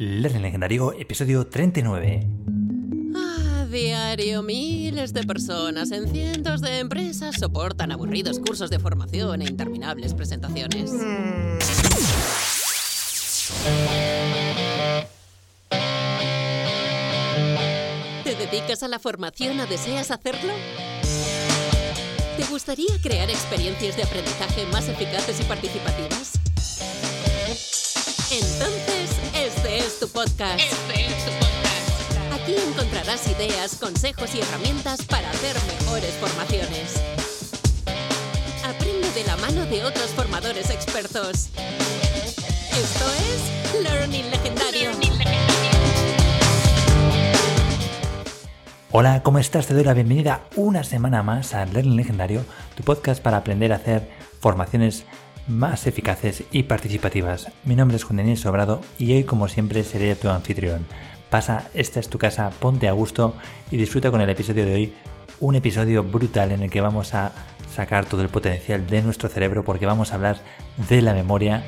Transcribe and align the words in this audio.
Learning 0.00 0.40
Legendario, 0.40 0.94
episodio 0.94 1.46
39. 1.46 2.26
A 3.14 3.66
diario, 3.66 4.42
miles 4.42 5.12
de 5.12 5.24
personas 5.24 5.90
en 5.90 6.10
cientos 6.10 6.62
de 6.62 6.78
empresas 6.78 7.36
soportan 7.38 7.92
aburridos 7.92 8.38
cursos 8.38 8.70
de 8.70 8.78
formación 8.78 9.42
e 9.42 9.44
interminables 9.44 10.14
presentaciones. 10.14 10.90
¿Te 18.24 18.34
dedicas 18.36 18.82
a 18.82 18.88
la 18.88 18.98
formación 18.98 19.60
o 19.60 19.66
deseas 19.66 20.10
hacerlo? 20.10 20.54
¿Te 22.38 22.44
gustaría 22.46 22.96
crear 23.02 23.28
experiencias 23.28 23.98
de 23.98 24.04
aprendizaje 24.04 24.64
más 24.72 24.88
eficaces 24.88 25.38
y 25.38 25.44
participativas? 25.44 26.40
Entonces, 28.32 28.70
es 28.78 28.79
tu 30.00 30.08
podcast. 30.08 30.58
Este 30.58 31.06
es 31.06 31.24
tu 31.26 31.30
podcast. 31.32 32.40
Aquí 32.40 32.54
encontrarás 32.54 33.28
ideas, 33.28 33.76
consejos 33.78 34.34
y 34.34 34.40
herramientas 34.40 35.04
para 35.04 35.28
hacer 35.28 35.54
mejores 35.66 36.14
formaciones. 36.14 37.02
Aprende 38.64 39.10
de 39.12 39.24
la 39.24 39.36
mano 39.36 39.66
de 39.66 39.84
otros 39.84 40.06
formadores 40.16 40.70
expertos. 40.70 41.50
Esto 42.72 43.04
es 43.28 43.82
Learning 43.82 44.30
Legendario. 44.30 44.90
Hola, 48.92 49.22
¿cómo 49.22 49.38
estás? 49.38 49.66
Te 49.66 49.74
doy 49.74 49.84
la 49.84 49.92
bienvenida 49.92 50.44
una 50.56 50.82
semana 50.82 51.22
más 51.22 51.52
a 51.52 51.66
Learning 51.66 51.96
Legendario, 51.96 52.46
tu 52.74 52.82
podcast 52.84 53.22
para 53.22 53.36
aprender 53.36 53.70
a 53.74 53.76
hacer 53.76 54.08
formaciones 54.40 55.04
más 55.48 55.86
eficaces 55.86 56.44
y 56.50 56.64
participativas. 56.64 57.48
Mi 57.64 57.76
nombre 57.76 57.96
es 57.96 58.04
Juan 58.04 58.18
Daniel 58.18 58.36
Sobrado 58.36 58.80
y 58.98 59.12
hoy 59.12 59.24
como 59.24 59.48
siempre 59.48 59.84
seré 59.84 60.14
tu 60.16 60.28
anfitrión. 60.28 60.86
Pasa, 61.30 61.68
esta 61.74 62.00
es 62.00 62.08
tu 62.08 62.18
casa, 62.18 62.50
ponte 62.50 62.88
a 62.88 62.92
gusto 62.92 63.34
y 63.70 63.76
disfruta 63.76 64.10
con 64.10 64.20
el 64.20 64.30
episodio 64.30 64.64
de 64.64 64.74
hoy. 64.74 64.92
Un 65.38 65.54
episodio 65.54 66.02
brutal 66.02 66.52
en 66.52 66.62
el 66.62 66.70
que 66.70 66.80
vamos 66.80 67.14
a 67.14 67.32
sacar 67.74 68.04
todo 68.06 68.22
el 68.22 68.28
potencial 68.28 68.86
de 68.86 69.02
nuestro 69.02 69.28
cerebro 69.28 69.64
porque 69.64 69.86
vamos 69.86 70.12
a 70.12 70.16
hablar 70.16 70.38
de 70.88 71.02
la 71.02 71.14
memoria. 71.14 71.64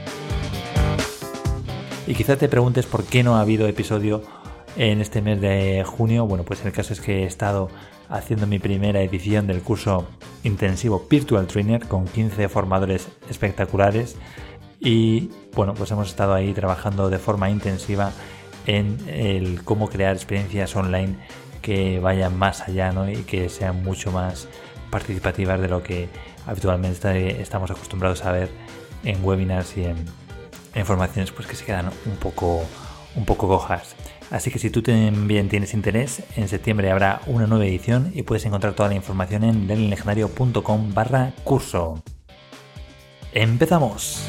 Y 2.06 2.14
quizá 2.14 2.36
te 2.36 2.48
preguntes 2.48 2.86
por 2.86 3.04
qué 3.04 3.22
no 3.22 3.36
ha 3.36 3.40
habido 3.40 3.66
episodio 3.68 4.22
en 4.76 5.00
este 5.00 5.22
mes 5.22 5.40
de 5.40 5.84
junio. 5.84 6.26
Bueno, 6.26 6.44
pues 6.44 6.64
el 6.64 6.72
caso 6.72 6.92
es 6.92 7.00
que 7.00 7.22
he 7.22 7.26
estado 7.26 7.70
haciendo 8.12 8.46
mi 8.46 8.58
primera 8.58 9.00
edición 9.00 9.46
del 9.46 9.62
curso 9.62 10.06
intensivo 10.44 11.06
Virtual 11.08 11.46
Trainer 11.46 11.88
con 11.88 12.06
15 12.06 12.48
formadores 12.48 13.08
espectaculares 13.28 14.16
y 14.80 15.30
bueno, 15.54 15.74
pues 15.74 15.90
hemos 15.92 16.08
estado 16.08 16.34
ahí 16.34 16.52
trabajando 16.52 17.08
de 17.08 17.18
forma 17.18 17.48
intensiva 17.48 18.12
en 18.66 18.98
el 19.08 19.64
cómo 19.64 19.88
crear 19.88 20.14
experiencias 20.14 20.76
online 20.76 21.16
que 21.62 22.00
vayan 22.00 22.36
más 22.36 22.60
allá 22.62 22.92
¿no? 22.92 23.08
y 23.08 23.22
que 23.22 23.48
sean 23.48 23.82
mucho 23.82 24.12
más 24.12 24.48
participativas 24.90 25.60
de 25.60 25.68
lo 25.68 25.82
que 25.82 26.08
habitualmente 26.46 27.40
estamos 27.40 27.70
acostumbrados 27.70 28.24
a 28.24 28.32
ver 28.32 28.50
en 29.04 29.24
webinars 29.24 29.76
y 29.76 29.84
en, 29.84 29.96
formaciones 30.84 31.30
pues 31.32 31.46
que 31.46 31.54
se 31.54 31.64
quedan 31.64 31.90
un 32.06 32.16
poco 32.16 32.64
un 33.16 33.24
poco 33.24 33.48
cojas. 33.48 33.94
Así 34.30 34.50
que 34.50 34.58
si 34.58 34.70
tú 34.70 34.82
también 34.82 35.48
tienes 35.48 35.74
interés, 35.74 36.22
en 36.36 36.48
septiembre 36.48 36.90
habrá 36.90 37.20
una 37.26 37.46
nueva 37.46 37.66
edición 37.66 38.10
y 38.14 38.22
puedes 38.22 38.44
encontrar 38.46 38.74
toda 38.74 38.88
la 38.88 38.94
información 38.94 39.44
en 39.44 39.66
learninglegendario.com 39.66 40.94
barra 40.94 41.34
curso. 41.44 42.02
¡Empezamos! 43.32 44.26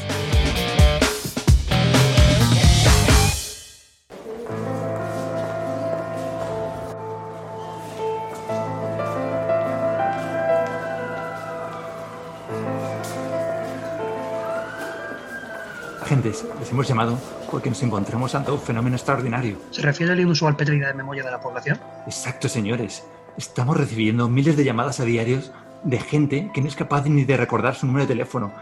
Les 16.24 16.70
hemos 16.70 16.88
llamado 16.88 17.18
porque 17.50 17.68
nos 17.68 17.82
encontramos 17.82 18.34
ante 18.34 18.50
un 18.50 18.58
fenómeno 18.58 18.96
extraordinario. 18.96 19.58
¿Se 19.70 19.82
refiere 19.82 20.14
al 20.14 20.20
inusual 20.20 20.56
pérdida 20.56 20.88
de 20.88 20.94
memoria 20.94 21.22
de 21.22 21.30
la 21.30 21.38
población? 21.38 21.78
Exacto, 22.06 22.48
señores. 22.48 23.04
Estamos 23.36 23.76
recibiendo 23.76 24.26
miles 24.26 24.56
de 24.56 24.64
llamadas 24.64 25.00
a 25.00 25.04
diarios 25.04 25.52
de 25.82 26.00
gente 26.00 26.50
que 26.54 26.62
no 26.62 26.68
es 26.68 26.76
capaz 26.76 27.04
ni 27.04 27.24
de 27.24 27.36
recordar 27.36 27.74
su 27.74 27.86
número 27.86 28.06
de 28.06 28.14
teléfono, 28.14 28.54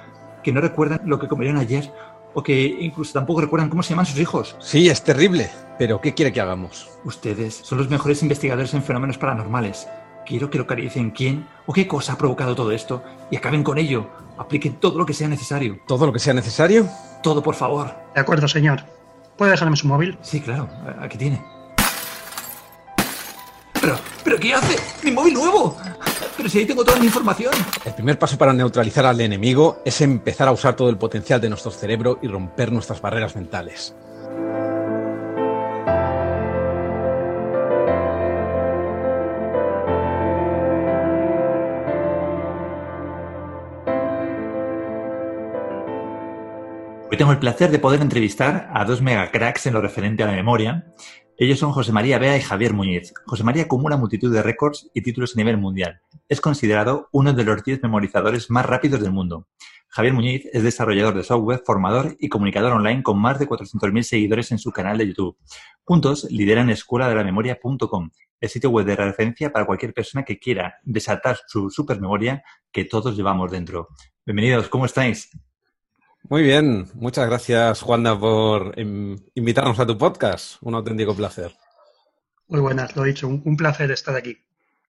que 0.42 0.52
no 0.52 0.60
recuerdan 0.60 1.02
lo 1.04 1.20
que 1.20 1.28
comieron 1.28 1.56
ayer 1.56 1.92
o 2.34 2.42
que 2.42 2.62
incluso 2.80 3.12
tampoco 3.12 3.42
recuerdan 3.42 3.70
cómo 3.70 3.84
se 3.84 3.90
llaman 3.90 4.06
sus 4.06 4.18
hijos. 4.18 4.56
Sí, 4.58 4.88
es 4.88 5.04
terrible. 5.04 5.48
Pero 5.78 6.00
¿qué 6.00 6.14
quiere 6.14 6.32
que 6.32 6.40
hagamos? 6.40 6.90
Ustedes 7.04 7.54
son 7.62 7.78
los 7.78 7.88
mejores 7.88 8.22
investigadores 8.22 8.74
en 8.74 8.82
fenómenos 8.82 9.18
paranormales. 9.18 9.86
Quiero 10.26 10.50
que 10.50 10.58
localicen 10.58 11.12
quién 11.12 11.46
o 11.66 11.72
qué 11.72 11.86
cosa 11.86 12.14
ha 12.14 12.18
provocado 12.18 12.56
todo 12.56 12.72
esto 12.72 13.04
y 13.30 13.36
acaben 13.36 13.62
con 13.62 13.78
ello. 13.78 14.08
Apliquen 14.36 14.80
todo 14.80 14.98
lo 14.98 15.06
que 15.06 15.14
sea 15.14 15.28
necesario. 15.28 15.78
¿Todo 15.86 16.06
lo 16.06 16.12
que 16.12 16.18
sea 16.18 16.34
necesario? 16.34 16.88
Todo, 17.22 17.42
por 17.42 17.54
favor. 17.54 17.94
De 18.14 18.20
acuerdo, 18.20 18.48
señor. 18.48 18.82
¿Puede 19.36 19.52
dejarme 19.52 19.76
su 19.76 19.86
móvil? 19.86 20.18
Sí, 20.22 20.40
claro. 20.40 20.68
Aquí 21.00 21.16
tiene. 21.16 21.42
¿Pero, 23.80 23.96
¿pero 24.22 24.38
qué 24.38 24.54
hace? 24.54 24.76
¡Mi 25.02 25.10
móvil 25.10 25.34
nuevo! 25.34 25.76
Pero 26.36 26.48
si 26.48 26.58
ahí 26.58 26.66
tengo 26.66 26.84
toda 26.84 26.98
mi 26.98 27.06
información. 27.06 27.52
El 27.84 27.94
primer 27.94 28.18
paso 28.18 28.38
para 28.38 28.52
neutralizar 28.52 29.06
al 29.06 29.20
enemigo 29.20 29.80
es 29.84 30.00
empezar 30.00 30.48
a 30.48 30.52
usar 30.52 30.74
todo 30.74 30.88
el 30.88 30.96
potencial 30.96 31.40
de 31.40 31.48
nuestro 31.48 31.70
cerebro 31.70 32.18
y 32.22 32.28
romper 32.28 32.72
nuestras 32.72 33.00
barreras 33.00 33.34
mentales. 33.36 33.94
Tengo 47.22 47.30
el 47.30 47.38
placer 47.38 47.70
de 47.70 47.78
poder 47.78 48.02
entrevistar 48.02 48.68
a 48.74 48.84
dos 48.84 49.00
megacracks 49.00 49.66
en 49.66 49.74
lo 49.74 49.80
referente 49.80 50.24
a 50.24 50.26
la 50.26 50.32
memoria. 50.32 50.92
Ellos 51.36 51.60
son 51.60 51.70
José 51.70 51.92
María 51.92 52.18
Bea 52.18 52.36
y 52.36 52.40
Javier 52.40 52.74
Muñiz. 52.74 53.14
José 53.26 53.44
María 53.44 53.62
acumula 53.62 53.96
multitud 53.96 54.34
de 54.34 54.42
récords 54.42 54.90
y 54.92 55.02
títulos 55.02 55.36
a 55.36 55.38
nivel 55.38 55.56
mundial. 55.56 56.00
Es 56.28 56.40
considerado 56.40 57.08
uno 57.12 57.32
de 57.32 57.44
los 57.44 57.62
10 57.62 57.80
memorizadores 57.84 58.50
más 58.50 58.66
rápidos 58.66 59.00
del 59.00 59.12
mundo. 59.12 59.46
Javier 59.86 60.14
Muñiz 60.14 60.46
es 60.52 60.64
desarrollador 60.64 61.14
de 61.14 61.22
software, 61.22 61.62
formador 61.64 62.16
y 62.18 62.28
comunicador 62.28 62.72
online 62.72 63.04
con 63.04 63.20
más 63.20 63.38
de 63.38 63.48
400.000 63.48 64.02
seguidores 64.02 64.50
en 64.50 64.58
su 64.58 64.72
canal 64.72 64.98
de 64.98 65.06
YouTube. 65.06 65.36
Juntos 65.84 66.26
lideran 66.28 66.70
escuela 66.70 67.08
de 67.08 67.14
la 67.14 67.22
memoria.com, 67.22 68.10
el 68.40 68.48
sitio 68.48 68.70
web 68.70 68.84
de 68.84 68.96
referencia 68.96 69.52
para 69.52 69.64
cualquier 69.64 69.94
persona 69.94 70.24
que 70.24 70.40
quiera 70.40 70.80
desatar 70.82 71.38
su 71.46 71.70
supermemoria 71.70 72.42
que 72.72 72.84
todos 72.84 73.16
llevamos 73.16 73.52
dentro. 73.52 73.90
Bienvenidos, 74.26 74.68
¿cómo 74.68 74.86
estáis? 74.86 75.30
Muy 76.32 76.44
bien, 76.44 76.88
muchas 76.94 77.26
gracias 77.26 77.82
Juanda 77.82 78.18
por 78.18 78.72
invitarnos 78.78 79.78
a 79.78 79.86
tu 79.86 79.98
podcast. 79.98 80.56
Un 80.62 80.74
auténtico 80.74 81.14
placer. 81.14 81.52
Muy 82.48 82.58
buenas, 82.58 82.96
lo 82.96 83.04
he 83.04 83.08
dicho, 83.08 83.28
un, 83.28 83.54
placer 83.54 83.90
estar 83.90 84.16
aquí. 84.16 84.38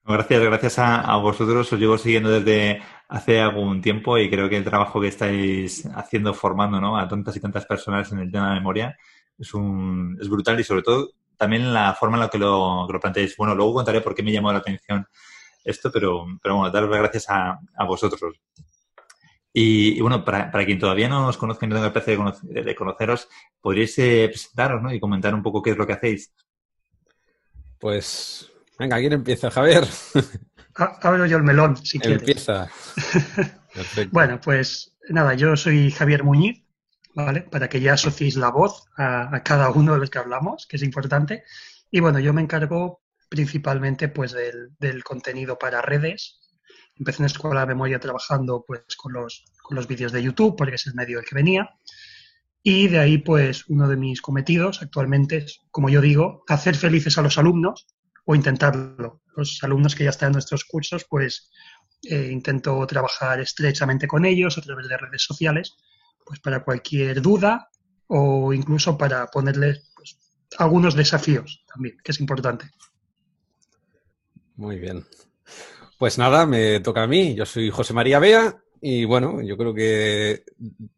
Gracias, 0.06 0.42
gracias 0.42 0.80
a, 0.80 1.18
vosotros. 1.18 1.74
Os 1.74 1.78
llevo 1.78 1.98
siguiendo 1.98 2.30
desde 2.30 2.82
hace 3.10 3.42
algún 3.42 3.82
tiempo 3.82 4.18
y 4.18 4.30
creo 4.30 4.48
que 4.48 4.56
el 4.56 4.64
trabajo 4.64 5.02
que 5.02 5.10
estáis 5.10 5.86
haciendo 5.94 6.34
formando 6.34 6.80
¿no? 6.80 6.98
a 6.98 7.10
tantas 7.10 7.36
y 7.36 7.42
tantas 7.42 7.66
personas 7.66 8.10
en 8.14 8.20
el 8.20 8.32
tema 8.32 8.48
de 8.48 8.56
memoria 8.62 8.98
es, 9.38 9.54
un, 9.54 10.18
es 10.22 10.30
brutal 10.30 10.58
y 10.62 10.64
sobre 10.64 10.84
todo 10.84 11.10
también 11.36 11.74
la 11.74 11.94
forma 11.94 12.16
en 12.16 12.22
la 12.22 12.30
que 12.30 12.38
lo, 12.38 12.86
que 12.88 12.94
lo 12.94 13.00
planteáis. 13.02 13.36
Bueno, 13.36 13.54
luego 13.54 13.74
contaré 13.74 14.00
por 14.00 14.16
qué 14.16 14.24
me 14.24 14.32
llamó 14.32 14.54
la 14.54 14.60
atención 14.60 15.06
esto, 15.66 15.92
pero, 15.92 16.26
pero 16.42 16.56
bueno, 16.56 16.72
daros 16.72 16.90
las 16.90 17.00
gracias 17.00 17.30
a, 17.30 17.60
a 17.76 17.84
vosotros. 17.84 18.40
Y, 19.56 20.02
bueno, 20.02 20.26
para, 20.26 20.50
para, 20.50 20.66
quien 20.66 20.80
todavía 20.80 21.08
no 21.08 21.28
os 21.28 21.38
conozca 21.38 21.66
y 21.66 21.70
no 21.70 21.76
tenga 21.76 21.88
el 21.88 21.94
placer 21.94 22.18
de, 22.42 22.76
conoceros, 22.76 23.30
podríais 23.62 23.98
eh, 24.00 24.28
presentaros 24.28 24.82
¿no? 24.82 24.92
y 24.92 25.00
comentar 25.00 25.36
un 25.36 25.44
poco 25.44 25.62
qué 25.62 25.72
es 25.72 25.78
lo 25.78 25.86
que 25.86 25.94
hacéis. 25.94 26.34
Pues, 27.78 28.52
venga, 28.80 28.98
¿quién 28.98 29.14
empieza? 29.14 29.52
Javier. 29.52 29.86
Abro 30.76 31.28
yo 31.28 31.38
el 31.38 31.44
melón, 31.44 31.78
si 31.78 32.00
quieres. 32.00 32.20
Empieza. 32.20 32.68
bueno, 34.12 34.42
pues 34.42 34.98
nada, 35.10 35.36
yo 35.36 35.56
soy 35.56 35.92
Javier 35.92 36.24
Muñiz, 36.24 36.64
¿vale? 37.14 37.42
Para 37.42 37.70
que 37.70 37.80
ya 37.80 37.94
asociéis 37.94 38.36
la 38.36 38.50
voz 38.50 38.86
a, 38.98 39.36
a, 39.36 39.44
cada 39.44 39.70
uno 39.70 39.94
de 39.94 40.00
los 40.00 40.10
que 40.10 40.18
hablamos, 40.18 40.66
que 40.66 40.78
es 40.78 40.84
importante. 40.84 41.44
Y 41.92 42.00
bueno, 42.00 42.18
yo 42.18 42.34
me 42.34 42.42
encargo 42.42 43.04
principalmente 43.30 44.10
pues 44.10 44.32
del, 44.32 44.72
del 44.80 45.04
contenido 45.04 45.60
para 45.60 45.82
redes, 45.82 46.40
Empecé 46.96 47.18
en 47.20 47.24
la 47.24 47.28
escuela 47.28 47.62
de 47.62 47.68
memoria 47.68 48.00
trabajando 48.00 48.64
pues 48.68 48.84
con 48.98 49.14
los, 49.14 49.46
con 49.62 49.76
los 49.76 49.88
vídeos 49.88 50.12
de 50.12 50.24
YouTube, 50.24 50.56
porque 50.56 50.76
es 50.76 50.88
el 50.88 50.94
medio 50.94 51.18
del 51.18 51.26
que 51.26 51.36
venía. 51.36 51.70
Y 52.66 52.88
de 52.88 53.00
ahí, 53.00 53.18
pues, 53.18 53.68
uno 53.68 53.90
de 53.90 53.98
mis 53.98 54.22
cometidos 54.22 54.82
actualmente 54.82 55.38
es, 55.38 55.60
como 55.70 55.90
yo 55.90 56.00
digo, 56.00 56.44
hacer 56.48 56.76
felices 56.76 57.18
a 57.18 57.22
los 57.22 57.38
alumnos 57.38 57.88
o 58.26 58.36
intentarlo. 58.36 59.22
Los 59.36 59.62
alumnos 59.64 59.96
que 59.96 60.06
ya 60.06 60.12
están 60.12 60.28
en 60.28 60.34
nuestros 60.34 60.64
cursos, 60.64 61.06
pues, 61.10 61.52
eh, 62.04 62.30
intento 62.32 62.86
trabajar 62.88 63.42
estrechamente 63.42 64.08
con 64.08 64.24
ellos 64.26 64.58
a 64.58 64.62
través 64.62 64.88
de 64.88 64.98
redes 64.98 65.24
sociales, 65.24 65.76
pues, 66.26 66.40
para 66.40 66.64
cualquier 66.64 67.22
duda 67.22 67.70
o 68.08 68.54
incluso 68.54 68.98
para 68.98 69.28
ponerles 69.28 69.92
pues, 69.96 70.18
algunos 70.58 70.96
desafíos 70.96 71.66
también, 71.68 71.98
que 72.02 72.12
es 72.12 72.20
importante. 72.22 72.70
Muy 74.56 74.80
bien. 74.80 75.06
Pues 76.04 76.18
nada, 76.18 76.46
me 76.46 76.82
toca 76.82 77.04
a 77.04 77.08
mí. 77.08 77.34
Yo 77.34 77.46
soy 77.46 77.70
José 77.70 77.94
María 77.94 78.20
Bea 78.20 78.62
y 78.82 79.06
bueno, 79.06 79.42
yo 79.42 79.56
creo 79.56 79.74
que 79.74 80.44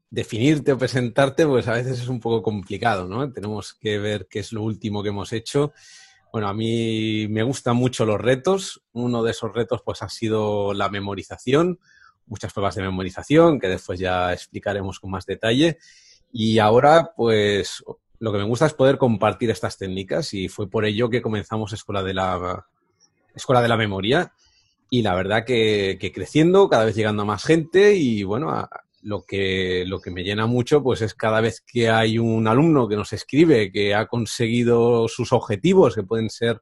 definirte 0.10 0.72
o 0.72 0.80
presentarte 0.80 1.46
pues 1.46 1.68
a 1.68 1.74
veces 1.74 2.00
es 2.00 2.08
un 2.08 2.20
poco 2.20 2.42
complicado, 2.42 3.08
¿no? 3.08 3.32
Tenemos 3.32 3.76
que 3.76 4.00
ver 4.00 4.26
qué 4.28 4.40
es 4.40 4.52
lo 4.52 4.64
último 4.64 5.04
que 5.04 5.10
hemos 5.10 5.32
hecho. 5.32 5.74
Bueno, 6.34 6.48
a 6.48 6.56
mí 6.56 7.28
me 7.30 7.44
gustan 7.44 7.76
mucho 7.76 8.04
los 8.04 8.20
retos. 8.20 8.82
Uno 8.94 9.22
de 9.22 9.30
esos 9.30 9.54
retos 9.54 9.84
pues 9.86 10.02
ha 10.02 10.10
sido 10.10 10.74
la 10.74 10.90
memorización, 10.90 11.78
muchas 12.26 12.52
pruebas 12.52 12.74
de 12.74 12.82
memorización 12.82 13.60
que 13.60 13.68
después 13.68 14.00
ya 14.00 14.34
explicaremos 14.34 15.00
con 15.00 15.12
más 15.12 15.28
detalle. 15.28 15.78
Y 16.32 16.58
ahora 16.58 17.12
pues 17.16 17.84
lo 18.18 18.32
que 18.32 18.40
me 18.40 18.46
gusta 18.46 18.66
es 18.66 18.74
poder 18.74 18.98
compartir 18.98 19.52
estas 19.52 19.78
técnicas 19.78 20.34
y 20.34 20.48
fue 20.48 20.68
por 20.68 20.84
ello 20.84 21.12
que 21.12 21.22
comenzamos 21.22 21.74
Escuela 21.74 22.02
de 22.02 22.16
la, 22.16 22.66
Escuela 23.36 23.62
de 23.62 23.68
la 23.68 23.78
Memoria 23.78 24.34
y 24.90 25.02
la 25.02 25.16
verdad 25.16 25.46
que, 25.46 26.12
creciendo, 26.14 26.70
cada 26.70 26.86
vez 26.86 26.96
llegando 26.96 27.24
a 27.24 27.26
más 27.26 27.44
gente 27.44 27.96
y 27.96 28.24
bueno, 28.24 28.68
lo, 29.02 29.24
que, 29.24 29.84
lo 29.88 30.00
que 30.00 30.12
me 30.12 30.24
llena 30.24 30.46
mucho 30.46 30.82
pues 30.84 31.02
es 31.02 31.14
cada 31.14 31.42
vez 31.42 31.62
que 31.62 31.90
hay 31.90 32.18
un 32.18 32.48
alumno 32.48 32.88
que 32.88 32.96
nos 32.96 33.14
escribe 33.14 33.72
que 33.72 33.96
ha 33.96 34.08
conseguido 34.08 35.08
sus 35.08 35.34
objetivos, 35.34 35.96
que 35.96 36.04
pueden 36.04 36.30
ser 36.30 36.62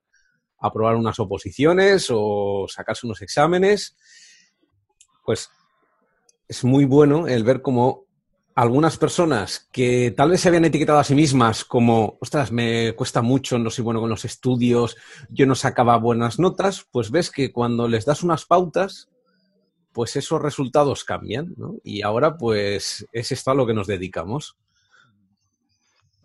aprobar 0.60 0.96
unas 0.96 1.20
oposiciones 1.20 2.08
o 2.10 2.66
sacarse 2.70 3.06
unos 3.06 3.22
exámenes, 3.22 3.98
pues 5.26 5.50
es 6.48 6.64
muy 6.64 6.86
bueno 6.86 7.28
el 7.28 7.44
ver 7.44 7.62
cómo 7.62 8.06
algunas 8.56 8.98
personas 8.98 9.68
que 9.72 10.14
tal 10.16 10.30
vez 10.30 10.42
se 10.42 10.48
habían 10.48 10.66
etiquetado 10.66 11.00
a 11.00 11.04
sí 11.04 11.16
mismas 11.16 11.66
como, 11.66 12.18
ostras, 12.22 12.52
me 12.52 12.94
cuesta 12.94 13.22
mucho, 13.22 13.58
no 13.58 13.70
soy 13.70 13.84
bueno 13.84 14.00
con 14.00 14.10
los 14.10 14.26
estudios, 14.26 14.96
yo 15.30 15.46
no 15.46 15.56
sacaba 15.56 15.98
buenas 15.98 16.40
notas, 16.40 16.86
pues 16.92 17.10
ves 17.10 17.32
que 17.32 17.52
cuando 17.52 17.88
les 17.88 18.06
das 18.06 18.24
unas 18.24 18.46
pautas, 18.46 19.10
pues 19.92 20.16
esos 20.16 20.42
resultados 20.42 21.04
cambian, 21.04 21.54
¿no? 21.58 21.76
Y 21.84 22.02
ahora, 22.02 22.38
pues, 22.38 23.08
es 23.12 23.32
esto 23.32 23.52
a 23.52 23.56
lo 23.56 23.66
que 23.66 23.74
nos 23.74 23.88
dedicamos. 23.88 24.58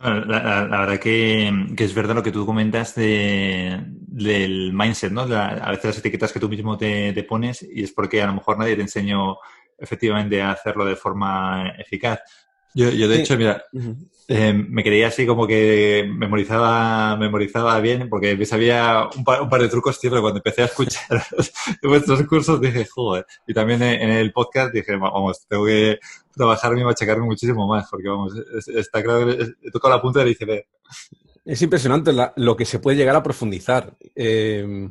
la, 0.01 0.67
verdad 0.71 0.99
que, 0.99 1.53
es 1.77 1.95
verdad 1.95 2.15
lo 2.15 2.23
que 2.23 2.33
tú 2.33 2.45
comentas 2.45 2.95
del 2.95 4.73
mindset, 4.73 5.13
¿no? 5.13 5.23
a 5.23 5.71
veces 5.71 5.85
las 5.85 5.99
etiquetas 5.99 6.33
que 6.33 6.41
tú 6.41 6.49
mismo 6.49 6.77
te, 6.77 7.13
te 7.13 7.25
pones 7.25 7.63
y 7.63 7.83
es 7.83 7.93
porque 7.93 8.23
a 8.23 8.27
lo 8.27 8.35
mejor 8.35 8.59
nadie 8.59 8.77
te 8.77 8.83
enseñó 8.83 9.39
efectivamente 9.79 10.43
hacerlo 10.43 10.85
de 10.85 10.97
forma 10.97 11.71
eficaz. 11.79 12.21
Yo, 12.75 12.91
yo 12.91 13.09
de 13.09 13.21
hecho, 13.21 13.37
mira, 13.37 13.65
eh, 14.29 14.53
me 14.53 14.85
creía 14.85 15.09
así 15.09 15.27
como 15.27 15.47
que 15.47 16.09
memorizaba, 16.09 17.17
memorizaba 17.17 17.81
bien, 17.81 18.09
porque 18.09 18.37
me 18.37 18.45
sabía 18.45 19.09
un 19.17 19.25
par, 19.25 19.41
un 19.41 19.49
par 19.49 19.63
de 19.63 19.69
trucos, 19.69 19.99
tío, 19.99 20.11
pero 20.11 20.23
cuando 20.23 20.39
empecé 20.39 20.63
a 20.63 20.67
escuchar 20.67 21.25
vuestros 21.83 22.23
cursos 22.25 22.61
dije, 22.61 22.85
joder. 22.85 23.27
Y 23.47 23.55
también 23.55 23.83
en 23.83 24.11
el 24.11 24.33
podcast 24.33 24.73
dije, 24.73 24.97
vamos, 24.97 25.47
tengo 25.49 25.65
que 25.65 25.99
trabajarme 26.37 26.83
y 26.83 26.85
machacarme 26.85 27.25
muchísimo 27.25 27.67
más, 27.67 27.89
porque 27.91 28.09
vamos, 28.09 28.35
está 28.75 29.03
claro 29.03 29.27
que 29.27 29.49
he 29.63 29.71
tocado 29.71 29.97
la 29.97 30.03
punta 30.03 30.21
del 30.21 30.29
iceberg. 30.29 30.67
Es 31.45 31.63
impresionante 31.63 32.13
lo 32.37 32.57
que 32.57 32.67
se 32.67 32.79
puede 32.79 32.99
llegar 32.99 33.17
a 33.17 33.23
profundizar. 33.23 33.97
Eh, 34.15 34.91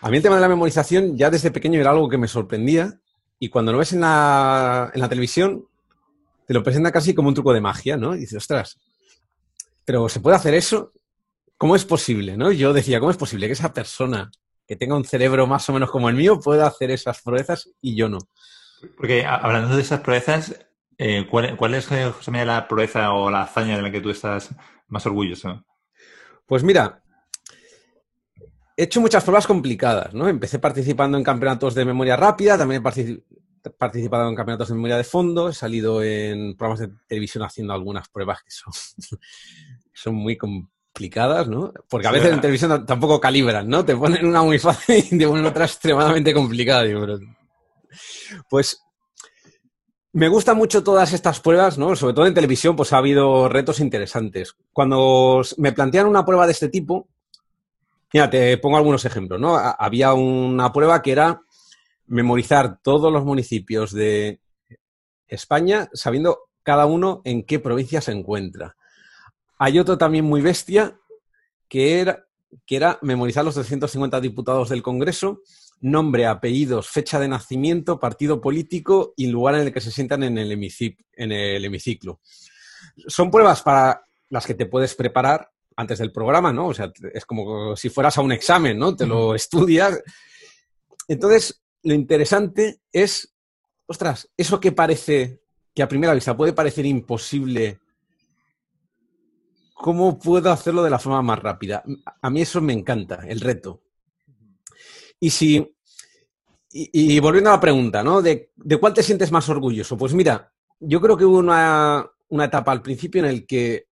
a 0.00 0.10
mí 0.10 0.16
el 0.16 0.22
tema 0.22 0.36
de 0.36 0.42
la 0.42 0.48
memorización 0.48 1.16
ya 1.16 1.28
desde 1.30 1.50
pequeño 1.50 1.80
era 1.80 1.90
algo 1.90 2.08
que 2.08 2.18
me 2.18 2.28
sorprendía 2.28 3.00
y 3.38 3.48
cuando 3.48 3.72
lo 3.72 3.78
ves 3.78 3.92
en 3.92 4.00
la, 4.00 4.90
en 4.92 5.00
la 5.00 5.08
televisión, 5.08 5.66
te 6.46 6.54
lo 6.54 6.62
presenta 6.62 6.90
casi 6.90 7.14
como 7.14 7.28
un 7.28 7.34
truco 7.34 7.52
de 7.52 7.60
magia, 7.60 7.96
¿no? 7.96 8.14
Y 8.14 8.20
dices, 8.20 8.38
ostras, 8.38 8.78
pero 9.84 10.08
¿se 10.08 10.20
puede 10.20 10.36
hacer 10.36 10.54
eso? 10.54 10.92
¿Cómo 11.56 11.76
es 11.76 11.84
posible, 11.84 12.36
no? 12.36 12.52
Yo 12.52 12.72
decía, 12.72 13.00
¿cómo 13.00 13.10
es 13.10 13.16
posible 13.16 13.46
que 13.46 13.52
esa 13.52 13.72
persona 13.72 14.30
que 14.66 14.76
tenga 14.76 14.96
un 14.96 15.04
cerebro 15.04 15.46
más 15.46 15.68
o 15.68 15.72
menos 15.72 15.90
como 15.90 16.08
el 16.08 16.14
mío 16.14 16.40
pueda 16.40 16.66
hacer 16.66 16.90
esas 16.90 17.22
proezas 17.22 17.70
y 17.80 17.96
yo 17.96 18.08
no? 18.08 18.18
Porque 18.96 19.24
hablando 19.24 19.74
de 19.74 19.82
esas 19.82 20.00
proezas, 20.00 20.66
eh, 20.98 21.26
¿cuál, 21.30 21.56
¿cuál, 21.56 21.74
es, 21.74 21.86
José 21.86 22.44
la 22.44 22.66
proeza 22.68 23.12
o 23.12 23.30
la 23.30 23.42
hazaña 23.42 23.76
de 23.76 23.82
la 23.82 23.90
que 23.90 24.00
tú 24.00 24.10
estás 24.10 24.50
más 24.88 25.06
orgulloso? 25.06 25.64
Pues 26.46 26.62
mira, 26.62 27.02
he 28.78 28.84
hecho 28.84 29.00
muchas 29.00 29.24
pruebas 29.24 29.48
complicadas, 29.48 30.14
¿no? 30.14 30.28
Empecé 30.28 30.60
participando 30.60 31.18
en 31.18 31.24
campeonatos 31.24 31.74
de 31.74 31.84
memoria 31.84 32.16
rápida, 32.16 32.56
también 32.56 32.80
he 32.80 33.70
participado 33.72 34.28
en 34.28 34.36
campeonatos 34.36 34.68
de 34.68 34.74
memoria 34.76 34.96
de 34.96 35.02
fondo, 35.02 35.48
he 35.48 35.52
salido 35.52 36.00
en 36.00 36.56
programas 36.56 36.78
de 36.78 36.90
televisión 37.08 37.42
haciendo 37.42 37.72
algunas 37.72 38.08
pruebas 38.08 38.40
que 38.44 38.52
son, 38.52 38.72
son 39.92 40.14
muy 40.14 40.36
complicadas, 40.36 41.48
¿no? 41.48 41.72
Porque 41.88 42.06
a 42.06 42.12
veces 42.12 42.32
en 42.32 42.40
televisión 42.40 42.86
tampoco 42.86 43.20
calibran, 43.20 43.68
¿no? 43.68 43.84
Te 43.84 43.96
ponen 43.96 44.24
una 44.24 44.44
muy 44.44 44.60
fácil 44.60 45.04
y 45.10 45.18
te 45.18 45.26
ponen 45.26 45.44
otra 45.44 45.64
extremadamente 45.64 46.32
complicada. 46.32 46.84
Pues 48.48 48.80
me 50.12 50.28
gustan 50.28 50.56
mucho 50.56 50.84
todas 50.84 51.12
estas 51.12 51.40
pruebas, 51.40 51.78
¿no? 51.78 51.96
Sobre 51.96 52.14
todo 52.14 52.28
en 52.28 52.34
televisión, 52.34 52.76
pues 52.76 52.92
ha 52.92 52.98
habido 52.98 53.48
retos 53.48 53.80
interesantes. 53.80 54.54
Cuando 54.72 55.42
me 55.56 55.72
plantean 55.72 56.06
una 56.06 56.24
prueba 56.24 56.46
de 56.46 56.52
este 56.52 56.68
tipo, 56.68 57.08
Mira, 58.12 58.30
te 58.30 58.56
pongo 58.58 58.76
algunos 58.76 59.04
ejemplos, 59.04 59.40
¿no? 59.40 59.56
Había 59.56 60.14
una 60.14 60.72
prueba 60.72 61.02
que 61.02 61.12
era 61.12 61.42
memorizar 62.06 62.80
todos 62.82 63.12
los 63.12 63.24
municipios 63.24 63.92
de 63.92 64.40
España 65.26 65.88
sabiendo 65.92 66.48
cada 66.62 66.86
uno 66.86 67.20
en 67.24 67.44
qué 67.44 67.58
provincia 67.58 68.00
se 68.00 68.12
encuentra. 68.12 68.76
Hay 69.58 69.78
otro 69.78 69.98
también 69.98 70.24
muy 70.24 70.40
bestia 70.40 70.98
que 71.68 72.00
era, 72.00 72.24
que 72.66 72.76
era 72.76 72.98
memorizar 73.02 73.44
los 73.44 73.54
350 73.54 74.20
diputados 74.20 74.70
del 74.70 74.82
Congreso, 74.82 75.42
nombre, 75.80 76.26
apellidos, 76.26 76.88
fecha 76.88 77.20
de 77.20 77.28
nacimiento, 77.28 78.00
partido 78.00 78.40
político 78.40 79.12
y 79.16 79.26
lugar 79.26 79.56
en 79.56 79.62
el 79.62 79.72
que 79.72 79.80
se 79.80 79.90
sientan 79.90 80.22
en 80.22 80.38
el, 80.38 80.50
en 80.52 81.32
el 81.32 81.64
hemiciclo. 81.64 82.20
Son 83.06 83.30
pruebas 83.30 83.62
para 83.62 84.02
las 84.30 84.46
que 84.46 84.54
te 84.54 84.66
puedes 84.66 84.94
preparar 84.94 85.50
antes 85.78 86.00
del 86.00 86.10
programa, 86.10 86.52
¿no? 86.52 86.66
O 86.66 86.74
sea, 86.74 86.92
es 87.14 87.24
como 87.24 87.76
si 87.76 87.88
fueras 87.88 88.18
a 88.18 88.20
un 88.20 88.32
examen, 88.32 88.76
¿no? 88.76 88.96
Te 88.96 89.06
lo 89.06 89.36
estudias. 89.36 90.02
Entonces, 91.06 91.62
lo 91.84 91.94
interesante 91.94 92.80
es, 92.92 93.32
ostras, 93.86 94.28
eso 94.36 94.58
que 94.58 94.72
parece, 94.72 95.40
que 95.72 95.84
a 95.84 95.88
primera 95.88 96.14
vista 96.14 96.36
puede 96.36 96.52
parecer 96.52 96.84
imposible, 96.84 97.78
¿cómo 99.72 100.18
puedo 100.18 100.50
hacerlo 100.50 100.82
de 100.82 100.90
la 100.90 100.98
forma 100.98 101.22
más 101.22 101.38
rápida? 101.38 101.84
A 102.22 102.28
mí 102.28 102.42
eso 102.42 102.60
me 102.60 102.72
encanta, 102.72 103.24
el 103.28 103.40
reto. 103.40 103.80
Y 105.20 105.30
si, 105.30 105.76
y, 106.72 107.20
volviendo 107.20 107.50
a 107.50 107.54
la 107.54 107.60
pregunta, 107.60 108.02
¿no? 108.02 108.20
De, 108.20 108.50
cuál 108.80 108.94
te 108.94 109.04
sientes 109.04 109.30
más 109.30 109.48
orgulloso? 109.48 109.96
Pues 109.96 110.12
mira, 110.12 110.52
yo 110.80 111.00
creo 111.00 111.16
que 111.16 111.24
hubo 111.24 111.38
una, 111.38 112.04
una 112.30 112.46
etapa 112.46 112.72
al 112.72 112.82
principio 112.82 113.20
en 113.20 113.28
el 113.28 113.46
que 113.46 113.87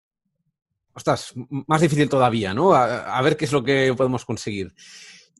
ostras, 0.95 1.33
más 1.67 1.81
difícil 1.81 2.09
todavía, 2.09 2.53
¿no? 2.53 2.73
A, 2.73 3.21
ver 3.21 3.35
qué 3.35 3.45
es 3.45 3.51
lo 3.51 3.63
que 3.63 3.93
podemos 3.95 4.23
conseguir. 4.23 4.73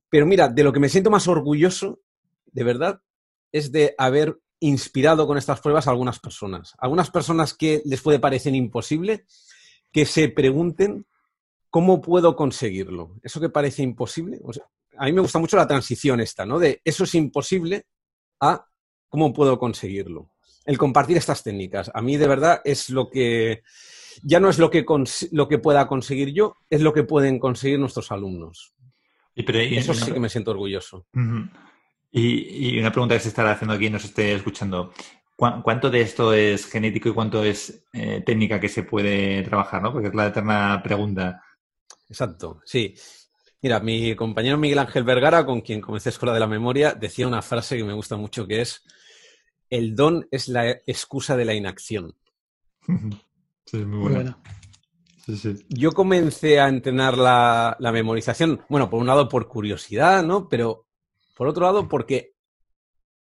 Pero 0.10 0.26
mira, 0.26 0.50
de 0.50 0.64
lo 0.64 0.74
que 0.74 0.82
me 0.82 0.90
siento 0.90 1.10
más 1.10 1.28
orgulloso, 1.28 2.02
de 2.52 2.64
verdad, 2.64 3.02
es 3.52 3.72
de 3.72 3.96
haber 3.98 4.38
inspirado 4.60 5.26
con 5.26 5.38
estas 5.38 5.62
pruebas 5.62 5.88
a 5.88 5.92
algunas 5.92 6.20
personas. 6.20 6.74
Algunas 6.78 7.10
personas 7.10 7.54
que 7.54 7.82
les 7.86 8.02
puede 8.02 8.20
parecer 8.20 8.54
imposible, 8.54 9.26
que 9.94 10.06
se 10.06 10.28
pregunten 10.28 11.06
cómo 11.70 12.02
puedo 12.02 12.36
conseguirlo. 12.36 13.16
Eso 13.24 13.40
que 13.40 13.50
parece 13.50 13.82
imposible. 13.82 14.42
a 14.98 15.06
mí 15.06 15.14
me 15.14 15.22
gusta 15.22 15.40
mucho 15.40 15.56
la 15.56 15.68
transición 15.68 16.20
esta, 16.20 16.46
¿no? 16.46 16.60
De 16.60 16.82
eso 16.84 17.06
es 17.06 17.16
imposible 17.16 17.86
a 18.42 18.68
cómo 19.08 19.32
puedo 19.32 19.58
conseguirlo. 19.58 20.32
El 20.66 20.78
compartir 20.78 21.16
estas 21.16 21.44
técnicas. 21.44 21.92
A 21.94 22.02
mí 22.02 22.18
de 22.18 22.28
verdad 22.28 22.62
es 22.66 22.90
lo 22.90 23.10
que 23.10 23.64
ya 24.24 24.40
no 24.40 24.50
es 24.50 24.60
lo 24.60 24.70
que, 24.70 24.86
lo 25.32 25.48
que 25.48 25.58
pueda 25.60 25.88
conseguir 25.88 26.34
yo, 26.34 26.56
es 26.70 26.82
lo 26.82 26.94
que 26.94 27.04
pueden 27.04 27.40
conseguir 27.40 27.80
nuestros 27.80 28.12
alumnos. 28.12 28.74
Y, 29.36 29.76
Eso 29.76 29.94
sí 29.94 30.12
que 30.12 30.20
me 30.20 30.30
siento 30.30 30.52
orgulloso. 30.52 31.06
y, 32.12 32.80
una 32.80 32.92
pregunta 32.92 33.16
que 33.16 33.22
se 33.22 33.30
estará 33.30 33.52
haciendo 33.52 33.74
aquí, 33.74 33.90
nos 33.90 34.06
esté 34.06 34.34
escuchando. 34.34 34.94
¿Cuánto 35.36 35.90
de 35.90 36.00
esto 36.00 36.34
es 36.34 36.66
genético 36.66 37.10
y 37.10 37.14
cuánto 37.14 37.44
es 37.44 37.84
eh, 37.92 38.24
técnica 38.26 38.60
que 38.60 38.70
se 38.70 38.84
puede 38.84 39.44
trabajar? 39.44 39.82
¿no? 39.82 39.92
Porque 39.92 40.08
es 40.08 40.16
la 40.16 40.28
eterna 40.28 40.82
pregunta. 40.82 41.44
Exacto, 42.08 42.62
sí. 42.64 42.96
Mira, 43.62 43.82
mi 43.82 44.16
compañero 44.16 44.58
Miguel 44.58 44.80
Ángel 44.80 45.04
Vergara, 45.04 45.46
con 45.46 45.60
quien 45.60 45.82
comencé 45.82 46.10
Escuela 46.10 46.34
de 46.34 46.40
la 46.40 46.48
Memoria, 46.48 46.94
decía 46.94 47.28
una 47.28 47.42
frase 47.42 47.76
que 47.76 47.84
me 47.84 47.94
gusta 47.94 48.16
mucho 48.16 48.48
que 48.48 48.62
es, 48.62 48.84
el 49.70 49.96
don 49.96 50.28
es 50.32 50.48
la 50.48 50.70
excusa 50.70 51.36
de 51.36 51.46
la 51.46 51.54
inacción. 51.54 52.16
Sí, 53.66 53.78
muy 53.78 54.12
buena. 54.12 54.38
Yo 55.70 55.92
comencé 55.92 56.60
a 56.60 56.68
entrenar 56.68 57.18
la, 57.18 57.78
memorización, 57.80 58.62
bueno, 58.70 58.90
por 58.90 59.00
un 59.00 59.08
lado 59.08 59.28
por 59.28 59.48
curiosidad, 59.48 60.24
¿no? 60.24 60.48
Pero 60.48 60.86
por 61.36 61.48
otro 61.48 61.66
lado 61.66 61.88
porque 61.90 62.36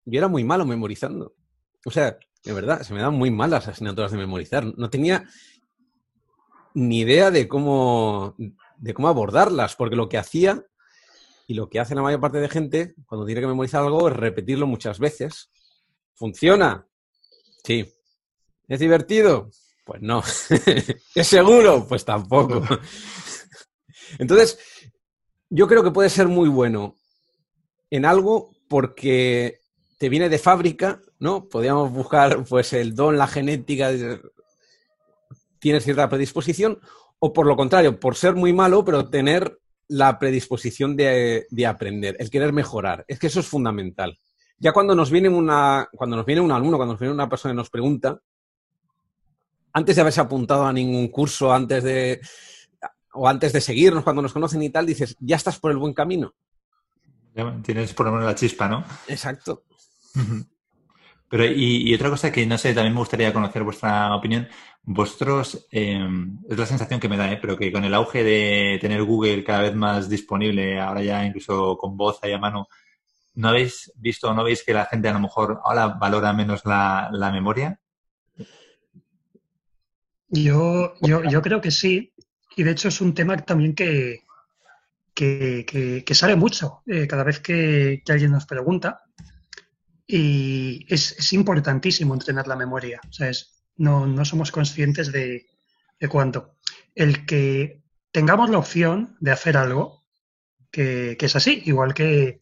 yo 0.06 0.18
era 0.18 0.28
muy 0.28 0.44
malo 0.44 0.66
memorizando. 0.66 1.34
O 1.86 1.92
sea, 1.92 2.18
de 2.44 2.54
verdad, 2.54 2.82
se 2.82 2.94
me 2.94 3.02
dan 3.02 3.14
muy 3.14 3.32
mal 3.32 3.52
las 3.52 3.70
asignaturas 3.70 4.12
de 4.12 4.18
memorizar. 4.18 4.66
No 4.78 4.90
tenía 4.90 5.26
ni 6.74 7.00
idea 7.00 7.32
de 7.32 7.48
cómo, 7.48 8.36
de 8.78 8.94
cómo 8.94 9.08
abordarlas, 9.08 9.76
porque 9.78 9.96
lo 9.96 10.10
que 10.10 10.18
hacía 10.18 10.66
y 11.48 11.54
lo 11.54 11.70
que 11.70 11.80
hace 11.80 11.96
la 11.96 12.02
mayor 12.02 12.20
parte 12.20 12.40
de 12.40 12.50
gente 12.50 12.96
cuando 13.06 13.26
tiene 13.26 13.40
que 13.40 13.48
memorizar 13.48 13.82
algo 13.82 14.10
es 14.10 14.16
repetirlo 14.16 14.68
muchas 14.68 15.00
veces. 15.00 15.52
¿Funciona? 16.16 16.86
Sí. 17.64 17.94
¿Es 18.68 18.80
divertido? 18.80 19.50
Pues 19.84 20.02
no. 20.02 20.24
¿Es 21.16 21.28
seguro? 21.28 21.86
Pues 21.88 22.06
tampoco. 22.06 22.63
Entonces, 24.20 24.60
yo 25.50 25.68
creo 25.68 25.84
que 25.84 25.92
puede 25.92 26.10
ser 26.10 26.28
muy 26.28 26.50
bueno 26.50 26.96
en 27.90 28.06
algo 28.06 28.52
porque 28.68 29.60
te 30.00 30.10
viene 30.10 30.30
de 30.30 30.40
fábrica, 30.40 31.02
¿no? 31.20 31.48
Podríamos 31.48 31.92
buscar 31.92 32.44
pues 32.44 32.74
el 32.74 32.96
don, 32.96 33.18
la 33.18 33.28
genética, 33.28 33.92
tienes 35.60 35.84
cierta 35.84 36.10
predisposición, 36.10 36.80
o 37.20 37.32
por 37.32 37.46
lo 37.46 37.56
contrario, 37.56 38.00
por 38.00 38.16
ser 38.16 38.36
muy 38.36 38.52
malo, 38.52 38.84
pero 38.84 39.10
tener 39.10 39.60
la 39.88 40.18
predisposición 40.20 40.96
de, 40.96 41.46
aprender, 41.68 42.16
el 42.20 42.30
querer 42.30 42.52
mejorar. 42.52 43.06
Es 43.08 43.20
que 43.20 43.28
eso 43.28 43.40
es 43.40 43.48
fundamental. 43.48 44.20
Ya 44.58 44.74
cuando 44.74 44.96
nos 44.96 45.12
viene 45.12 45.30
una, 45.30 45.88
cuando 45.96 46.18
nos 46.18 46.25
viene 46.25 46.42
un 46.42 46.52
alumno, 46.52 46.78
cuando 46.78 46.96
nos 46.96 47.00
viene 47.00 47.13
una 47.13 47.30
persona 47.30 47.54
y 47.54 47.58
nos 47.58 47.70
pregunta, 47.70 48.20
antes 49.74 49.96
de 49.96 50.01
haberse 50.01 50.22
apuntado 50.22 50.65
a 50.65 50.74
ningún 50.74 51.10
curso, 51.10 51.53
antes 51.53 51.84
de 51.84 52.22
o 53.15 53.27
antes 53.27 53.53
de 53.53 53.62
seguirnos, 53.62 54.03
cuando 54.03 54.22
nos 54.22 54.34
conocen 54.34 54.63
y 54.63 54.70
tal, 54.70 54.86
dices, 54.86 55.15
ya 55.20 55.36
estás 55.36 55.60
por 55.60 55.72
el 55.72 55.77
buen 55.77 55.94
camino. 55.94 56.34
tienes 57.62 57.94
por 57.94 58.08
lo 58.08 58.13
menos 58.13 58.25
la 58.25 58.36
chispa, 58.36 58.68
¿no? 58.68 58.84
Exacto. 59.08 59.63
Pero, 61.34 61.46
y, 61.46 61.92
otra 61.96 62.12
cosa 62.12 62.32
que 62.32 62.46
no 62.46 62.60
sé, 62.60 62.75
también 62.75 62.94
me 62.94 63.00
gustaría 63.00 63.34
conocer 63.34 63.63
vuestra 63.63 64.15
opinión. 64.15 64.48
Vosotros, 64.84 65.68
em, 65.72 66.38
es 66.48 66.58
la 66.58 66.65
sensación 66.68 67.00
que 67.00 67.10
me 67.10 67.18
da, 67.18 67.32
¿eh? 67.32 67.39
pero 67.42 67.58
que 67.58 67.72
con 67.72 67.84
el 67.84 67.94
auge 67.96 68.24
de 68.24 68.77
tener 68.80 69.03
Google 69.03 69.44
cada 69.44 69.62
vez 69.62 69.74
más 69.74 70.10
disponible, 70.10 70.80
ahora 70.80 71.01
ya 71.01 71.25
incluso 71.25 71.75
con 71.77 71.98
voz 71.98 72.20
ahí 72.22 72.34
a 72.34 72.38
mano, 72.38 72.68
¿no 73.34 73.50
habéis 73.50 73.92
visto 73.96 74.30
o 74.30 74.34
no 74.36 74.44
veis 74.44 74.63
que 74.63 74.74
la 74.74 74.86
gente 74.86 75.10
a 75.10 75.13
lo 75.13 75.22
mejor 75.22 75.60
ahora 75.63 75.88
valora 75.88 76.34
menos 76.34 76.65
la, 76.65 77.10
memoria? 77.34 77.80
Yo, 80.34 80.96
yo, 81.02 81.24
yo 81.24 81.42
creo 81.42 81.62
que 81.62 81.72
sí. 81.72 82.13
Y 82.56 82.63
de 82.63 82.72
hecho 82.72 82.88
es 82.88 83.02
un 83.02 83.13
tema 83.13 83.38
también 83.38 83.74
que, 83.74 84.24
que, 85.13 86.04
sale 86.13 86.36
mucho 86.36 86.82
eh, 86.88 87.08
cada 87.08 87.24
vez 87.24 87.40
que, 87.40 88.02
alguien 88.08 88.32
nos 88.32 88.46
pregunta. 88.46 89.02
Y 90.06 90.86
es, 90.90 91.13
es 91.18 91.34
importantísimo 91.34 92.13
entrenar 92.13 92.48
la 92.48 92.56
memoria. 92.56 93.00
O 93.08 93.13
sea, 93.13 93.30
es, 93.30 93.63
no, 93.78 94.06
no 94.06 94.25
somos 94.25 94.52
conscientes 94.52 95.12
de, 95.12 95.48
de 96.00 96.08
cuánto. 96.08 96.58
El 96.96 97.25
que 97.25 97.82
tengamos 98.12 98.50
la 98.50 98.58
opción 98.58 99.16
de 99.20 99.32
hacer 99.32 99.56
algo 99.56 100.04
que, 100.72 101.18
es 101.20 101.36
así, 101.36 101.62
igual 101.66 101.94
que 101.94 102.40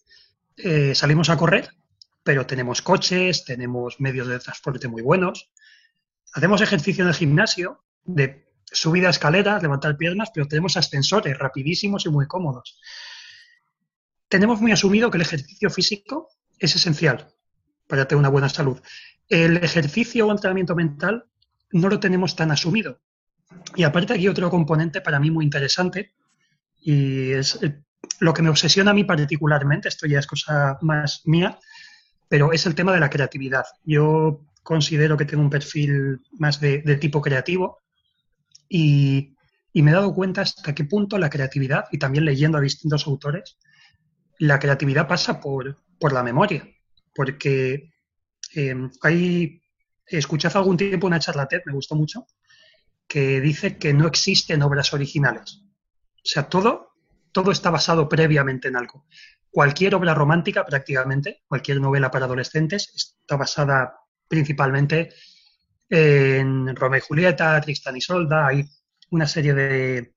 eh, 0.56 0.96
salimos 0.96 1.30
a 1.30 1.38
correr, 1.38 1.70
pero 2.24 2.46
tenemos 2.46 2.82
coches, 2.82 3.44
tenemos 3.44 4.00
medios 4.00 4.28
de 4.28 4.40
transporte 4.40 4.88
muy 4.88 5.02
buenos, 5.02 5.52
hacemos 6.34 6.62
ejercicio 6.62 7.04
en 7.04 7.10
el 7.10 7.16
gimnasio 7.16 7.84
de 8.04 8.48
subida 8.66 9.08
a 9.08 9.12
escaleras, 9.12 9.62
levantar 9.62 9.98
piernas, 9.98 10.30
pero 10.34 10.48
tenemos 10.48 10.78
ascensores 10.78 11.38
rapidísimos 11.38 12.06
y 12.06 12.10
muy 12.10 12.28
cómodos. 12.28 12.80
Tenemos 14.28 14.62
muy 14.62 14.72
asumido 14.72 15.12
que 15.12 15.18
el 15.18 15.24
ejercicio 15.24 15.70
físico 15.70 16.30
es 16.58 16.76
esencial 16.76 17.34
para 17.88 18.08
tener 18.08 18.20
una 18.20 18.30
buena 18.30 18.48
salud. 18.48 18.80
El 19.28 19.58
ejercicio 19.58 20.28
o 20.28 20.32
entrenamiento 20.32 20.76
mental 20.76 21.26
no 21.72 21.90
lo 21.90 22.00
tenemos 22.00 22.36
tan 22.36 22.52
asumido. 22.52 23.02
Y 23.76 23.84
aparte 23.84 24.14
aquí 24.14 24.28
otro 24.28 24.50
componente 24.50 25.02
para 25.02 25.20
mí 25.20 25.30
muy 25.32 25.44
interesante 25.44 26.14
y 26.80 27.32
es 27.32 27.60
lo 28.20 28.34
que 28.34 28.42
me 28.42 28.50
obsesiona 28.50 28.92
a 28.92 28.94
mí 28.94 29.04
particularmente, 29.04 29.90
esto 29.90 30.08
ya 30.08 30.20
es 30.20 30.28
cosa 30.28 30.78
más 30.82 31.22
mía, 31.26 31.60
pero 32.30 32.54
es 32.54 32.66
el 32.66 32.76
tema 32.76 32.94
de 32.94 33.00
la 33.00 33.10
creatividad. 33.10 33.66
Yo 33.84 34.42
considero 34.64 35.18
que 35.18 35.26
tengo 35.26 35.44
un 35.44 35.50
perfil 35.50 36.22
más 36.34 36.60
de, 36.60 36.80
tipo 36.98 37.22
creativo 37.22 37.80
y, 38.70 39.36
me 39.74 39.92
he 39.92 39.94
dado 39.94 40.14
cuenta 40.14 40.42
hasta 40.42 40.76
qué 40.76 40.84
punto 40.84 41.18
la 41.18 41.30
creatividad, 41.30 41.86
y 41.92 41.98
también 41.98 42.26
leyendo 42.26 42.58
a 42.58 42.62
distintos 42.62 43.08
autores, 43.08 43.58
la 44.40 44.60
creatividad 44.60 45.08
pasa 45.08 45.40
por, 45.40 45.82
por 46.00 46.14
la 46.14 46.24
memoria, 46.24 46.68
porque 47.16 47.94
eh, 48.56 48.76
hay, 49.02 49.62
escuché 50.06 50.48
hace 50.48 50.58
algún 50.58 50.78
tiempo 50.78 51.08
una 51.08 51.20
charla 51.20 51.48
TED, 51.48 51.62
me 51.66 51.74
gustó 51.74 51.96
mucho, 51.96 52.28
que 53.08 53.40
dice 53.40 53.78
que 53.78 53.94
no 53.94 54.08
existen 54.08 54.62
obras 54.62 54.94
originales. 54.94 55.64
O 56.16 56.26
sea, 56.26 56.50
todo, 56.50 56.92
todo 57.32 57.52
está 57.52 57.70
basado 57.70 58.08
previamente 58.08 58.68
en 58.68 58.78
algo. 58.78 59.06
Cualquier 59.50 59.96
obra 59.96 60.14
romántica, 60.14 60.66
prácticamente, 60.66 61.44
cualquier 61.48 61.82
novela 61.82 62.12
para 62.12 62.26
adolescentes, 62.26 62.92
está 62.96 63.36
basada 63.36 64.01
principalmente 64.32 65.14
en 65.90 66.74
Romeo 66.74 67.00
y 67.00 67.02
Julieta, 67.02 67.60
Tristan 67.60 67.98
y 67.98 68.02
Solda. 68.02 68.48
Hay 68.48 68.66
una 69.10 69.28
serie 69.28 69.54
de. 69.54 70.14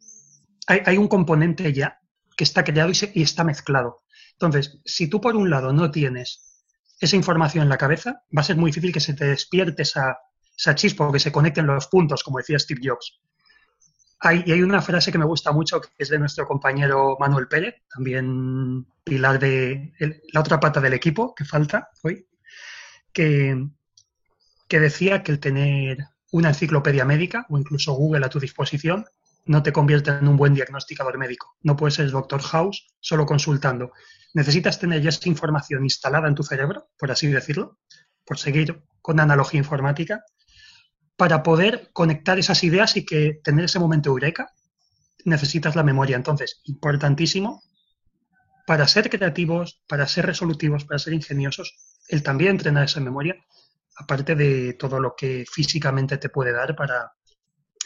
Hay, 0.68 0.96
un 0.96 1.08
componente 1.08 1.72
ya 1.72 2.00
que 2.36 2.44
está 2.44 2.64
creado 2.64 2.90
y, 2.90 3.22
está 3.22 3.44
mezclado. 3.44 4.04
Entonces, 4.32 4.80
si 4.84 5.08
tú 5.08 5.20
por 5.20 5.36
un 5.36 5.50
lado 5.50 5.72
no 5.72 5.90
tienes 5.90 6.62
esa 7.00 7.16
información 7.16 7.64
en 7.64 7.68
la 7.68 7.76
cabeza, 7.76 8.22
va 8.36 8.40
a 8.40 8.44
ser 8.44 8.56
muy 8.56 8.70
difícil 8.70 8.92
que 8.92 9.00
se 9.00 9.14
te 9.14 9.26
despierte 9.26 9.82
esa, 9.82 10.16
chispa 10.74 11.08
o 11.08 11.12
que 11.12 11.18
se 11.18 11.32
conecten 11.32 11.66
los 11.66 11.88
puntos, 11.88 12.22
como 12.22 12.38
decía 12.38 12.58
Steve 12.58 12.80
Jobs. 12.82 13.20
Hay, 14.20 14.44
y 14.46 14.52
hay 14.52 14.62
una 14.62 14.80
frase 14.80 15.12
que 15.12 15.18
me 15.18 15.26
gusta 15.26 15.52
mucho, 15.52 15.80
que 15.80 15.88
es 15.98 16.08
de 16.08 16.18
nuestro 16.18 16.46
compañero 16.46 17.16
Manuel 17.20 17.48
Pérez, 17.48 17.82
también 17.92 18.86
pilar 19.02 19.38
de 19.38 19.92
la 20.32 20.40
otra 20.40 20.58
pata 20.60 20.80
del 20.80 20.94
equipo 20.94 21.34
que 21.34 21.44
falta 21.44 21.90
hoy, 22.02 22.26
que, 23.12 23.54
que 24.74 24.80
decía 24.80 25.22
que 25.22 25.30
el 25.30 25.38
tener 25.38 25.98
una 26.32 26.48
enciclopedia 26.48 27.04
médica 27.04 27.46
o 27.48 27.56
incluso 27.56 27.92
Google 27.92 28.26
a 28.26 28.28
tu 28.28 28.40
disposición 28.40 29.06
no 29.44 29.62
te 29.62 29.72
convierte 29.72 30.10
en 30.10 30.26
un 30.26 30.36
buen 30.36 30.52
diagnosticador 30.52 31.16
médico. 31.16 31.54
No 31.62 31.76
puedes 31.76 31.94
ser 31.94 32.10
Doctor 32.10 32.42
House 32.42 32.84
solo 32.98 33.24
consultando 33.24 33.92
necesitas 34.32 34.80
tener 34.80 35.00
ya 35.00 35.10
esa 35.10 35.28
información 35.28 35.84
instalada 35.84 36.26
en 36.26 36.34
tu 36.34 36.42
cerebro, 36.42 36.88
por 36.98 37.12
así 37.12 37.28
decirlo, 37.28 37.78
por 38.26 38.36
seguir 38.36 38.82
con 39.00 39.20
analogía 39.20 39.58
informática, 39.58 40.24
para 41.14 41.44
poder 41.44 41.90
conectar 41.92 42.36
esas 42.40 42.64
ideas 42.64 42.96
y 42.96 43.06
que 43.06 43.38
tener 43.44 43.66
ese 43.66 43.78
momento 43.78 44.10
eureka, 44.10 44.50
necesitas 45.24 45.76
la 45.76 45.84
memoria. 45.84 46.16
Entonces, 46.16 46.62
importantísimo, 46.64 47.62
para 48.66 48.88
ser 48.88 49.08
creativos, 49.08 49.84
para 49.86 50.08
ser 50.08 50.26
resolutivos, 50.26 50.84
para 50.84 50.98
ser 50.98 51.12
ingeniosos, 51.12 51.76
el 52.08 52.24
también 52.24 52.50
entrenar 52.50 52.86
esa 52.86 52.98
memoria, 52.98 53.36
aparte 53.96 54.34
de 54.34 54.74
todo 54.74 55.00
lo 55.00 55.14
que 55.16 55.44
físicamente 55.50 56.18
te 56.18 56.28
puede 56.28 56.52
dar 56.52 56.74
para 56.74 57.12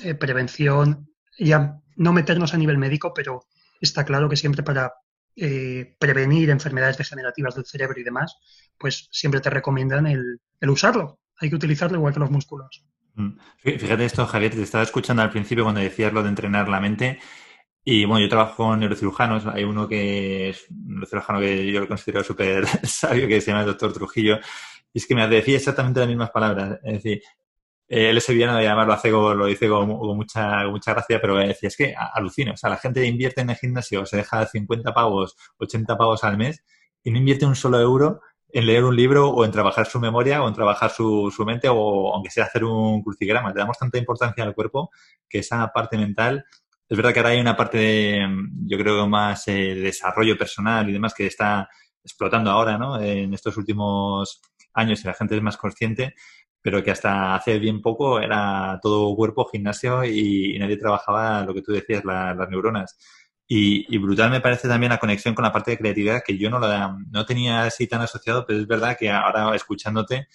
eh, 0.02 0.14
prevención, 0.14 1.08
ya 1.38 1.80
no 1.96 2.12
meternos 2.12 2.54
a 2.54 2.58
nivel 2.58 2.78
médico, 2.78 3.12
pero 3.14 3.46
está 3.80 4.04
claro 4.04 4.28
que 4.28 4.36
siempre 4.36 4.62
para 4.62 4.92
eh, 5.36 5.96
prevenir 5.98 6.50
enfermedades 6.50 6.98
degenerativas 6.98 7.54
del 7.54 7.66
cerebro 7.66 8.00
y 8.00 8.04
demás, 8.04 8.36
pues 8.78 9.08
siempre 9.10 9.40
te 9.40 9.50
recomiendan 9.50 10.06
el, 10.06 10.40
usarlo. 10.68 11.20
Hay 11.40 11.50
que 11.50 11.56
utilizarlo 11.56 11.98
igual 11.98 12.12
que 12.12 12.20
los 12.20 12.30
músculos. 12.30 12.84
Mm. 13.14 13.38
Fíjate 13.62 14.04
esto, 14.04 14.26
Javier, 14.26 14.52
te 14.54 14.62
estaba 14.62 14.84
escuchando 14.84 15.22
al 15.22 15.30
principio 15.30 15.64
cuando 15.64 15.80
decías 15.80 16.12
lo 16.12 16.22
de 16.22 16.30
entrenar 16.30 16.68
la 16.68 16.80
mente. 16.80 17.20
Y 17.90 18.04
bueno, 18.04 18.22
yo 18.22 18.28
trabajo 18.28 18.64
con 18.64 18.80
neurocirujanos. 18.80 19.46
Hay 19.46 19.64
uno 19.64 19.88
que 19.88 20.50
es 20.50 20.68
un 20.68 20.88
neurocirujano 20.88 21.40
que 21.40 21.72
yo 21.72 21.80
lo 21.80 21.88
considero 21.88 22.22
súper 22.22 22.66
sabio, 22.86 23.26
que 23.26 23.40
se 23.40 23.50
llama 23.50 23.62
el 23.62 23.68
doctor 23.68 23.94
Trujillo. 23.94 24.38
Y 24.92 24.98
es 24.98 25.06
que 25.06 25.14
me 25.14 25.26
decía 25.26 25.56
exactamente 25.56 26.00
las 26.00 26.08
mismas 26.10 26.30
palabras. 26.30 26.80
Es 26.84 26.92
decir, 26.92 27.22
él 27.86 28.18
es 28.18 28.24
sevillano 28.24 28.60
y 28.60 28.66
además 28.66 28.88
lo 28.88 28.92
hace 28.92 29.10
lo 29.10 29.46
dice 29.46 29.70
con, 29.70 29.88
mucha, 29.88 30.66
mucha 30.68 30.92
gracia, 30.92 31.18
pero 31.18 31.38
decía, 31.38 31.68
es 31.68 31.76
que 31.78 31.94
alucino, 31.96 32.52
o 32.52 32.56
sea, 32.58 32.68
la 32.68 32.76
gente 32.76 33.06
invierte 33.06 33.40
en 33.40 33.48
el 33.48 33.56
gimnasio, 33.56 34.04
se 34.04 34.18
deja 34.18 34.44
50 34.44 34.92
pavos, 34.92 35.34
80 35.56 35.96
pavos 35.96 36.24
al 36.24 36.36
mes 36.36 36.62
y 37.02 37.10
no 37.10 37.16
invierte 37.16 37.46
un 37.46 37.56
solo 37.56 37.80
euro 37.80 38.20
en 38.50 38.66
leer 38.66 38.84
un 38.84 38.96
libro 38.96 39.30
o 39.30 39.46
en 39.46 39.50
trabajar 39.50 39.86
su 39.86 39.98
memoria 39.98 40.42
o 40.42 40.48
en 40.48 40.52
trabajar 40.52 40.90
su, 40.90 41.32
su 41.34 41.42
mente 41.46 41.68
o 41.70 42.14
aunque 42.14 42.30
sea 42.30 42.44
hacer 42.44 42.64
un 42.64 43.02
crucigrama. 43.02 43.48
Le 43.48 43.60
damos 43.60 43.78
tanta 43.78 43.96
importancia 43.96 44.44
al 44.44 44.54
cuerpo 44.54 44.90
que 45.26 45.38
esa 45.38 45.66
parte 45.72 45.96
mental, 45.96 46.44
es 46.88 46.96
verdad 46.96 47.12
que 47.12 47.20
ahora 47.20 47.30
hay 47.30 47.40
una 47.40 47.56
parte 47.56 47.78
de, 47.78 48.26
yo 48.64 48.78
creo, 48.78 49.06
más 49.06 49.46
eh, 49.48 49.52
de 49.52 49.80
desarrollo 49.82 50.38
personal 50.38 50.88
y 50.88 50.92
demás 50.92 51.12
que 51.14 51.26
está 51.26 51.68
explotando 52.02 52.50
ahora, 52.50 52.78
¿no? 52.78 53.00
En 53.00 53.34
estos 53.34 53.56
últimos 53.58 54.40
años 54.72 55.04
y 55.04 55.06
la 55.06 55.14
gente 55.14 55.36
es 55.36 55.42
más 55.42 55.58
consciente, 55.58 56.14
pero 56.62 56.82
que 56.82 56.90
hasta 56.90 57.34
hace 57.34 57.58
bien 57.58 57.82
poco 57.82 58.20
era 58.20 58.78
todo 58.82 59.14
cuerpo, 59.14 59.48
gimnasio 59.50 60.04
y, 60.04 60.58
nadie 60.58 60.78
trabajaba 60.78 61.44
lo 61.44 61.54
que 61.54 61.62
tú 61.62 61.72
decías, 61.72 62.04
las 62.04 62.48
neuronas. 62.48 62.96
Y, 63.46 63.96
brutal 63.98 64.30
me 64.30 64.40
parece 64.40 64.68
también 64.68 64.90
la 64.90 64.98
conexión 64.98 65.34
con 65.34 65.44
la 65.44 65.52
parte 65.52 65.72
de 65.72 65.78
creatividad 65.78 66.22
que 66.26 66.36
yo 66.38 66.50
no 66.50 66.58
la 66.58 66.96
no 67.10 67.24
tenía 67.26 67.64
así 67.64 67.86
tan 67.86 68.00
asociado, 68.02 68.44
pero 68.46 68.58
es 68.60 68.66
verdad 68.66 68.96
que 68.98 69.10
ahora 69.10 69.54
escuchándote 69.54 70.28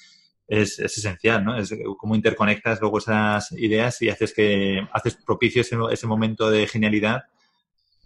es, 0.47 0.79
esencial, 0.79 1.43
¿no? 1.43 1.57
Es 1.57 1.73
cómo 1.97 2.15
interconectas 2.15 2.79
luego 2.81 2.97
esas 2.99 3.51
ideas 3.53 4.01
y 4.01 4.09
haces 4.09 4.33
que 4.33 4.81
haces 4.91 5.15
propicio 5.25 5.61
ese, 5.61 5.77
ese 5.91 6.07
momento 6.07 6.49
de 6.49 6.67
genialidad 6.67 7.23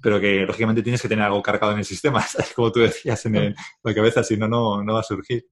pero 0.01 0.19
que 0.19 0.41
lógicamente 0.45 0.83
tienes 0.83 1.01
que 1.01 1.09
tener 1.09 1.25
algo 1.25 1.41
cargado 1.41 1.73
en 1.73 1.79
el 1.79 1.85
sistema, 1.85 2.23
como 2.55 2.71
tú 2.71 2.81
decías 2.81 3.25
en 3.25 3.55
la 3.83 3.95
cabeza, 3.95 4.23
si 4.23 4.37
no, 4.37 4.47
no 4.47 4.93
va 4.93 4.99
a 4.99 5.03
surgir. 5.03 5.45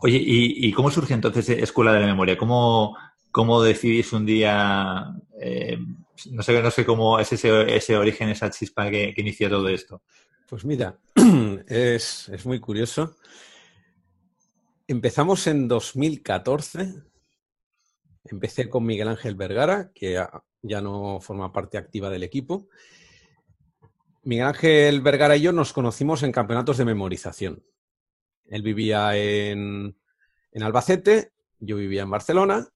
Oye, 0.00 0.20
¿y, 0.22 0.72
cómo 0.72 0.90
surge 0.90 1.14
entonces 1.14 1.48
Escuela 1.48 1.92
de 1.92 2.00
la 2.00 2.06
Memoria? 2.06 2.38
¿Cómo, 2.38 2.96
cómo 3.32 3.60
decidís 3.60 4.12
un 4.12 4.24
día, 4.24 5.06
eh, 5.40 5.76
no, 6.30 6.42
sé, 6.42 6.62
no 6.62 6.70
sé 6.70 6.86
cómo 6.86 7.18
es 7.18 7.32
ese, 7.32 7.74
ese 7.74 7.96
origen, 7.96 8.28
esa 8.28 8.48
chispa 8.50 8.90
que, 8.90 9.12
que 9.12 9.20
inicia 9.22 9.48
todo 9.48 9.68
esto? 9.68 10.02
Pues 10.48 10.64
mira, 10.64 10.96
es, 11.66 12.28
es 12.28 12.46
muy 12.46 12.60
curioso. 12.60 13.16
Empezamos 14.90 15.46
en 15.46 15.68
2014. 15.68 16.94
Empecé 18.24 18.70
con 18.70 18.86
Miguel 18.86 19.08
Ángel 19.08 19.34
Vergara, 19.34 19.92
que 19.94 20.18
ya 20.62 20.80
no 20.80 21.20
forma 21.20 21.52
parte 21.52 21.76
activa 21.76 22.08
del 22.08 22.22
equipo. 22.22 22.68
Miguel 24.22 24.46
Ángel 24.46 25.02
Vergara 25.02 25.36
y 25.36 25.42
yo 25.42 25.52
nos 25.52 25.74
conocimos 25.74 26.22
en 26.22 26.32
campeonatos 26.32 26.78
de 26.78 26.86
memorización. 26.86 27.62
Él 28.46 28.62
vivía 28.62 29.14
en, 29.14 29.94
Albacete, 30.54 31.32
yo 31.58 31.76
vivía 31.76 32.04
en 32.04 32.10
Barcelona 32.10 32.66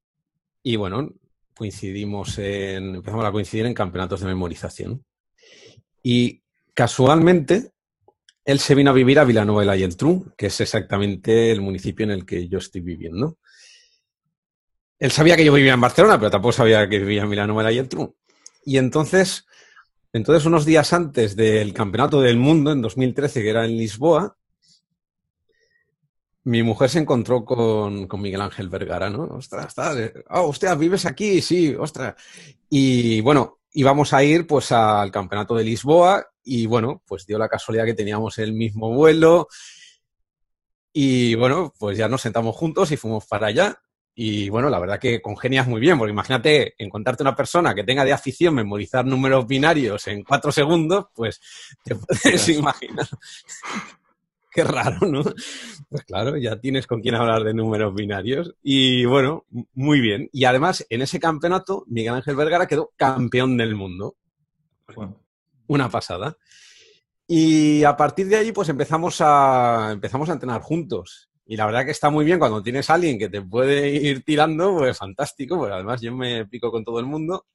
y 0.63 0.77
bueno, 0.77 1.15
coincidimos 1.57 2.37
en, 2.37 2.97
empezamos 2.97 3.25
a 3.25 3.33
coincidir 3.33 3.65
en 3.65 3.73
campeonatos 3.73 4.21
de 4.21 4.27
memorización. 4.27 5.03
Y 6.03 6.43
casualmente, 6.75 7.73
él 8.45 8.59
se 8.59 8.75
vino 8.75 8.91
a 8.91 8.95
vivir 8.95 9.19
a 9.19 9.25
Villanueva 9.25 9.63
y 9.63 9.67
la 9.67 9.77
Geltrú, 9.77 10.33
que 10.37 10.47
es 10.47 10.61
exactamente 10.61 11.51
el 11.51 11.61
municipio 11.61 12.05
en 12.05 12.11
el 12.11 12.27
que 12.27 12.49
yo 12.49 12.59
estoy 12.59 12.81
viviendo. 12.81 13.39
Él 14.99 15.11
sabía 15.11 15.37
que 15.37 15.45
yo 15.45 15.53
vivía 15.53 15.75
en 15.75 15.81
Barcelona, 15.81 16.19
pero 16.19 16.31
tampoco 16.31 16.53
sabía 16.53 16.89
que 16.89 16.99
vivía 16.99 17.23
en 17.23 17.31
Villanueva 17.31 17.63
y 17.63 17.75
la 17.75 17.83
Geltrú. 17.83 18.17
Y 18.65 18.79
entonces, 18.79 19.47
entonces, 20.13 20.45
unos 20.45 20.65
días 20.65 20.93
antes 20.93 21.37
del 21.37 21.73
Campeonato 21.73 22.21
del 22.21 22.37
Mundo, 22.37 22.73
en 22.73 22.83
2013, 22.83 23.43
que 23.43 23.51
era 23.51 23.65
en 23.65 23.77
Lisboa, 23.77 24.37
mi 26.45 26.63
mujer 26.63 26.91
se 26.91 26.99
encontró 26.99 27.45
con, 27.45 28.09
Miguel 28.21 28.41
Ángel 28.41 28.69
Vergara, 28.69 29.09
¿no? 29.09 29.25
Ostras, 29.25 29.67
está, 29.69 29.95
oh, 30.31 30.49
hostia, 30.49 30.75
¿vives 30.75 31.07
aquí? 31.07 31.41
Sí, 31.41 31.75
ostras. 31.79 32.15
Y 32.69 33.21
bueno, 33.21 33.61
íbamos 33.73 34.13
a 34.13 34.25
ir 34.25 34.47
pues 34.47 34.73
al 34.73 35.13
campeonato 35.13 35.55
de 35.55 35.65
Lisboa 35.65 36.32
y 36.45 36.67
bueno, 36.67 37.03
pues 37.07 37.27
dio 37.27 37.39
la 37.39 37.49
casualidad 37.49 37.85
que 37.85 37.95
teníamos 37.95 38.39
el 38.39 38.53
mismo 38.53 38.93
vuelo 38.95 39.49
y 40.93 41.35
bueno, 41.37 41.73
pues 41.79 41.97
ya 41.97 42.09
nos 42.09 42.21
sentamos 42.21 42.55
juntos 42.55 42.93
y 42.93 42.97
fuimos 42.97 43.27
para 43.27 43.47
allá. 43.47 43.79
Y 44.15 44.51
bueno, 44.51 44.69
la 44.69 44.79
verdad 44.79 45.01
que 45.01 45.23
congenias 45.23 45.67
muy 45.67 45.81
bien, 45.81 45.97
porque 45.97 46.13
imagínate 46.13 46.75
encontrarte 46.77 47.23
una 47.23 47.35
persona 47.35 47.75
que 47.75 47.83
tenga 47.83 48.05
de 48.05 48.13
afición 48.13 48.55
memorizar 48.55 49.07
números 49.07 49.47
binarios 49.47 50.07
en 50.09 50.23
cuatro 50.23 50.53
segundos, 50.53 51.07
pues 51.15 51.41
te 51.83 51.97
puedes 51.97 52.49
imaginar 52.51 53.09
Qué 54.53 54.65
raro, 54.65 55.07
¿no? 55.07 55.23
Pues 55.89 56.05
claro, 56.05 56.37
ya 56.37 56.61
tienes 56.61 56.87
con 56.87 57.01
quién 57.01 57.15
hablar 57.15 57.43
de 57.43 57.55
números 57.55 57.95
binarios. 57.95 58.55
Y 58.63 59.07
bueno, 59.07 59.47
muy 59.73 60.01
bien. 60.01 60.29
Y 60.31 60.45
además, 60.45 60.87
en 60.91 61.01
ese 61.01 61.19
campeonato, 61.19 61.85
Miguel 61.87 62.15
Ángel 62.15 62.37
Vergara 62.37 62.67
quedó 62.67 62.93
campeón 62.97 63.57
del 63.57 63.75
mundo. 63.75 64.17
Una 65.67 65.89
pasada. 65.89 66.37
Y 67.27 67.85
a 67.85 67.97
partir 67.97 68.29
de 68.29 68.37
ahí, 68.37 68.53
pues 68.53 68.69
empezamos 68.69 69.21
a, 69.21 69.91
empezamos 69.93 70.29
a 70.29 70.35
entrenar 70.35 70.61
juntos. 70.61 71.31
Y 71.47 71.57
la 71.57 71.67
verdad 71.67 71.85
que 71.85 71.91
está 71.91 72.11
muy 72.11 72.25
bien 72.25 72.39
cuando 72.39 72.63
tienes 72.63 72.89
a 72.91 72.95
alguien 72.95 73.19
que 73.19 73.29
te 73.29 73.43
puede 73.43 73.91
ir 73.91 74.25
tirando, 74.25 74.77
pues 74.79 74.97
fantástico, 74.97 75.59
pues 75.59 75.73
además 75.73 76.01
yo 76.01 76.15
me 76.15 76.47
pico 76.47 76.71
con 76.71 76.85
todo 76.85 76.99
el 77.01 77.07
mundo. 77.07 77.47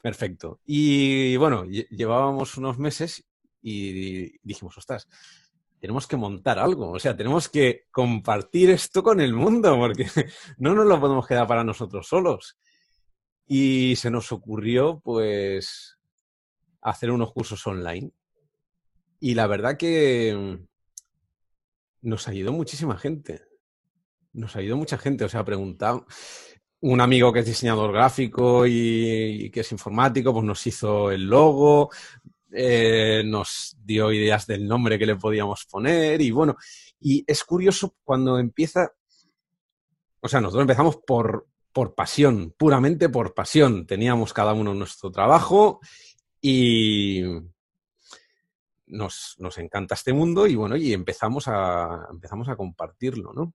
Perfecto. 0.00 0.60
Y 0.66 1.36
bueno, 1.36 1.64
llevábamos 1.64 2.56
unos 2.58 2.78
meses 2.78 3.24
y 3.62 4.38
dijimos, 4.42 4.76
ostras, 4.76 5.08
tenemos 5.80 6.06
que 6.06 6.16
montar 6.16 6.58
algo, 6.58 6.90
o 6.90 6.98
sea, 6.98 7.16
tenemos 7.16 7.48
que 7.48 7.86
compartir 7.90 8.70
esto 8.70 9.02
con 9.02 9.20
el 9.20 9.32
mundo, 9.32 9.76
porque 9.78 10.06
no 10.58 10.74
nos 10.74 10.86
lo 10.86 11.00
podemos 11.00 11.26
quedar 11.26 11.46
para 11.46 11.64
nosotros 11.64 12.06
solos. 12.06 12.58
Y 13.46 13.96
se 13.96 14.10
nos 14.10 14.32
ocurrió, 14.32 15.00
pues, 15.00 15.98
hacer 16.80 17.10
unos 17.10 17.32
cursos 17.32 17.66
online. 17.66 18.12
Y 19.20 19.34
la 19.34 19.46
verdad 19.46 19.76
que 19.76 20.58
nos 22.02 22.28
ayudó 22.28 22.52
muchísima 22.52 22.96
gente. 22.98 23.42
Nos 24.32 24.54
ayudó 24.56 24.76
mucha 24.76 24.98
gente, 24.98 25.24
o 25.24 25.28
sea, 25.28 25.44
preguntado. 25.44 26.06
Un 26.80 27.00
amigo 27.00 27.32
que 27.32 27.40
es 27.40 27.46
diseñador 27.46 27.92
gráfico 27.92 28.66
y, 28.66 29.50
que 29.50 29.60
es 29.60 29.72
informático, 29.72 30.32
pues 30.32 30.44
nos 30.44 30.66
hizo 30.66 31.10
el 31.10 31.24
logo, 31.24 31.90
eh, 32.52 33.22
nos 33.24 33.76
dio 33.82 34.12
ideas 34.12 34.46
del 34.46 34.68
nombre 34.68 34.98
que 34.98 35.06
le 35.06 35.16
podíamos 35.16 35.64
poner 35.64 36.20
y 36.20 36.30
bueno, 36.30 36.56
y 37.00 37.24
es 37.26 37.42
curioso 37.42 37.96
cuando 38.04 38.38
empieza, 38.38 38.92
o 40.20 40.28
sea, 40.28 40.40
nosotros 40.40 40.62
empezamos 40.62 40.98
por, 40.98 41.46
por 41.74 41.94
pasión, 41.94 42.54
puramente 42.56 43.10
por 43.10 43.34
pasión. 43.34 43.84
Teníamos 43.86 44.32
cada 44.32 44.54
uno 44.54 44.72
nuestro 44.72 45.10
trabajo 45.10 45.80
y 46.40 47.22
nos, 48.86 49.34
nos 49.38 49.58
encanta 49.58 49.96
este 49.96 50.12
mundo 50.12 50.46
y 50.46 50.54
bueno, 50.54 50.76
y 50.76 50.92
empezamos 50.92 51.48
a, 51.48 52.06
empezamos 52.10 52.48
a 52.48 52.56
compartirlo, 52.56 53.32
¿no? 53.34 53.54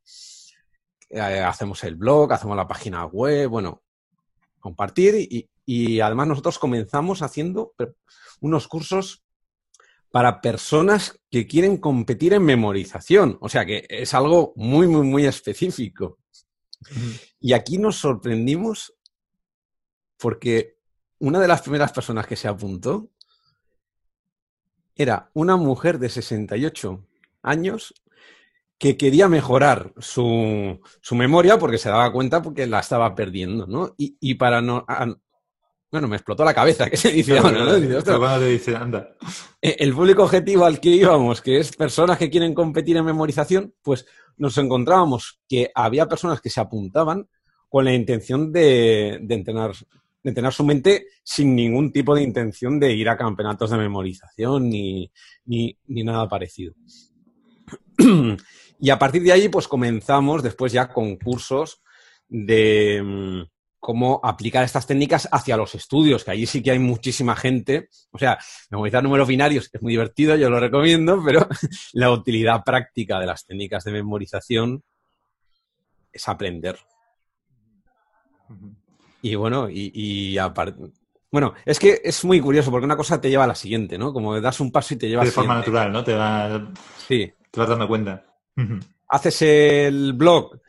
Eh, 1.09 1.21
hacemos 1.21 1.83
el 1.85 1.95
blog, 1.95 2.33
hacemos 2.33 2.57
la 2.57 2.67
página 2.67 3.05
web, 3.05 3.49
bueno, 3.49 3.81
compartir 4.59 5.15
y, 5.15 5.49
y 5.65 6.01
además 6.01 6.27
nosotros 6.27 6.59
comenzamos 6.59 7.21
haciendo 7.21 7.73
unos 8.41 8.67
cursos 8.67 9.23
para 10.11 10.41
personas 10.41 11.21
que 11.31 11.47
quieren 11.47 11.77
competir 11.77 12.33
en 12.33 12.43
memorización. 12.43 13.37
O 13.39 13.47
sea 13.47 13.65
que 13.65 13.85
es 13.89 14.13
algo 14.13 14.51
muy, 14.57 14.87
muy, 14.87 15.07
muy 15.07 15.25
específico. 15.25 16.18
Y 17.39 17.53
aquí 17.53 17.77
nos 17.77 17.97
sorprendimos 17.97 18.93
porque 20.17 20.77
una 21.19 21.39
de 21.39 21.47
las 21.47 21.61
primeras 21.61 21.91
personas 21.91 22.27
que 22.27 22.35
se 22.35 22.47
apuntó 22.47 23.09
era 24.95 25.29
una 25.33 25.55
mujer 25.55 25.99
de 25.99 26.09
68 26.09 27.05
años 27.41 27.93
que 28.77 28.97
quería 28.97 29.27
mejorar 29.27 29.93
su, 29.97 30.79
memoria 31.11 31.59
porque 31.59 31.77
se 31.77 31.89
daba 31.89 32.11
cuenta 32.11 32.41
porque 32.41 32.65
la 32.65 32.79
estaba 32.79 33.13
perdiendo, 33.13 33.67
¿no? 33.67 33.93
Y, 33.97 34.17
y 34.21 34.35
para 34.35 34.61
no, 34.61 34.85
bueno, 35.91 36.07
me 36.07 36.17
explotó 36.17 36.43
la 36.43 36.53
cabeza, 36.53 36.89
¿qué 36.89 36.97
se 36.97 37.11
dice 37.11 37.37
ahora? 37.37 37.63
¿no? 37.63 38.39
dice, 38.45 38.75
anda. 38.75 39.15
Eh, 39.61 39.77
el 39.79 39.93
público 39.93 40.23
objetivo 40.23 40.65
al 40.65 40.79
que 40.79 40.89
íbamos, 40.89 41.41
que 41.41 41.59
es 41.59 41.75
personas 41.75 42.17
que 42.17 42.29
quieren 42.29 42.53
competir 42.53 42.97
en 42.97 43.05
memorización, 43.05 43.73
pues 43.81 44.05
nos 44.37 44.57
encontrábamos 44.57 45.39
que 45.47 45.71
había 45.73 46.07
personas 46.07 46.41
que 46.41 46.49
se 46.51 46.61
apuntaban 46.61 47.27
con 47.67 47.85
la 47.85 47.93
intención 47.93 48.51
de, 48.51 49.15
entrenar, 49.29 49.73
de 49.73 50.29
entrenar 50.29 50.53
su 50.53 50.63
mente 50.63 51.07
sin 51.23 51.55
ningún 51.55 51.91
tipo 51.91 52.15
de 52.15 52.21
intención 52.21 52.79
de 52.79 52.93
ir 52.93 53.09
a 53.09 53.17
campeonatos 53.17 53.71
de 53.71 53.77
memorización 53.77 54.69
ni, 54.69 55.11
ni, 55.45 55.75
ni 55.87 56.03
nada 56.03 56.29
parecido. 56.29 56.75
y 58.79 58.89
a 58.91 58.99
partir 58.99 59.23
de 59.23 59.31
ahí, 59.31 59.49
pues 59.49 59.67
comenzamos 59.67 60.43
después 60.43 60.71
ya 60.71 60.87
con 60.93 61.17
cursos 61.17 61.81
de 62.27 63.01
mm, 63.03 63.58
cómo 63.79 64.19
aplicar 64.23 64.63
estas 64.63 64.85
técnicas 64.85 65.27
hacia 65.31 65.57
los 65.57 65.73
estudios, 65.75 66.23
que 66.23 66.31
allí 66.31 66.45
sí 66.45 66.61
que 66.61 66.71
hay 66.71 66.79
muchísima 66.79 67.35
gente. 67.35 67.89
O 68.11 68.17
sea, 68.17 68.37
memorizar 68.69 69.03
números 69.03 69.27
binarios 69.27 69.69
es 69.71 69.81
muy 69.81 69.93
divertido, 69.93 70.35
yo 70.35 70.49
lo 70.49 70.59
recomiendo, 70.59 71.21
pero 71.25 71.47
la 71.93 72.11
utilidad 72.11 72.63
práctica 72.63 73.19
de 73.19 73.25
las 73.25 73.45
técnicas 73.45 73.83
de 73.83 73.91
memorización 73.93 74.83
es 76.11 76.27
aprender. 76.27 76.77
Y 79.21 79.35
bueno, 79.35 79.67
y, 79.69 80.37
aparte. 80.37 80.91
Bueno, 81.31 81.53
es 81.65 81.79
que 81.79 82.01
es 82.03 82.25
muy 82.25 82.41
curioso 82.41 82.71
porque 82.71 82.85
una 82.85 82.97
cosa 82.97 83.21
te 83.21 83.29
lleva 83.29 83.43
a 83.43 83.47
la 83.47 83.55
siguiente, 83.55 83.97
¿no? 83.97 84.11
Como 84.11 84.39
das 84.41 84.59
un 84.59 84.71
paso 84.71 84.95
y 84.95 84.97
te 84.97 85.07
lleva 85.07 85.21
a 85.21 85.25
De 85.25 85.31
forma 85.31 85.55
natural, 85.55 85.91
¿no? 85.91 86.03
Te, 86.03 86.13
va, 86.13 86.71
sí. 87.07 87.31
te 87.51 87.59
vas 87.59 87.69
dando 87.69 87.87
cuenta. 87.87 88.25
Haces 89.07 89.41
el 89.43 90.13
blog 90.13 90.59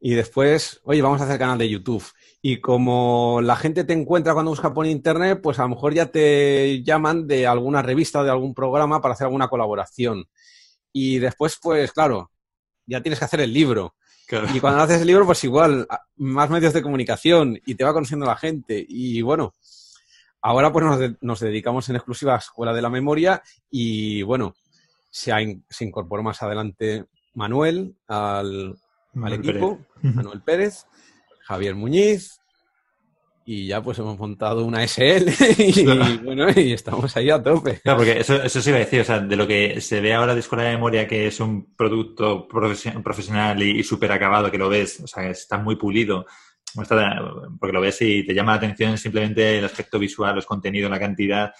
y 0.00 0.14
después, 0.14 0.80
oye, 0.84 1.02
vamos 1.02 1.20
a 1.20 1.24
hacer 1.24 1.38
canal 1.38 1.58
de 1.58 1.68
YouTube 1.68 2.04
y 2.42 2.60
como 2.60 3.40
la 3.42 3.56
gente 3.56 3.84
te 3.84 3.92
encuentra 3.92 4.34
cuando 4.34 4.52
busca 4.52 4.72
por 4.72 4.86
internet, 4.86 5.40
pues 5.42 5.58
a 5.58 5.62
lo 5.62 5.70
mejor 5.70 5.94
ya 5.94 6.06
te 6.06 6.82
llaman 6.84 7.26
de 7.26 7.46
alguna 7.46 7.82
revista 7.82 8.20
o 8.20 8.24
de 8.24 8.30
algún 8.30 8.54
programa 8.54 9.00
para 9.00 9.14
hacer 9.14 9.24
alguna 9.24 9.48
colaboración. 9.48 10.26
Y 10.92 11.18
después, 11.18 11.58
pues 11.60 11.92
claro, 11.92 12.30
ya 12.86 13.02
tienes 13.02 13.18
que 13.18 13.24
hacer 13.24 13.40
el 13.40 13.52
libro. 13.52 13.96
Y 14.54 14.60
cuando 14.60 14.80
haces 14.80 15.00
el 15.00 15.06
libro, 15.06 15.24
pues 15.24 15.42
igual, 15.44 15.86
más 16.16 16.50
medios 16.50 16.72
de 16.72 16.82
comunicación 16.82 17.58
y 17.64 17.74
te 17.74 17.84
va 17.84 17.92
conociendo 17.92 18.26
la 18.26 18.36
gente. 18.36 18.84
Y 18.88 19.22
bueno, 19.22 19.54
ahora 20.40 20.72
pues 20.72 21.18
nos, 21.20 21.40
dedicamos 21.40 21.88
en 21.88 21.96
exclusiva 21.96 22.34
a 22.34 22.38
Escuela 22.38 22.72
de 22.72 22.82
la 22.82 22.90
Memoria 22.90 23.42
y 23.70 24.22
bueno, 24.22 24.54
se, 25.10 25.32
se 25.68 25.84
incorporó 25.84 26.22
más 26.22 26.42
adelante 26.42 27.06
Manuel 27.34 27.96
al, 28.06 28.76
equipo, 29.32 29.78
Manuel 30.02 30.42
Pérez 30.42 30.86
Javier 31.46 31.74
Muñiz 31.74 32.40
y 33.48 33.68
ya 33.68 33.80
pues 33.80 33.96
hemos 34.00 34.18
montado 34.18 34.64
una 34.64 34.82
SL 34.86 35.28
y, 35.58 35.84
bueno, 36.24 36.48
y 36.54 36.72
estamos 36.72 37.16
ahí 37.16 37.30
a 37.30 37.40
tope. 37.40 37.80
Claro, 37.80 37.98
porque 37.98 38.18
eso, 38.18 38.42
eso 38.42 38.60
sí 38.60 38.70
iba 38.70 38.78
a 38.78 38.80
decir, 38.80 39.00
o 39.00 39.04
sea, 39.04 39.20
de 39.20 39.36
lo 39.36 39.46
que 39.46 39.80
se 39.80 40.00
ve 40.00 40.12
ahora 40.12 40.34
de 40.34 40.40
Escuela 40.40 40.64
de 40.64 40.72
Memoria, 40.72 41.06
que 41.06 41.28
es 41.28 41.38
un 41.38 41.74
producto 41.76 42.48
profesional 42.48 43.62
y, 43.62 43.84
súper 43.84 44.10
acabado, 44.10 44.50
que 44.50 44.58
lo 44.58 44.68
ves, 44.68 45.00
o 45.00 45.06
sea, 45.06 45.30
está 45.30 45.58
muy 45.58 45.76
pulido, 45.76 46.26
porque 46.74 47.72
lo 47.72 47.80
ves 47.80 48.02
y 48.02 48.26
te 48.26 48.34
llama 48.34 48.52
la 48.52 48.58
atención 48.58 48.98
simplemente 48.98 49.58
el 49.58 49.64
aspecto 49.64 50.00
visual, 50.00 50.34
los 50.34 50.44
contenidos, 50.44 50.90
la 50.90 50.98
cantidad 50.98 51.52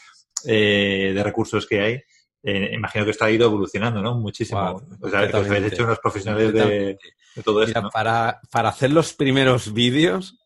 eh, 0.44 1.12
de 1.14 1.22
recursos 1.22 1.66
que 1.68 1.80
hay. 1.80 2.02
Eh, 2.42 2.70
imagino 2.74 3.04
que 3.04 3.12
esto 3.12 3.24
ha 3.24 3.30
ido 3.30 3.46
evolucionando, 3.46 4.02
¿no? 4.02 4.18
Muchísimo. 4.18 4.82
o 5.00 5.08
sea, 5.08 5.22
os 5.22 5.34
habéis 5.34 5.72
hecho 5.72 5.84
unos 5.84 6.00
profesionales 6.00 6.52
de, 6.52 6.98
todo 7.42 7.62
esto. 7.62 7.88
para, 7.92 8.40
para 8.50 8.70
hacer 8.70 8.90
los 8.92 9.12
primeros 9.12 9.72
vídeos, 9.72 10.38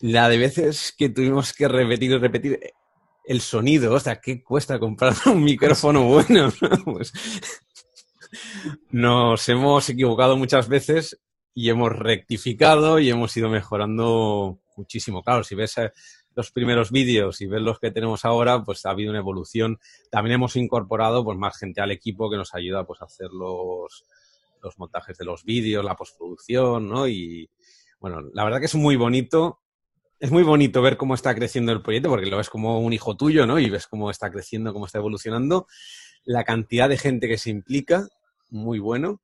la 0.00 0.28
de 0.28 0.38
veces 0.38 0.94
que 0.96 1.08
tuvimos 1.08 1.52
que 1.52 1.68
repetir 1.68 2.10
y 2.12 2.18
repetir 2.18 2.52
eh, 2.62 2.72
el 3.24 3.40
sonido, 3.40 3.94
o 3.94 4.00
sea, 4.00 4.20
¿qué 4.20 4.42
cuesta 4.42 4.78
comprar 4.78 5.14
un 5.26 5.44
micrófono 5.44 6.04
bueno? 6.04 6.52
Pues, 6.84 7.12
nos 8.90 9.48
hemos 9.48 9.88
equivocado 9.88 10.36
muchas 10.36 10.68
veces 10.68 11.20
y 11.52 11.68
hemos 11.68 11.90
rectificado 11.90 12.98
y 13.00 13.10
hemos 13.10 13.36
ido 13.36 13.48
mejorando 13.48 14.60
muchísimo. 14.76 15.22
Claro, 15.22 15.42
si 15.42 15.56
ves 15.56 15.76
eh, 15.78 15.92
los 16.34 16.52
primeros 16.52 16.90
vídeos 16.90 17.40
y 17.40 17.46
ves 17.46 17.60
los 17.60 17.80
que 17.80 17.90
tenemos 17.90 18.24
ahora, 18.24 18.62
pues 18.62 18.86
ha 18.86 18.90
habido 18.90 19.10
una 19.10 19.18
evolución. 19.18 19.78
También 20.10 20.34
hemos 20.34 20.56
incorporado 20.56 21.24
pues 21.24 21.36
más 21.38 21.58
gente 21.58 21.80
al 21.80 21.90
equipo 21.90 22.30
que 22.30 22.36
nos 22.36 22.54
ayuda 22.54 22.84
pues 22.84 23.02
a 23.02 23.06
hacer 23.06 23.30
los, 23.30 24.04
los 24.62 24.78
montajes 24.78 25.16
de 25.18 25.24
los 25.24 25.44
vídeos, 25.44 25.84
la 25.84 25.96
postproducción, 25.96 26.88
¿no? 26.88 27.08
Y 27.08 27.50
bueno, 27.98 28.20
la 28.32 28.44
verdad 28.44 28.60
que 28.60 28.66
es 28.66 28.74
muy 28.74 28.96
bonito 28.96 29.60
es 30.20 30.30
muy 30.30 30.42
bonito 30.42 30.82
ver 30.82 30.98
cómo 30.98 31.14
está 31.14 31.34
creciendo 31.34 31.72
el 31.72 31.80
proyecto, 31.80 32.10
porque 32.10 32.26
lo 32.26 32.36
ves 32.36 32.50
como 32.50 32.78
un 32.78 32.92
hijo 32.92 33.16
tuyo, 33.16 33.46
¿no? 33.46 33.58
Y 33.58 33.70
ves 33.70 33.86
cómo 33.86 34.10
está 34.10 34.30
creciendo, 34.30 34.74
cómo 34.74 34.84
está 34.84 34.98
evolucionando. 34.98 35.66
La 36.24 36.44
cantidad 36.44 36.90
de 36.90 36.98
gente 36.98 37.26
que 37.26 37.38
se 37.38 37.48
implica, 37.48 38.06
muy 38.50 38.78
bueno. 38.78 39.22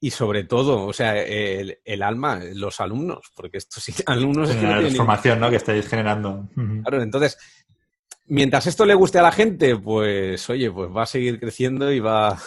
Y 0.00 0.10
sobre 0.10 0.44
todo, 0.44 0.86
o 0.86 0.92
sea, 0.94 1.16
el, 1.22 2.02
alma, 2.02 2.40
los 2.54 2.80
alumnos, 2.80 3.30
porque 3.36 3.58
estos 3.58 3.84
alumnos... 4.06 4.50
es 4.50 4.62
la 4.62 4.90
formación, 4.96 5.38
¿no? 5.38 5.50
Que 5.50 5.56
estáis 5.56 5.86
generando. 5.86 6.48
Claro, 6.82 7.02
entonces, 7.02 7.38
mientras 8.26 8.66
esto 8.66 8.86
le 8.86 8.94
guste 8.94 9.18
a 9.18 9.22
la 9.22 9.30
gente, 9.30 9.76
pues, 9.76 10.48
oye, 10.48 10.70
pues 10.70 10.90
va 10.90 11.02
a 11.02 11.06
seguir 11.06 11.38
creciendo 11.38 11.92
y 11.92 12.00
va, 12.00 12.40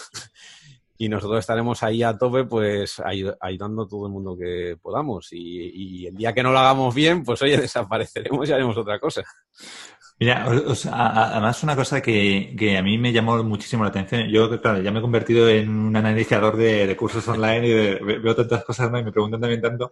y 0.97 1.09
nosotros 1.09 1.39
estaremos 1.39 1.83
ahí 1.83 2.03
a 2.03 2.17
tope, 2.17 2.45
pues 2.45 3.01
ayudando 3.01 3.83
a 3.83 3.87
todo 3.87 4.05
el 4.07 4.13
mundo 4.13 4.37
que 4.37 4.77
podamos. 4.81 5.27
Y, 5.31 6.07
el 6.07 6.15
día 6.15 6.33
que 6.33 6.43
no 6.43 6.51
lo 6.51 6.59
hagamos 6.59 6.95
bien, 6.95 7.23
pues 7.23 7.41
oye, 7.41 7.57
desapareceremos 7.61 8.47
y 8.47 8.53
haremos 8.53 8.77
otra 8.77 8.99
cosa. 8.99 9.23
Mira, 10.17 10.45
además 10.45 11.63
una 11.63 11.75
cosa 11.75 12.01
que, 12.01 12.77
a 12.77 12.81
mí 12.81 12.97
me 12.97 13.11
llamó 13.11 13.43
muchísimo 13.43 13.83
la 13.83 13.89
atención. 13.89 14.29
Yo, 14.29 14.61
claro, 14.61 14.81
ya 14.81 14.91
me 14.91 14.99
he 14.99 15.01
convertido 15.01 15.49
en 15.49 15.69
un 15.69 15.95
analizador 15.95 16.55
de, 16.55 16.95
cursos 16.95 17.27
online 17.27 17.67
y 17.67 17.73
veo 18.19 18.35
tantas 18.35 18.63
cosas 18.63 18.89
¿no? 18.89 18.99
y 18.99 19.03
me 19.03 19.11
preguntan 19.11 19.41
también 19.41 19.61
tanto. 19.61 19.91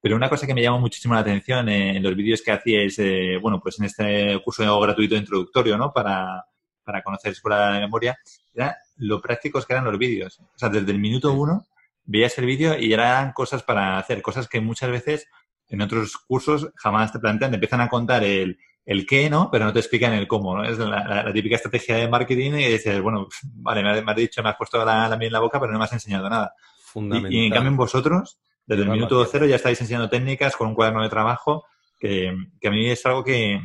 Pero 0.00 0.16
una 0.16 0.28
cosa 0.28 0.46
que 0.46 0.54
me 0.54 0.62
llamó 0.62 0.78
muchísimo 0.78 1.14
la 1.14 1.20
atención 1.20 1.68
en 1.68 2.02
los 2.02 2.14
vídeos 2.14 2.42
que 2.42 2.52
hacíais, 2.52 2.98
eh, 2.98 3.38
bueno, 3.40 3.60
pues 3.60 3.78
en 3.78 3.86
este 3.86 4.40
curso 4.44 4.80
gratuito 4.80 5.16
introductorio, 5.16 5.76
¿no? 5.78 5.92
Para, 5.92 6.44
para 6.84 7.02
conocer 7.02 7.32
escuela 7.32 7.74
de 7.74 7.80
memoria, 7.80 8.18
era 8.54 8.76
lo 8.96 9.20
prácticos 9.20 9.66
que 9.66 9.72
eran 9.72 9.84
los 9.84 9.98
vídeos. 9.98 10.40
O 10.40 10.58
sea, 10.58 10.68
desde 10.68 10.92
el 10.92 10.98
minuto 10.98 11.32
uno 11.32 11.66
veías 12.04 12.36
el 12.38 12.46
vídeo 12.46 12.78
y 12.78 12.92
eran 12.92 13.32
cosas 13.32 13.62
para 13.62 13.98
hacer, 13.98 14.22
cosas 14.22 14.48
que 14.48 14.60
muchas 14.60 14.90
veces 14.90 15.28
en 15.68 15.80
otros 15.80 16.16
cursos 16.16 16.70
jamás 16.76 17.12
te 17.12 17.18
plantean, 17.18 17.50
te 17.50 17.56
empiezan 17.56 17.80
a 17.80 17.88
contar 17.88 18.24
el, 18.24 18.58
el 18.84 19.06
qué, 19.06 19.30
¿no? 19.30 19.50
Pero 19.50 19.64
no 19.64 19.72
te 19.72 19.78
explican 19.78 20.12
el 20.12 20.28
cómo, 20.28 20.56
¿no? 20.56 20.64
Es 20.64 20.78
la, 20.78 21.32
típica 21.32 21.56
estrategia 21.56 21.96
de 21.96 22.08
marketing 22.08 22.52
y 22.52 22.68
dices, 22.68 23.00
bueno, 23.00 23.28
vale, 23.54 23.82
me 23.82 24.10
has, 24.10 24.16
dicho, 24.16 24.42
me 24.42 24.50
has 24.50 24.56
puesto 24.56 24.84
la, 24.84 25.08
la 25.08 25.16
en 25.16 25.32
la 25.32 25.40
boca, 25.40 25.58
pero 25.60 25.72
no 25.72 25.78
me 25.78 25.84
has 25.84 25.92
enseñado 25.92 26.28
nada. 26.28 26.54
Fundamental. 26.84 27.32
Y, 27.32 27.46
en 27.46 27.52
cambio 27.52 27.72
vosotros, 27.76 28.38
desde 28.66 28.82
el 28.82 28.90
minuto 28.90 29.24
cero 29.24 29.46
ya 29.46 29.56
estáis 29.56 29.80
enseñando 29.80 30.10
técnicas 30.10 30.56
con 30.56 30.68
un 30.68 30.74
cuaderno 30.74 31.02
de 31.02 31.08
trabajo 31.08 31.64
que, 31.98 32.34
que 32.60 32.68
a 32.68 32.70
mí 32.70 32.90
es 32.90 33.04
algo 33.06 33.24
que, 33.24 33.60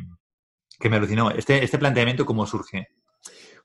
que 0.78 0.88
me 0.88 0.96
alucinó. 0.96 1.30
Este, 1.30 1.62
este 1.62 1.78
planteamiento, 1.78 2.24
¿cómo 2.24 2.46
surge? 2.46 2.88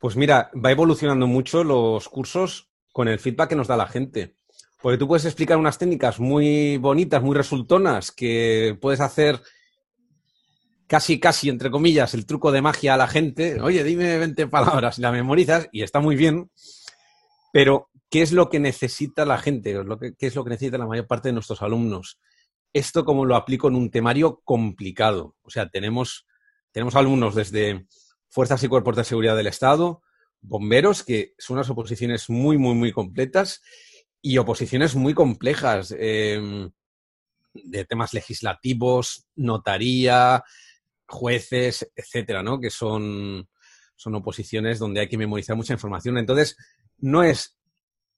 Pues 0.03 0.17
mira, 0.17 0.51
va 0.53 0.69
evolucionando 0.69 1.27
mucho 1.27 1.63
los 1.63 2.09
cursos 2.09 2.69
con 2.91 3.07
el 3.07 3.19
feedback 3.19 3.51
que 3.51 3.55
nos 3.55 3.69
da 3.69 3.77
la 3.77 3.87
gente. 3.87 4.35
Porque 4.81 4.97
tú 4.97 5.07
puedes 5.07 5.23
explicar 5.23 5.57
unas 5.57 5.77
técnicas 5.77 6.19
muy 6.19 6.75
bonitas, 6.75 7.23
muy 7.23 7.33
resultonas, 7.33 8.11
que 8.11 8.77
puedes 8.81 8.99
hacer 8.99 9.39
casi, 10.87 11.21
casi, 11.21 11.47
entre 11.47 11.71
comillas, 11.71 12.13
el 12.15 12.25
truco 12.25 12.51
de 12.51 12.61
magia 12.61 12.95
a 12.95 12.97
la 12.97 13.07
gente. 13.07 13.61
Oye, 13.61 13.81
dime 13.85 14.17
20 14.17 14.47
palabras 14.47 14.99
y 14.99 15.01
la 15.03 15.13
memorizas 15.13 15.69
y 15.71 15.83
está 15.83 16.01
muy 16.01 16.17
bien. 16.17 16.51
Pero, 17.53 17.89
¿qué 18.09 18.23
es 18.23 18.33
lo 18.33 18.49
que 18.49 18.59
necesita 18.59 19.23
la 19.23 19.37
gente? 19.37 19.73
¿Qué 20.19 20.27
es 20.27 20.35
lo 20.35 20.43
que 20.43 20.49
necesita 20.49 20.77
la 20.77 20.85
mayor 20.85 21.07
parte 21.07 21.29
de 21.29 21.33
nuestros 21.33 21.61
alumnos? 21.61 22.19
Esto 22.73 23.05
como 23.05 23.23
lo 23.23 23.37
aplico 23.37 23.69
en 23.69 23.75
un 23.75 23.89
temario 23.89 24.41
complicado. 24.43 25.37
O 25.43 25.49
sea, 25.49 25.69
tenemos, 25.69 26.27
tenemos 26.73 26.93
alumnos 26.97 27.35
desde 27.35 27.87
fuerzas 28.33 28.63
y 28.63 28.67
cuerpos 28.67 28.95
de 28.95 29.03
seguridad 29.03 29.37
del 29.37 29.45
Estado, 29.45 30.01
bomberos, 30.41 31.03
que 31.03 31.35
son 31.37 31.57
unas 31.57 31.69
oposiciones 31.69 32.31
muy, 32.31 32.57
muy, 32.57 32.73
muy 32.73 32.91
completas 32.91 33.61
y 34.23 34.39
oposiciones 34.39 34.95
muy 34.95 35.13
complejas 35.13 35.93
em, 35.99 36.71
de 37.53 37.85
temas 37.85 38.11
legislativos, 38.11 39.27
notaría, 39.35 40.43
jueces, 41.07 41.91
etcétera, 41.95 42.41
¿no? 42.41 42.59
Que 42.59 42.71
son, 42.71 43.47
son 43.95 44.15
oposiciones 44.15 44.79
donde 44.79 45.01
hay 45.01 45.07
que 45.07 45.17
memorizar 45.17 45.55
mucha 45.55 45.73
información. 45.73 46.17
Entonces, 46.17 46.57
no 46.97 47.21
es 47.21 47.59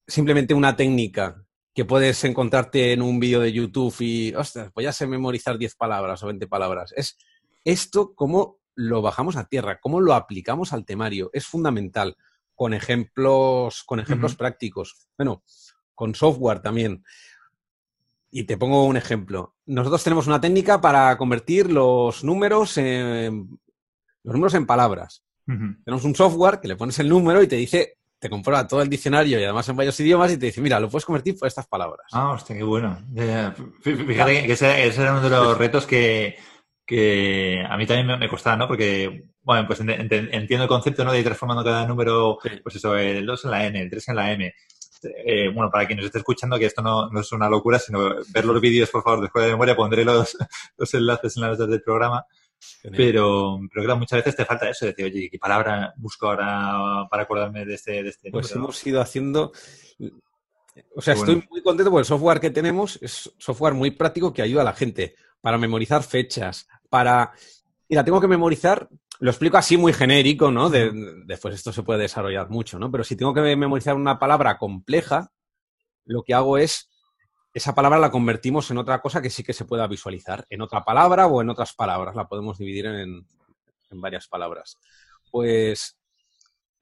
simplemente 0.08 0.54
una 0.54 0.78
técnica 0.78 1.44
que 1.74 1.84
puedes 1.84 2.24
encontrarte 2.24 2.94
en 2.94 3.02
un 3.02 3.20
vídeo 3.20 3.42
de 3.42 3.52
YouTube 3.52 3.94
y, 4.00 4.34
ostras, 4.34 4.72
pues 4.74 4.86
ya 4.86 4.94
sé 4.94 5.08
memorizar 5.08 5.58
10 5.58 5.76
palabras 5.76 6.24
o 6.24 6.28
20 6.28 6.48
palabras. 6.48 6.94
Es 6.96 7.18
esto 7.66 8.16
como 8.16 8.60
lo 8.76 9.02
bajamos 9.02 9.36
a 9.38 9.46
tierra, 9.46 9.80
cómo 9.80 10.02
lo 10.02 10.14
aplicamos 10.14 10.74
al 10.74 10.86
temario. 10.86 11.30
Es 11.34 11.48
fundamental, 11.48 12.16
con 12.54 12.74
ejemplos, 12.74 13.84
con 13.84 14.00
ejemplos 14.00 14.36
prácticos. 14.36 15.08
Bueno, 15.18 15.44
con 15.94 16.14
software 16.14 16.62
también. 16.62 17.04
Y 18.30 18.44
te 18.44 18.58
pongo 18.58 18.86
un 18.86 18.98
ejemplo. 18.98 19.56
Nosotros 19.66 20.04
tenemos 20.04 20.28
una 20.28 20.42
técnica 20.42 20.82
para 20.82 21.18
convertir 21.18 21.72
los 21.72 22.24
números 22.24 22.78
en, 22.78 23.60
los 24.24 24.34
números 24.34 24.54
en 24.56 24.66
palabras. 24.66 25.24
Tenemos 25.46 26.04
un 26.04 26.16
software 26.16 26.60
que 26.60 26.68
le 26.68 26.76
pones 26.76 26.98
el 27.00 27.08
número 27.08 27.42
y 27.44 27.48
te 27.48 27.56
dice, 27.56 28.00
te 28.18 28.32
comprueba 28.32 28.68
todo 28.68 28.82
el 28.82 28.90
diccionario 28.90 29.40
y 29.40 29.44
además 29.44 29.70
en 29.70 29.76
varios 29.76 30.00
idiomas 30.00 30.32
y 30.32 30.38
te 30.38 30.48
dice, 30.48 30.60
mira, 30.60 30.80
lo 30.80 30.90
puedes 30.90 31.06
convertir 31.06 31.38
por 31.38 31.48
estas 31.48 31.68
palabras. 31.68 32.08
Ah, 32.12 32.32
hostia, 32.32 32.58
qué 32.58 32.64
bueno. 32.64 32.98
Fíjate 33.82 34.48
que 34.48 34.54
ese, 34.54 34.88
ese 34.88 35.02
era 35.04 35.12
uno 35.12 35.22
de 35.22 35.30
los 35.30 35.58
retos 35.58 35.86
que, 35.86 36.36
que 36.86 37.64
a 37.68 37.78
mí 37.78 37.86
también 37.86 38.20
me, 38.20 38.30
costaba, 38.30 38.56
¿no? 38.56 38.68
Porque, 38.68 39.26
bueno, 39.42 39.66
pues 39.66 39.80
entiendo 39.80 40.64
el 40.64 40.70
concepto, 40.70 41.04
¿no? 41.04 41.12
De 41.12 41.20
ir 41.20 41.26
transformando 41.26 41.64
cada 41.64 41.86
número, 41.88 42.38
pues 42.64 42.76
eso, 42.76 42.96
el 42.96 43.26
2 43.26 43.46
en 43.46 43.52
la 43.52 43.66
N, 43.66 43.82
el 43.82 43.90
3 43.90 44.10
en 44.10 44.16
la 44.16 44.32
M. 44.32 44.54
Eh, 45.04 45.50
bueno, 45.54 45.70
para 45.72 45.86
quien 45.86 45.98
nos 45.98 46.06
esté 46.06 46.20
escuchando, 46.20 46.58
que 46.58 46.66
esto 46.66 46.82
no, 46.82 47.10
no, 47.10 47.20
es 47.20 47.32
una 47.32 47.50
locura, 47.50 47.80
sino 47.80 48.16
ver 48.30 48.46
los 48.46 48.62
vídeos, 48.62 48.90
por 48.90 49.04
favor, 49.04 49.22
después 49.22 49.46
de 49.46 49.52
memoria, 49.52 49.76
pondré 49.76 50.06
los, 50.06 50.38
los 50.78 50.94
enlaces 50.94 51.36
en 51.38 51.44
las 51.44 51.52
notas 51.52 51.70
del 51.70 51.82
programa. 51.82 52.26
Pero, 52.96 53.60
pero 53.72 53.84
claro, 53.84 54.00
muchas 54.00 54.20
veces 54.20 54.36
te 54.36 54.46
falta 54.46 54.70
eso, 54.70 54.86
de 54.86 54.92
decir, 54.92 55.06
oye, 55.06 55.30
¿qué 55.30 55.38
palabra 55.38 55.94
busco 55.98 56.28
ahora 56.28 57.08
para 57.10 57.24
acordarme 57.24 57.66
de 57.66 57.76
este, 57.76 58.04
de 58.04 58.10
este 58.10 58.32
Pues 58.32 58.52
hemos 58.54 58.86
ido 58.86 59.02
haciendo... 59.02 59.52
O 60.96 61.02
sea, 61.02 61.14
estoy 61.14 61.44
muy 61.50 61.62
contento 61.62 61.90
porque 61.90 62.02
el 62.02 62.06
software 62.06 62.40
que 62.40 62.50
tenemos 62.50 63.00
es 63.02 63.34
software 63.38 63.74
muy 63.74 63.92
práctico 63.92 64.34
que 64.34 64.42
ayuda 64.42 64.62
a 64.62 64.66
la 64.66 64.74
gente 64.74 65.16
para 65.46 65.60
memorizar 65.60 66.02
fechas, 66.02 66.68
para... 66.90 67.32
Mira, 67.88 68.04
tengo 68.04 68.20
que 68.20 68.28
memorizar, 68.28 68.90
lo 69.20 69.30
explico 69.30 69.58
así 69.58 69.78
muy 69.78 69.94
genérico, 69.94 70.50
¿no? 70.50 70.72
después 70.72 71.54
esto 71.54 71.72
se 71.72 71.84
puede 71.84 72.00
desarrollar 72.00 72.50
mucho, 72.50 72.80
¿no? 72.80 72.90
Pero 72.90 73.04
si 73.04 73.16
tengo 73.16 73.32
que 73.32 73.56
memorizar 73.56 73.96
una 73.96 74.18
palabra 74.18 74.58
compleja, 74.58 75.32
lo 76.06 76.24
que 76.24 76.34
hago 76.34 76.58
es, 76.58 76.90
esa 77.54 77.76
palabra 77.76 78.00
la 78.00 78.10
convertimos 78.10 78.72
en 78.72 78.80
otra 78.80 79.00
cosa 79.04 79.22
que 79.22 79.30
sí 79.30 79.44
que 79.44 79.54
se 79.54 79.66
pueda 79.66 79.86
visualizar, 79.86 80.48
en 80.50 80.64
otra 80.64 80.84
palabra 80.84 81.28
o 81.28 81.44
en 81.44 81.52
otras 81.52 81.76
palabras, 81.76 82.16
la 82.16 82.28
podemos 82.28 82.58
dividir 82.58 82.88
en, 82.88 83.24
varias 83.92 84.28
palabras. 84.28 84.80
Pues, 85.30 85.96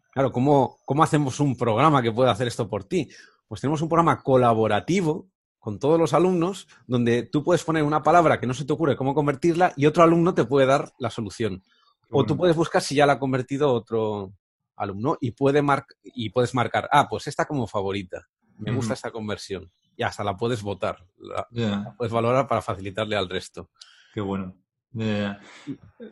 claro, 0.10 0.32
¿cómo, 0.32 0.78
¿cómo 0.86 1.04
hacemos 1.04 1.42
un 1.42 1.58
programa 1.58 2.02
que 2.02 2.14
pueda 2.14 2.32
hacer 2.32 2.48
esto 2.48 2.70
por 2.70 2.86
ti? 2.86 3.10
Pues 3.46 3.60
tenemos 3.60 3.82
un 3.82 3.90
programa 3.90 4.24
colaborativo 4.24 5.33
con 5.64 5.80
todos 5.80 5.98
los 5.98 6.14
alumnos, 6.14 6.68
donde 6.88 7.24
tú 7.24 7.42
puedes 7.42 7.64
poner 7.64 7.84
una 7.84 8.04
palabra 8.04 8.38
que 8.38 8.46
no 8.46 8.54
se 8.54 8.66
te 8.66 8.74
ocurre 8.74 8.98
cómo 8.98 9.16
convertirla 9.16 9.72
y 9.78 9.86
otro 9.86 10.04
alumno 10.04 10.34
te 10.34 10.44
puede 10.44 10.68
dar 10.68 10.92
la 10.98 11.10
solución. 11.10 11.64
O 12.10 12.26
tú 12.26 12.36
puedes 12.36 12.58
buscar 12.58 12.82
si 12.82 12.96
ya 12.96 13.06
la 13.06 13.14
ha 13.14 13.20
convertido 13.20 13.72
otro 13.72 14.34
alumno 14.76 15.18
y, 15.22 15.32
puede 15.32 15.64
y 16.04 16.32
puedes 16.32 16.54
marcar, 16.54 16.90
ah, 16.92 17.08
pues 17.10 17.28
esta 17.28 17.46
como 17.46 17.66
favorita. 17.66 18.28
Me 18.58 18.74
gusta 18.74 18.94
esta 18.94 19.10
conversión. 19.10 19.72
Y 19.96 20.04
hasta 20.04 20.26
la 20.26 20.36
puedes 20.36 20.62
votar. 20.62 21.08
La, 21.16 21.96
puedes 21.98 22.12
valorar 22.12 22.46
para 22.46 22.62
facilitarle 22.62 23.16
al 23.16 23.30
resto. 23.30 23.70
Qué 24.14 24.20
bueno. 24.20 24.58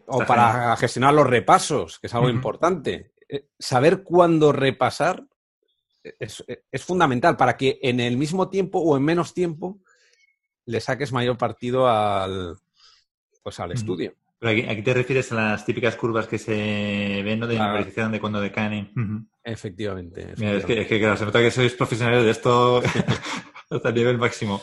o 0.08 0.20
para 0.26 0.78
gestionar 0.78 1.14
los 1.14 1.28
repasos, 1.28 2.00
que 2.00 2.08
es 2.08 2.16
algo 2.16 2.30
importante. 2.30 3.12
Eh, 3.28 3.50
saber 3.60 4.02
cuándo 4.04 4.54
repasar 4.54 5.26
es, 6.04 6.44
fundamental 6.84 7.38
para 7.38 7.58
que 7.58 7.80
en 7.82 8.00
el 8.00 8.18
mismo 8.18 8.50
tiempo 8.50 8.80
o 8.80 8.98
en 8.98 9.04
menos 9.04 9.34
tiempo 9.34 9.80
le 10.66 10.80
saques 10.80 11.12
mayor 11.12 11.38
partido 11.38 11.88
al, 11.88 12.58
pues, 13.44 13.60
al 13.60 13.72
estudio. 13.72 14.14
Pero 14.40 14.72
aquí, 14.72 14.82
te 14.82 14.94
refieres 14.94 15.32
a 15.32 15.36
las 15.36 15.66
típicas 15.66 15.96
curvas 15.96 16.28
que 16.28 16.40
se 16.40 17.22
ven 17.24 17.40
¿no? 17.40 17.48
de 17.48 17.60
memorización 17.60 18.12
de 18.12 18.20
cuando 18.20 18.42
decaen. 18.42 19.30
Efectivamente. 19.44 20.34
es, 20.36 20.66
que, 20.66 21.00
claro, 21.00 21.18
se 21.18 21.26
nota 21.26 21.40
que 21.40 21.52
sois 21.52 21.74
profesionales 21.74 22.24
de 22.24 22.32
esto 22.32 22.82
hasta 23.70 23.90
el 23.90 23.96
nivel 23.96 24.18
máximo. 24.18 24.62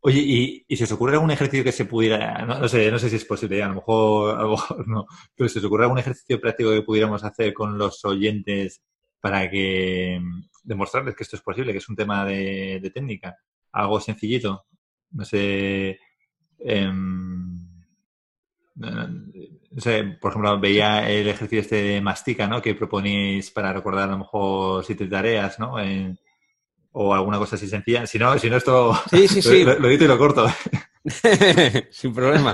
Oye, 0.00 0.64
¿y, 0.66 0.76
si 0.76 0.82
os 0.82 0.92
ocurre 0.92 1.14
algún 1.14 1.30
ejercicio 1.30 1.62
que 1.62 1.72
se 1.72 1.84
pudiera, 1.84 2.44
no, 2.44 2.66
sé, 2.68 2.90
no 2.90 2.98
sé 2.98 3.10
si 3.10 3.16
es 3.16 3.24
posible, 3.24 3.62
a 3.62 3.68
lo 3.68 3.74
mejor, 3.74 4.38
a 4.38 4.42
lo 4.42 4.50
mejor 4.50 4.88
no, 4.88 5.06
pero 5.36 5.48
si 5.48 5.58
os 5.58 5.64
ocurre 5.64 5.84
algún 5.84 5.98
ejercicio 5.98 6.40
práctico 6.40 6.70
que 6.70 6.82
pudiéramos 6.82 7.22
hacer 7.22 7.52
con 7.52 7.76
los 7.76 8.04
oyentes 8.04 8.82
para 9.20 9.50
que 9.50 10.20
demostrarles 10.62 11.14
que 11.14 11.22
esto 11.22 11.36
es 11.36 11.42
posible, 11.42 11.72
que 11.72 11.78
es 11.78 11.88
un 11.88 11.96
tema 11.96 12.24
de, 12.24 12.90
técnica, 12.94 13.36
algo 13.72 14.00
sencillito, 14.00 14.66
no 15.12 15.24
sé, 15.24 15.98
no 18.76 19.80
sé, 19.80 20.04
por 20.20 20.30
ejemplo, 20.32 20.58
veía 20.58 21.10
el 21.10 21.28
ejercicio 21.28 21.60
este 21.60 21.82
de 21.82 22.00
mastica, 22.00 22.46
¿no? 22.46 22.62
Que 22.62 22.74
proponéis 22.74 23.50
para 23.50 23.72
recordar 23.72 24.08
a 24.08 24.12
lo 24.12 24.18
mejor 24.18 24.84
siete 24.84 25.06
tareas, 25.06 25.58
¿no? 25.58 25.76
o 26.92 27.14
alguna 27.14 27.38
cosa 27.38 27.56
así 27.56 27.68
sencilla. 27.68 28.06
Si 28.06 28.18
no, 28.18 28.38
si 28.38 28.50
no 28.50 28.56
esto 28.56 28.94
sí, 29.10 29.28
sí, 29.28 29.42
sí. 29.42 29.64
Lo, 29.64 29.78
lo, 29.78 29.90
y 29.90 29.98
lo 29.98 30.18
corto. 30.18 30.46
Sin 31.90 32.12
problema. 32.12 32.52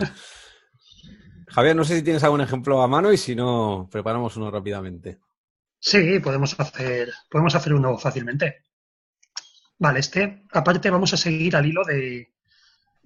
Javier, 1.48 1.74
no 1.74 1.84
sé 1.84 1.96
si 1.96 2.02
tienes 2.02 2.22
algún 2.22 2.42
ejemplo 2.42 2.82
a 2.82 2.88
mano 2.88 3.12
y 3.12 3.16
si 3.16 3.34
no, 3.34 3.88
preparamos 3.90 4.36
uno 4.36 4.50
rápidamente. 4.50 5.20
Sí, 5.78 6.18
podemos 6.20 6.58
hacer, 6.58 7.12
podemos 7.30 7.54
hacer 7.54 7.74
uno 7.74 7.96
fácilmente. 7.98 8.64
Vale, 9.78 10.00
este, 10.00 10.44
aparte 10.52 10.90
vamos 10.90 11.12
a 11.12 11.16
seguir 11.16 11.54
al 11.54 11.66
hilo 11.66 11.84
de, 11.84 12.34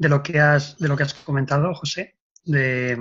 de 0.00 0.08
lo 0.08 0.22
que 0.22 0.40
has, 0.40 0.78
de 0.78 0.88
lo 0.88 0.96
que 0.96 1.02
has 1.02 1.12
comentado, 1.12 1.74
José, 1.74 2.16
de, 2.44 2.96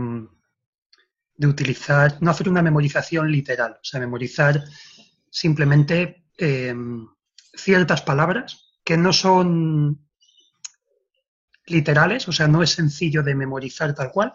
utilizar, 1.42 2.18
no 2.20 2.32
hacer 2.32 2.50
una 2.50 2.62
memorización 2.62 3.32
literal, 3.32 3.74
o 3.74 3.84
sea, 3.84 4.02
memorizar 4.02 4.62
simplemente 5.32 6.26
em, 6.38 7.08
ciertas 7.54 8.02
palabras 8.02 8.76
que 8.84 8.98
no 8.98 9.14
son 9.14 10.10
literales, 11.68 12.28
o 12.28 12.34
sea, 12.34 12.50
no 12.50 12.64
es 12.64 12.72
sencillo 12.72 13.24
de 13.24 13.36
memorizar 13.36 13.96
tal 13.96 14.12
cual. 14.12 14.34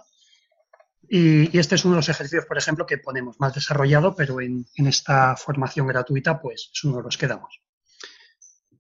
Y, 1.08 1.56
este 1.58 1.74
es 1.74 1.84
uno 1.84 1.94
de 1.94 1.98
los 1.98 2.08
ejercicios, 2.08 2.46
por 2.46 2.58
ejemplo, 2.58 2.86
que 2.86 2.98
ponemos 2.98 3.38
más 3.40 3.54
desarrollado, 3.54 4.14
pero 4.14 4.40
en, 4.40 4.66
esta 4.76 5.36
formación 5.36 5.86
gratuita, 5.86 6.40
pues 6.40 6.70
es 6.72 6.84
uno 6.84 6.98
de 6.98 7.02
los 7.02 7.16
que 7.16 7.26
damos. 7.26 7.60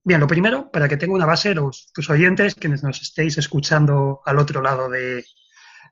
Bien, 0.02 0.20
lo 0.20 0.26
primero, 0.26 0.70
para 0.70 0.88
que 0.88 0.96
tenga 0.96 1.14
una 1.14 1.26
base, 1.26 1.54
los, 1.54 1.90
tus 1.92 2.10
oyentes, 2.10 2.54
quienes 2.54 2.82
nos 2.82 3.00
estéis 3.00 3.38
escuchando 3.38 4.20
al 4.24 4.38
otro 4.38 4.60
lado 4.60 4.88
de, 4.88 5.24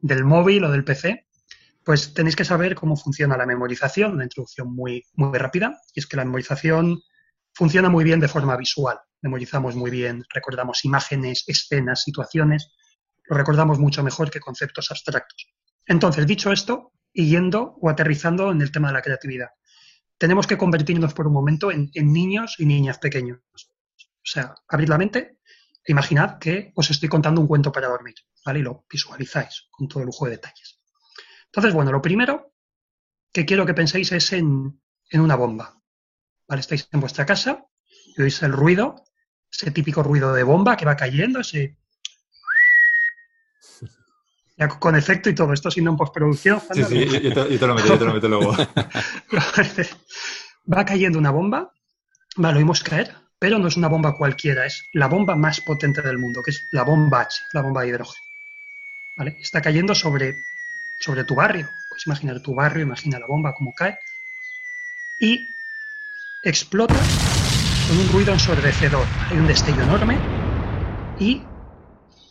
del 0.01 0.25
móvil 0.25 0.65
o 0.65 0.71
del 0.71 0.85
PC, 0.85 1.27
pues 1.85 2.15
tenéis 2.15 2.37
que 2.37 2.45
saber 2.45 2.75
cómo 2.75 2.97
funciona 2.97 3.37
la 3.37 3.47
memorización, 3.47 4.13
una 4.13 4.25
introducción 4.25 4.73
muy, 4.73 5.05
muy 5.15 5.39
rápida, 5.39 5.81
y 5.95 6.01
es 6.01 6.07
que 6.07 6.17
la 6.17 6.25
memorización 6.25 7.01
funciona 7.55 7.89
muy 7.89 8.05
bien 8.05 8.21
de 8.21 8.29
forma 8.29 8.57
visual, 8.57 8.99
memorizamos 9.21 9.75
muy 9.75 9.91
bien, 9.91 10.25
recordamos 10.33 10.85
imágenes, 10.85 11.45
escenas, 11.47 12.03
situaciones, 12.03 12.71
lo 13.25 13.37
recordamos 13.37 13.79
mucho 13.79 14.03
mejor 14.03 14.31
que 14.31 14.41
conceptos 14.41 14.91
abstractos. 14.91 15.53
Entonces, 15.87 16.27
dicho 16.27 16.53
esto, 16.53 16.93
y 17.13 17.29
yendo 17.29 17.77
o 17.81 17.91
aterrizando 17.91 18.51
en 18.51 18.63
el 18.63 18.73
tema 18.73 18.89
de 18.89 18.95
la 18.95 19.03
creatividad, 19.03 19.51
tenemos 20.19 20.47
que 20.47 20.57
convertirnos 20.57 21.15
por 21.15 21.27
un 21.27 21.33
momento 21.33 21.71
en, 21.71 21.91
en 21.95 22.13
niños 22.13 22.57
y 22.59 22.67
niñas 22.67 22.99
pequeños. 22.99 23.41
O 23.55 24.25
sea, 24.25 24.55
abrir 24.69 24.89
la 24.89 24.99
mente 24.99 25.39
e 25.85 25.93
imaginad 25.93 26.39
que 26.39 26.73
os 26.77 26.91
estoy 26.91 27.09
contando 27.09 27.41
un 27.41 27.49
cuento 27.49 27.73
para 27.73 27.89
dormir. 27.89 28.15
¿vale? 28.45 28.61
Y 28.61 28.63
lo 28.63 28.85
visualizáis 28.91 29.69
con 29.71 29.89
todo 29.89 30.05
lujo 30.05 30.27
de 30.27 30.33
detalles. 30.33 30.81
Entonces, 31.47 31.75
bueno, 31.75 31.93
lo 31.93 32.01
primero 32.01 32.55
que 33.33 33.45
quiero 33.45 33.67
que 33.67 33.75
penséis 33.75 34.13
es 34.13 34.33
en, 34.33 34.81
una 35.13 35.37
bomba. 35.37 35.81
¿Vale? 36.49 36.61
Estáis 36.61 36.89
en 36.93 37.01
vuestra 37.01 37.27
casa 37.27 37.67
y 38.17 38.23
oís 38.23 38.43
el 38.43 38.53
ruido, 38.53 39.05
ese 39.51 39.71
típico 39.71 40.03
ruido 40.03 40.33
de 40.33 40.43
bomba 40.43 40.77
que 40.77 40.85
va 40.85 40.97
cayendo, 40.97 41.41
ese... 41.41 41.79
Ya 44.63 44.69
con 44.69 44.95
efecto 44.95 45.29
y 45.29 45.35
todo 45.35 45.53
esto, 45.53 45.71
sino 45.71 45.91
en 45.91 45.97
postproducción. 45.97 46.61
Sí, 46.73 46.85
sí, 46.85 47.21
yo 47.21 47.35
te, 47.35 47.67
lo 47.67 47.75
meto, 47.75 47.89
yo 47.89 47.99
te 47.99 48.05
lo 48.05 48.15
meto 48.15 48.29
luego. 48.29 48.53
va 50.73 50.85
cayendo 50.85 51.19
una 51.19 51.31
bomba, 51.31 51.73
vale, 52.37 52.55
lo 52.55 52.59
oímos 52.61 52.83
caer, 52.83 53.13
pero 53.41 53.59
no 53.59 53.67
es 53.67 53.77
una 53.77 53.89
bomba 53.89 54.17
cualquiera, 54.17 54.67
es 54.67 54.85
la 54.93 55.09
bomba 55.09 55.35
más 55.35 55.61
potente 55.61 56.01
del 56.01 56.19
mundo, 56.19 56.43
que 56.45 56.53
es 56.53 56.69
la 56.71 56.85
bomba 56.85 57.23
H, 57.23 57.41
la 57.53 57.63
bomba 57.63 57.83
de 57.83 57.89
hidrógeno. 57.89 58.25
Está 59.41 59.61
cayendo 59.61 59.95
sobre, 59.95 60.37
sobre 61.01 61.25
tu 61.25 61.35
barrio. 61.35 61.69
Puedes 61.89 62.07
imaginar 62.07 62.41
tu 62.41 62.55
barrio, 62.55 62.85
imagina 62.85 63.19
la 63.19 63.27
bomba 63.27 63.55
como 63.55 63.75
cae. 63.75 63.99
Y 65.19 65.49
explota 66.45 66.95
con 67.89 67.99
un 67.99 68.09
ruido 68.13 68.33
ensordecedor. 68.33 69.07
Hay 69.29 69.39
un 69.39 69.47
destello 69.47 69.83
enorme 69.83 70.19
y 71.19 71.43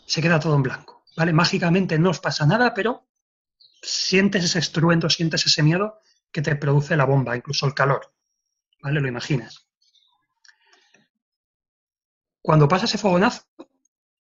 se 0.06 0.22
queda 0.22 0.40
todo 0.40 0.56
en 0.56 0.64
blanco. 0.64 0.91
¿Vale? 1.16 1.34
Mágicamente 1.34 2.00
no 2.00 2.10
os 2.10 2.20
pasa 2.20 2.46
nada, 2.46 2.74
pero 2.74 3.08
sientes 3.82 4.44
ese 4.44 4.60
estruendo, 4.60 5.10
sientes 5.10 5.46
ese 5.46 5.64
miedo 5.64 6.00
que 6.32 6.42
te 6.42 6.56
produce 6.56 6.96
la 6.96 7.06
bomba, 7.06 7.36
incluso 7.36 7.66
el 7.66 7.74
calor. 7.74 8.14
¿Vale? 8.82 9.02
Lo 9.02 9.08
imaginas. 9.08 9.68
Cuando 12.42 12.68
pasa 12.68 12.86
ese 12.86 12.98
fogonazo, 12.98 13.44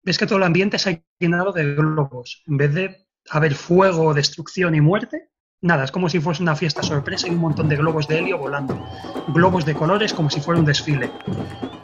ves 0.01 0.17
que 0.17 0.25
todo 0.25 0.37
el 0.37 0.45
ambiente 0.45 0.79
se 0.79 0.89
ha 0.89 1.03
llenado 1.19 1.51
de 1.51 1.75
globos. 1.75 2.43
En 2.47 2.57
vez 2.57 2.73
de 2.73 3.07
haber 3.29 3.55
fuego, 3.55 4.13
destrucción 4.13 4.75
y 4.75 4.81
muerte, 4.81 5.29
nada, 5.59 5.83
es 5.83 5.91
como 5.91 6.07
si 6.07 6.21
fuese 6.21 6.41
una 6.41 6.55
fiesta 6.55 6.83
sorpresa 6.83 7.27
y 7.27 7.31
un 7.31 7.39
montón 7.39 7.67
de 7.67 7.75
globos 7.75 8.07
de 8.07 8.19
helio 8.19 8.37
volando. 8.37 8.81
Globos 9.27 9.65
de 9.65 9.75
colores 9.75 10.13
como 10.13 10.29
si 10.29 10.39
fuera 10.39 10.59
un 10.59 10.65
desfile. 10.65 11.11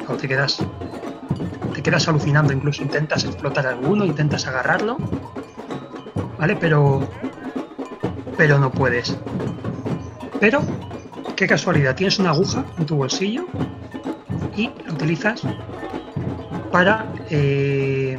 O 0.07 0.15
te 0.15 0.27
quedas, 0.27 0.59
quedas 1.83 2.07
alucinando, 2.07 2.53
incluso 2.53 2.81
intentas 2.81 3.25
explotar 3.25 3.67
alguno, 3.67 4.05
intentas 4.05 4.47
agarrarlo, 4.47 4.97
¿vale? 6.39 6.55
Pero, 6.55 7.07
pero 8.37 8.57
no 8.57 8.71
puedes. 8.71 9.17
Pero, 10.39 10.61
qué 11.35 11.47
casualidad, 11.47 11.95
tienes 11.95 12.19
una 12.19 12.31
aguja 12.31 12.65
en 12.77 12.85
tu 12.85 12.95
bolsillo 12.95 13.45
y 14.55 14.69
la 14.85 14.93
utilizas 14.93 15.41
para 16.71 17.05
eh, 17.29 18.17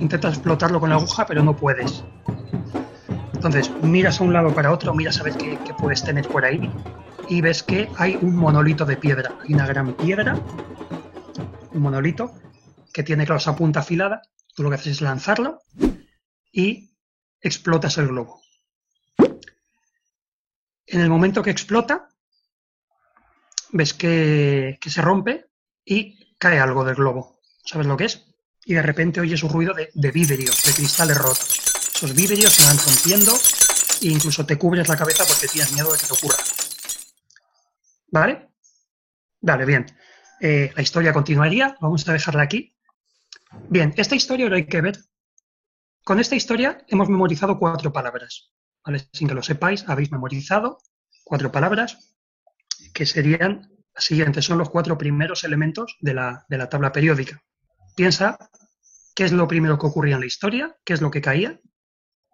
intentas 0.00 0.34
explotarlo 0.34 0.80
con 0.80 0.90
la 0.90 0.96
aguja, 0.96 1.26
pero 1.26 1.42
no 1.42 1.56
puedes. 1.56 2.04
Entonces, 3.32 3.70
miras 3.82 4.20
a 4.20 4.24
un 4.24 4.32
lado 4.32 4.52
para 4.54 4.72
otro, 4.72 4.94
miras 4.94 5.20
a 5.20 5.22
ver 5.22 5.34
qué, 5.36 5.58
puedes 5.78 6.02
tener 6.02 6.26
por 6.28 6.44
ahí 6.44 6.70
y 7.28 7.40
ves 7.40 7.62
que 7.62 7.88
hay 7.96 8.18
un 8.20 8.34
monolito 8.36 8.84
de 8.84 8.96
piedra. 8.96 9.32
Hay 9.42 9.54
una 9.54 9.66
gran 9.66 9.92
piedra, 9.94 10.36
un 11.72 11.82
monolito, 11.82 12.32
que 12.96 13.02
tiene, 13.02 13.26
claro, 13.26 13.38
esa 13.38 13.54
punta 13.54 13.80
afilada. 13.80 14.22
Tú 14.54 14.62
lo 14.62 14.70
que 14.70 14.76
haces 14.76 14.92
es 14.92 15.00
lanzarlo 15.02 15.60
y 16.50 16.96
explotas 17.42 17.98
el 17.98 18.08
globo. 18.08 18.40
En 20.86 21.00
el 21.02 21.10
momento 21.10 21.42
que 21.42 21.50
explota, 21.50 22.08
ves 23.72 23.92
que 23.92 24.78
se 24.82 25.02
rompe 25.02 25.50
y 25.84 26.34
cae 26.38 26.58
algo 26.58 26.84
del 26.84 26.94
globo. 26.94 27.36
¿sabes 27.66 27.86
lo 27.86 27.96
que 27.96 28.04
es? 28.04 28.24
Y 28.64 28.74
de 28.74 28.82
repente 28.82 29.20
oyes 29.20 29.42
un 29.42 29.50
ruido 29.50 29.74
de, 29.74 30.10
vidrio, 30.10 30.50
de 30.64 30.72
cristales 30.72 31.18
rotos. 31.18 31.60
Esos 31.94 32.14
vidrios 32.14 32.52
se 32.52 32.64
van 32.64 32.78
rompiendo 32.78 33.32
e 34.00 34.08
incluso 34.08 34.46
te 34.46 34.56
cubres 34.56 34.88
la 34.88 34.96
cabeza 34.96 35.24
porque 35.26 35.48
tienes 35.48 35.72
miedo 35.72 35.92
de 35.92 35.98
que 35.98 36.06
te 36.06 36.12
ocurra. 36.14 36.38
¿Vale? 38.10 38.48
Vale, 39.40 39.64
bien. 39.64 39.86
Eh, 40.40 40.72
la 40.74 40.82
historia 40.82 41.12
continuaría, 41.12 41.76
vamos 41.80 42.08
a 42.08 42.12
dejarla 42.12 42.42
aquí. 42.42 42.75
Bien, 43.68 43.94
esta 43.96 44.14
historia 44.14 44.46
ahora 44.46 44.56
hay 44.56 44.66
que 44.66 44.80
ver. 44.80 44.98
Con 46.04 46.20
esta 46.20 46.36
historia 46.36 46.84
hemos 46.88 47.08
memorizado 47.08 47.58
cuatro 47.58 47.92
palabras. 47.92 48.52
Sin 49.12 49.28
que 49.28 49.34
lo 49.34 49.42
sepáis, 49.42 49.84
habéis 49.88 50.12
memorizado 50.12 50.78
cuatro 51.24 51.50
palabras 51.50 52.16
que 52.94 53.06
serían 53.06 53.70
las 53.94 54.04
siguientes. 54.04 54.44
Son 54.44 54.58
los 54.58 54.70
cuatro 54.70 54.96
primeros 54.96 55.42
elementos 55.44 55.96
de 56.00 56.14
la 56.14 56.68
tabla 56.70 56.92
periódica. 56.92 57.42
Piensa 57.96 58.38
qué 59.14 59.24
es 59.24 59.32
lo 59.32 59.48
primero 59.48 59.78
que 59.78 59.86
ocurría 59.86 60.14
en 60.14 60.20
la 60.20 60.26
historia, 60.26 60.76
qué 60.84 60.92
es 60.92 61.00
lo 61.00 61.10
que 61.10 61.22
caía. 61.22 61.58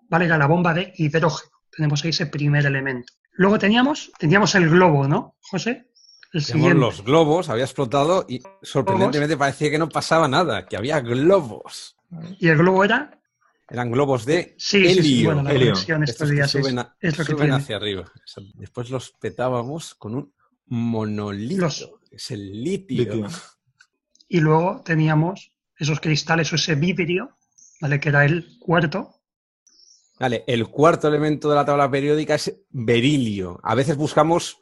¿Vale? 0.09 0.27
Era 0.27 0.37
la 0.37 0.47
bomba 0.47 0.75
de 0.75 0.93
hidrógeno. 0.97 1.53
Tenemos 1.71 2.05
ahí 2.05 2.11
ese 2.11 2.27
primer 2.27 2.67
elemento. 2.67 3.13
Luego 3.33 3.59
teníamos, 3.59 4.11
teníamos 4.19 4.55
el 4.57 4.69
globo, 4.69 5.09
¿no, 5.09 5.37
José? 5.41 5.92
El 6.33 6.79
los 6.79 7.05
globos, 7.05 7.51
había 7.51 7.65
explotado 7.65 8.25
y 8.27 8.41
sorprendentemente 8.63 9.37
parecía 9.37 9.71
que 9.71 9.79
no 9.79 9.89
pasaba 9.89 10.29
nada, 10.29 10.67
que 10.67 10.77
había 10.79 11.01
globos. 11.01 11.97
Y 12.39 12.49
el 12.49 12.57
globo 12.59 12.85
era 12.85 13.21
Eran 13.69 13.91
globos 13.91 14.25
de 14.25 14.55
sí, 14.59 14.79
helio. 14.79 15.03
Sí, 15.03 15.25
bueno, 15.27 15.43
la 15.43 15.53
helio. 15.53 15.75
estos 16.05 16.31
días 16.31 16.51
suben, 16.51 16.79
es, 17.01 17.19
lo 17.19 17.25
que 17.25 17.33
suben 17.33 17.53
hacia 17.53 17.77
arriba. 17.77 18.11
Después 18.55 18.89
los 18.91 19.11
petábamos 19.13 19.95
con 19.95 20.15
un 20.15 20.35
monolito. 20.67 21.63
Los- 21.63 21.91
Es 22.11 22.31
el 22.31 22.63
litio. 22.63 22.99
Litio. 22.99 23.29
Y 24.29 24.41
luego 24.41 24.83
teníamos 24.85 25.53
esos 25.77 26.01
cristales 26.01 26.51
o 26.53 26.57
ese 26.57 26.75
vidrio, 26.75 27.37
¿vale? 27.81 28.01
Que 28.01 28.09
era 28.09 28.25
el 28.25 28.59
cuarto. 28.59 29.17
Vale, 30.19 30.45
el 30.47 30.69
cuarto 30.69 31.09
elemento 31.09 31.51
de 31.51 31.57
la 31.57 31.65
tabla 31.65 31.91
periódica 31.91 32.37
es 32.37 32.55
berilio. 32.71 33.61
A 33.63 33.75
veces 33.75 33.97
buscamos 33.97 34.59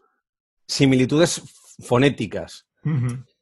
similitudes 0.66 1.42
fonéticas. 1.80 2.66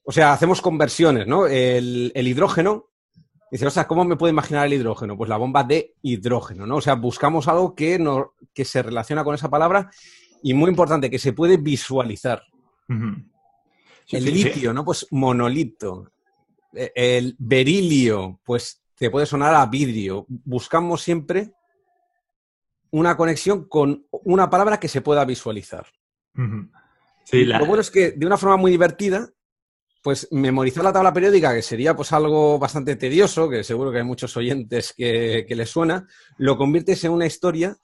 O 0.02 0.12
sea, 0.12 0.32
hacemos 0.32 0.60
conversiones, 0.60 1.26
¿no? 1.26 1.46
El, 1.46 2.12
el 2.14 2.28
hidrógeno. 2.28 2.86
Dice, 3.50 3.66
o 3.66 3.70
sea, 3.70 3.86
¿cómo 3.86 4.04
me 4.04 4.16
puedo 4.16 4.30
imaginar 4.30 4.66
el 4.66 4.74
hidrógeno? 4.74 5.16
Pues 5.16 5.30
la 5.30 5.38
bomba 5.38 5.64
de 5.64 5.94
hidrógeno, 6.02 6.66
¿no? 6.66 6.76
O 6.76 6.80
sea, 6.80 6.94
buscamos 6.94 7.48
algo 7.48 7.74
que, 7.74 7.98
no, 7.98 8.34
que 8.52 8.64
se 8.64 8.82
relaciona 8.82 9.24
con 9.24 9.34
esa 9.34 9.48
palabra 9.48 9.90
y 10.42 10.52
muy 10.54 10.70
importante, 10.70 11.10
que 11.10 11.18
se 11.18 11.32
puede 11.32 11.56
visualizar. 11.56 12.42
Sí, 14.06 14.16
el 14.16 14.24
sí, 14.24 14.28
sí. 14.28 14.44
litio, 14.44 14.72
¿no? 14.74 14.84
Pues 14.84 15.06
monolito. 15.10 16.12
Eh, 16.74 16.92
El 16.94 17.36
berilio, 17.38 18.40
pues 18.44 18.82
te 18.96 19.10
puede 19.10 19.26
sonar 19.26 19.54
a 19.54 19.64
vidrio. 19.66 20.26
Buscamos 20.28 21.02
siempre 21.02 21.52
una 22.90 23.16
conexión 23.16 23.68
con 23.68 24.06
una 24.10 24.50
palabra 24.50 24.78
que 24.78 24.88
se 24.88 25.00
pueda 25.00 25.24
visualizar. 25.24 25.86
Sí, 27.30 27.44
la- 27.44 27.58
Lo 27.58 27.66
bueno 27.66 27.80
es 27.82 27.90
que 27.90 28.12
de 28.12 28.26
una 28.26 28.38
forma 28.38 28.56
muy 28.56 28.70
divertida, 28.70 29.28
pues 30.02 30.28
memorizar 30.32 30.84
la 30.84 30.92
tabla 30.92 31.12
periódica, 31.12 31.54
que 31.54 31.62
sería 31.62 31.96
pues 31.96 32.12
algo 32.12 32.58
bastante 32.58 32.96
tedioso, 32.96 33.48
que 33.50 33.64
seguro 33.64 33.92
que 33.92 33.98
hay 33.98 34.04
muchos 34.04 34.36
oyentes 34.36 34.94
que, 34.96 35.44
que 35.48 35.56
les 35.56 35.70
suena, 35.70 36.06
lo 36.38 36.56
conviertes 36.56 37.04
en 37.04 37.12
una 37.12 37.26
historia, 37.26 37.76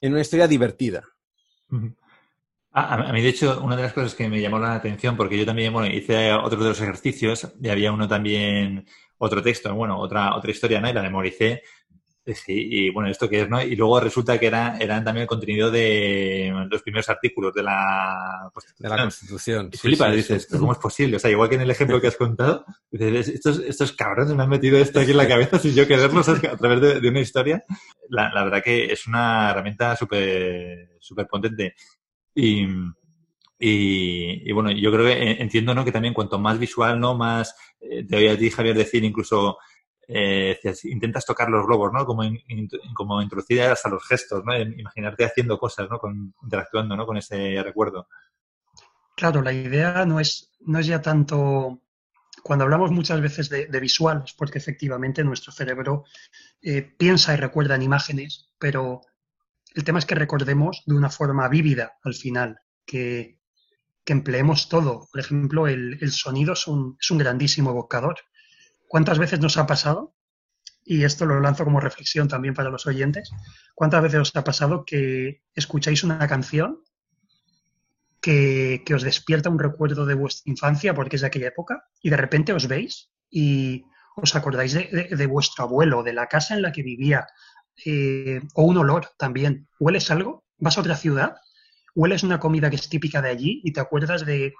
en 0.00 0.12
una 0.12 0.22
historia 0.22 0.48
divertida. 0.48 1.04
Ah, 2.76 2.94
a 3.08 3.12
mí, 3.12 3.22
de 3.22 3.28
hecho, 3.28 3.62
una 3.62 3.76
de 3.76 3.82
las 3.84 3.92
cosas 3.92 4.14
que 4.16 4.28
me 4.28 4.40
llamó 4.40 4.58
la 4.58 4.74
atención, 4.74 5.16
porque 5.16 5.38
yo 5.38 5.46
también 5.46 5.72
bueno, 5.72 5.94
hice 5.94 6.32
otro 6.32 6.60
de 6.62 6.70
los 6.70 6.80
ejercicios 6.80 7.48
y 7.62 7.68
había 7.68 7.92
uno 7.92 8.08
también, 8.08 8.84
otro 9.18 9.40
texto, 9.42 9.72
bueno, 9.74 9.96
otra, 9.98 10.34
otra 10.34 10.50
historia, 10.50 10.80
¿no? 10.80 10.90
Y 10.90 10.92
la 10.92 11.02
memoricé. 11.02 11.62
Sí, 12.26 12.68
y 12.70 12.88
bueno, 12.90 13.10
¿esto 13.10 13.28
qué 13.28 13.42
es, 13.42 13.50
no? 13.50 13.60
Y 13.62 13.76
luego 13.76 14.00
resulta 14.00 14.38
que 14.40 14.46
era, 14.46 14.78
eran 14.78 15.04
también 15.04 15.22
el 15.22 15.28
contenido 15.28 15.70
de 15.70 16.50
los 16.70 16.80
primeros 16.82 17.06
artículos 17.10 17.52
de 17.52 17.62
la 17.62 18.50
De 18.78 18.88
la 18.88 18.96
Constitución. 18.96 19.68
Constitución. 19.68 19.70
Y 19.72 19.76
Sí, 19.76 19.88
flipas, 19.88 20.10
sí, 20.10 20.16
dices, 20.16 20.42
sí. 20.42 20.48
¿pero 20.48 20.60
¿cómo 20.60 20.72
es 20.72 20.78
posible? 20.78 21.16
O 21.16 21.18
sea, 21.18 21.30
igual 21.30 21.50
que 21.50 21.56
en 21.56 21.60
el 21.60 21.70
ejemplo 21.70 22.00
que 22.00 22.06
has 22.06 22.16
contado, 22.16 22.64
dices, 22.90 23.28
estos, 23.28 23.58
estos 23.58 23.92
cabrones 23.92 24.34
me 24.34 24.42
han 24.42 24.48
metido 24.48 24.78
esto 24.78 25.00
aquí 25.00 25.10
en 25.10 25.18
la 25.18 25.28
cabeza 25.28 25.58
sin 25.58 25.74
yo 25.74 25.86
quererlo, 25.86 26.22
¿sabes? 26.22 26.44
a 26.44 26.56
través 26.56 26.80
de, 26.80 27.00
de 27.00 27.08
una 27.10 27.20
historia. 27.20 27.62
La, 28.08 28.32
la 28.32 28.42
verdad 28.44 28.62
que 28.62 28.86
es 28.86 29.06
una 29.06 29.50
herramienta 29.50 29.94
súper 29.94 30.96
súper 31.00 31.26
potente. 31.26 31.74
Y, 32.34 32.62
y, 33.58 34.48
y 34.48 34.52
bueno, 34.52 34.70
yo 34.72 34.90
creo 34.92 35.04
que 35.06 35.12
eh, 35.12 35.36
entiendo, 35.40 35.74
¿no? 35.74 35.84
Que 35.84 35.92
también 35.92 36.14
cuanto 36.14 36.38
más 36.38 36.58
visual, 36.58 36.98
¿no? 36.98 37.14
Más, 37.14 37.54
eh, 37.80 38.04
te 38.04 38.16
oí 38.16 38.28
a 38.28 38.36
ti, 38.38 38.50
Javier, 38.50 38.76
decir 38.76 39.04
incluso, 39.04 39.58
eh, 40.08 40.58
intentas 40.84 41.24
tocar 41.26 41.48
los 41.50 41.66
globos, 41.66 41.92
¿no? 41.92 42.04
Como, 42.04 42.24
in- 42.24 42.68
como 42.94 43.20
introducir 43.22 43.62
hasta 43.62 43.88
los 43.88 44.06
gestos, 44.06 44.44
¿no? 44.44 44.56
Imaginarte 44.58 45.24
haciendo 45.24 45.58
cosas, 45.58 45.88
¿no? 45.90 45.98
Con, 45.98 46.34
interactuando, 46.42 46.96
¿no? 46.96 47.06
Con 47.06 47.16
ese 47.16 47.62
recuerdo. 47.62 48.08
Claro, 49.16 49.42
la 49.42 49.52
idea 49.52 50.04
no 50.06 50.20
es, 50.20 50.52
no 50.60 50.78
es 50.78 50.86
ya 50.86 51.00
tanto. 51.00 51.80
Cuando 52.42 52.64
hablamos 52.64 52.90
muchas 52.90 53.20
veces 53.20 53.48
de, 53.48 53.66
de 53.66 53.80
visual, 53.80 54.22
es 54.24 54.34
porque 54.34 54.58
efectivamente 54.58 55.24
nuestro 55.24 55.52
cerebro 55.52 56.04
eh, 56.60 56.82
piensa 56.82 57.32
y 57.32 57.36
recuerda 57.36 57.74
en 57.76 57.82
imágenes, 57.82 58.52
pero 58.58 59.00
el 59.74 59.84
tema 59.84 59.98
es 59.98 60.06
que 60.06 60.14
recordemos 60.14 60.82
de 60.86 60.94
una 60.94 61.10
forma 61.10 61.48
vívida 61.48 61.94
al 62.02 62.14
final, 62.14 62.58
que, 62.84 63.40
que 64.04 64.12
empleemos 64.12 64.68
todo. 64.68 65.08
Por 65.10 65.20
ejemplo, 65.20 65.68
el, 65.68 65.98
el 66.00 66.12
sonido 66.12 66.52
es 66.52 66.66
un, 66.66 66.96
es 67.00 67.10
un 67.10 67.18
grandísimo 67.18 67.70
evocador. 67.70 68.16
¿Cuántas 68.94 69.18
veces 69.18 69.40
nos 69.40 69.56
ha 69.56 69.66
pasado? 69.66 70.14
Y 70.84 71.02
esto 71.02 71.26
lo 71.26 71.40
lanzo 71.40 71.64
como 71.64 71.80
reflexión 71.80 72.28
también 72.28 72.54
para 72.54 72.70
los 72.70 72.86
oyentes. 72.86 73.28
¿Cuántas 73.74 74.00
veces 74.00 74.20
os 74.20 74.36
ha 74.36 74.44
pasado 74.44 74.84
que 74.84 75.42
escucháis 75.52 76.04
una 76.04 76.28
canción 76.28 76.78
que, 78.20 78.84
que 78.86 78.94
os 78.94 79.02
despierta 79.02 79.50
un 79.50 79.58
recuerdo 79.58 80.06
de 80.06 80.14
vuestra 80.14 80.48
infancia 80.48 80.94
porque 80.94 81.16
es 81.16 81.22
de 81.22 81.26
aquella 81.26 81.48
época 81.48 81.82
y 82.00 82.10
de 82.10 82.16
repente 82.16 82.52
os 82.52 82.68
veis 82.68 83.10
y 83.28 83.82
os 84.14 84.36
acordáis 84.36 84.74
de, 84.74 85.08
de- 85.10 85.26
vuestro 85.26 85.64
abuelo, 85.64 86.04
de 86.04 86.12
la 86.12 86.28
casa 86.28 86.54
en 86.54 86.62
la 86.62 86.70
que 86.70 86.84
vivía, 86.84 87.26
eh, 87.84 88.40
o 88.54 88.62
un 88.62 88.78
olor 88.78 89.08
también. 89.18 89.66
¿Hueles 89.80 90.08
algo? 90.12 90.44
¿Vas 90.58 90.78
a 90.78 90.82
otra 90.82 90.94
ciudad? 90.94 91.34
¿Hueles 91.96 92.22
una 92.22 92.38
comida 92.38 92.70
que 92.70 92.76
es 92.76 92.88
típica 92.88 93.20
de 93.20 93.30
allí 93.30 93.60
y 93.64 93.72
te 93.72 93.80
acuerdas 93.80 94.24
de, 94.24 94.54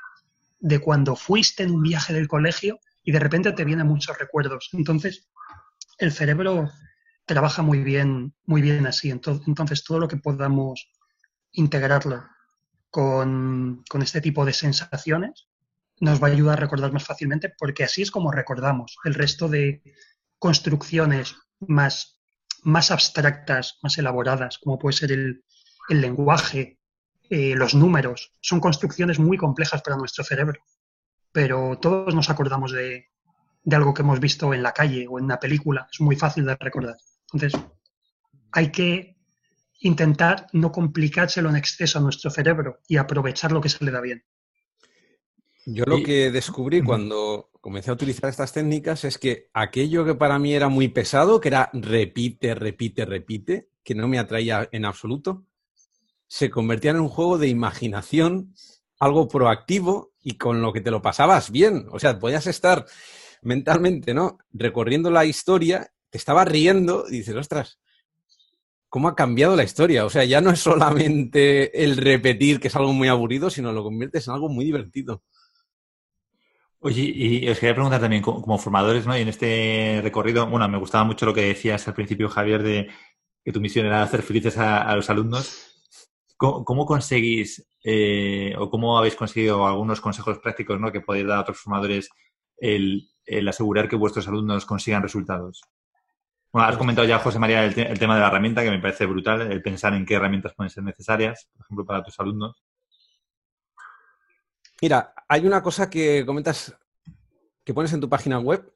de 0.58 0.78
cuando 0.80 1.14
fuiste 1.14 1.62
en 1.62 1.70
un 1.70 1.82
viaje 1.84 2.12
del 2.12 2.26
colegio 2.26 2.80
y 3.04 3.12
de 3.12 3.18
repente 3.20 3.52
te 3.52 3.64
vienen 3.64 3.86
muchos 3.86 4.18
recuerdos? 4.18 4.70
Entonces, 4.72 5.28
el 5.98 6.12
cerebro 6.12 6.70
trabaja 7.26 7.62
muy 7.62 7.80
bien, 7.82 8.34
muy 8.46 8.62
bien 8.62 8.86
así. 8.86 9.10
Ento- 9.10 9.42
Entonces, 9.46 9.84
todo 9.84 9.98
lo 10.00 10.08
que 10.08 10.16
podamos 10.18 10.90
integrarlo 11.52 12.24
con, 12.90 13.84
con 13.88 14.02
este 14.02 14.20
tipo 14.20 14.44
de 14.44 14.52
sensaciones 14.52 15.48
nos 16.00 16.22
va 16.22 16.28
a 16.28 16.30
ayudar 16.32 16.58
a 16.58 16.60
recordar 16.62 16.92
más 16.92 17.04
fácilmente 17.04 17.52
porque 17.58 17.84
así 17.84 18.02
es 18.02 18.10
como 18.10 18.32
recordamos. 18.32 18.96
El 19.04 19.14
resto 19.14 19.48
de 19.48 19.82
construcciones 20.38 21.36
más, 21.60 22.18
más 22.62 22.90
abstractas, 22.90 23.78
más 23.82 23.96
elaboradas, 23.98 24.58
como 24.58 24.78
puede 24.78 24.96
ser 24.96 25.12
el, 25.12 25.44
el 25.88 26.00
lenguaje, 26.00 26.78
eh, 27.30 27.54
los 27.56 27.74
números, 27.74 28.32
son 28.40 28.60
construcciones 28.60 29.18
muy 29.18 29.36
complejas 29.38 29.82
para 29.82 29.96
nuestro 29.96 30.24
cerebro. 30.24 30.60
Pero 31.34 31.76
todos 31.82 32.14
nos 32.14 32.30
acordamos 32.30 32.70
de, 32.70 33.08
de 33.64 33.76
algo 33.76 33.92
que 33.92 34.02
hemos 34.02 34.20
visto 34.20 34.54
en 34.54 34.62
la 34.62 34.70
calle 34.70 35.06
o 35.10 35.18
en 35.18 35.24
una 35.24 35.40
película. 35.40 35.88
Es 35.92 36.00
muy 36.00 36.14
fácil 36.14 36.44
de 36.46 36.54
recordar. 36.54 36.96
Entonces, 37.32 37.60
hay 38.52 38.70
que 38.70 39.16
intentar 39.80 40.46
no 40.52 40.70
complicárselo 40.70 41.50
en 41.50 41.56
exceso 41.56 41.98
a 41.98 42.02
nuestro 42.02 42.30
cerebro 42.30 42.78
y 42.86 42.98
aprovechar 42.98 43.50
lo 43.50 43.60
que 43.60 43.68
se 43.68 43.84
le 43.84 43.90
da 43.90 44.00
bien. 44.00 44.22
Yo 45.66 45.84
lo 45.86 45.98
Y- 45.98 46.04
que 46.04 46.30
descubrí 46.30 46.80
cuando 46.82 47.50
comencé 47.60 47.90
a 47.90 47.94
utilizar 47.94 48.30
estas 48.30 48.52
técnicas 48.52 49.02
es 49.04 49.18
que 49.18 49.48
aquello 49.54 50.04
que 50.04 50.14
para 50.14 50.38
mí 50.38 50.54
era 50.54 50.68
muy 50.68 50.86
pesado, 50.86 51.40
que 51.40 51.48
era 51.48 51.68
repite, 51.72 52.54
repite, 52.54 53.04
repite, 53.06 53.70
que 53.82 53.96
no 53.96 54.06
me 54.06 54.20
atraía 54.20 54.68
en 54.70 54.84
absoluto, 54.84 55.46
se 56.28 56.48
convertía 56.48 56.92
en 56.92 57.00
un 57.00 57.08
juego 57.08 57.38
de 57.38 57.48
imaginación, 57.48 58.54
algo 58.98 59.28
proactivo 59.28 60.12
y 60.22 60.36
con 60.36 60.62
lo 60.62 60.72
que 60.72 60.80
te 60.80 60.90
lo 60.90 61.02
pasabas 61.02 61.50
bien. 61.50 61.86
O 61.90 61.98
sea, 61.98 62.18
podías 62.18 62.46
estar 62.46 62.86
mentalmente, 63.42 64.14
¿no? 64.14 64.38
Recorriendo 64.52 65.10
la 65.10 65.24
historia, 65.24 65.92
te 66.10 66.18
estabas 66.18 66.48
riendo 66.48 67.04
y 67.08 67.18
dices, 67.18 67.36
ostras, 67.36 67.78
¿cómo 68.88 69.08
ha 69.08 69.16
cambiado 69.16 69.56
la 69.56 69.64
historia? 69.64 70.04
O 70.04 70.10
sea, 70.10 70.24
ya 70.24 70.40
no 70.40 70.50
es 70.50 70.60
solamente 70.60 71.84
el 71.84 71.96
repetir, 71.96 72.60
que 72.60 72.68
es 72.68 72.76
algo 72.76 72.92
muy 72.92 73.08
aburrido, 73.08 73.50
sino 73.50 73.72
lo 73.72 73.82
conviertes 73.82 74.26
en 74.28 74.34
algo 74.34 74.48
muy 74.48 74.64
divertido. 74.64 75.22
Oye, 76.78 77.00
y 77.02 77.48
os 77.48 77.58
quería 77.58 77.74
preguntar 77.74 78.00
también, 78.00 78.20
como, 78.20 78.58
formadores, 78.58 79.06
¿no? 79.06 79.16
Y 79.16 79.22
en 79.22 79.28
este 79.28 80.00
recorrido, 80.02 80.46
bueno, 80.46 80.68
me 80.68 80.78
gustaba 80.78 81.02
mucho 81.02 81.24
lo 81.24 81.32
que 81.32 81.40
decías 81.40 81.88
al 81.88 81.94
principio, 81.94 82.28
Javier, 82.28 82.62
de 82.62 82.90
que 83.42 83.52
tu 83.52 83.60
misión 83.60 83.86
era 83.86 84.02
hacer 84.02 84.22
felices 84.22 84.58
a, 84.58 84.82
a 84.82 84.94
los 84.94 85.08
alumnos. 85.08 85.73
¿Cómo, 86.44 86.64
cómo 86.64 86.84
conseguís 86.84 87.66
eh, 87.82 88.54
o 88.58 88.68
cómo 88.68 88.98
habéis 88.98 89.16
conseguido 89.16 89.66
algunos 89.66 90.00
consejos 90.02 90.38
prácticos, 90.40 90.78
¿no? 90.78 90.92
Que 90.92 91.00
podéis 91.00 91.26
dar 91.26 91.38
a 91.38 91.40
otros 91.40 91.58
formadores 91.58 92.10
el, 92.58 93.08
el 93.24 93.48
asegurar 93.48 93.88
que 93.88 93.96
vuestros 93.96 94.28
alumnos 94.28 94.66
consigan 94.66 95.02
resultados? 95.02 95.62
Bueno, 96.52 96.68
has 96.68 96.76
comentado 96.76 97.08
ya, 97.08 97.18
José 97.18 97.38
María, 97.38 97.64
el, 97.64 97.74
te- 97.74 97.90
el 97.90 97.98
tema 97.98 98.14
de 98.14 98.20
la 98.20 98.26
herramienta, 98.28 98.62
que 98.62 98.70
me 98.70 98.78
parece 98.78 99.06
brutal, 99.06 99.50
el 99.50 99.62
pensar 99.62 99.94
en 99.94 100.04
qué 100.04 100.14
herramientas 100.16 100.52
pueden 100.54 100.68
ser 100.70 100.84
necesarias, 100.84 101.48
por 101.56 101.64
ejemplo, 101.64 101.86
para 101.86 102.02
tus 102.04 102.20
alumnos. 102.20 102.62
Mira, 104.82 105.14
hay 105.26 105.46
una 105.46 105.62
cosa 105.62 105.88
que 105.88 106.26
comentas, 106.26 106.76
que 107.64 107.72
pones 107.72 107.92
en 107.94 108.00
tu 108.02 108.08
página 108.10 108.38
web, 108.38 108.70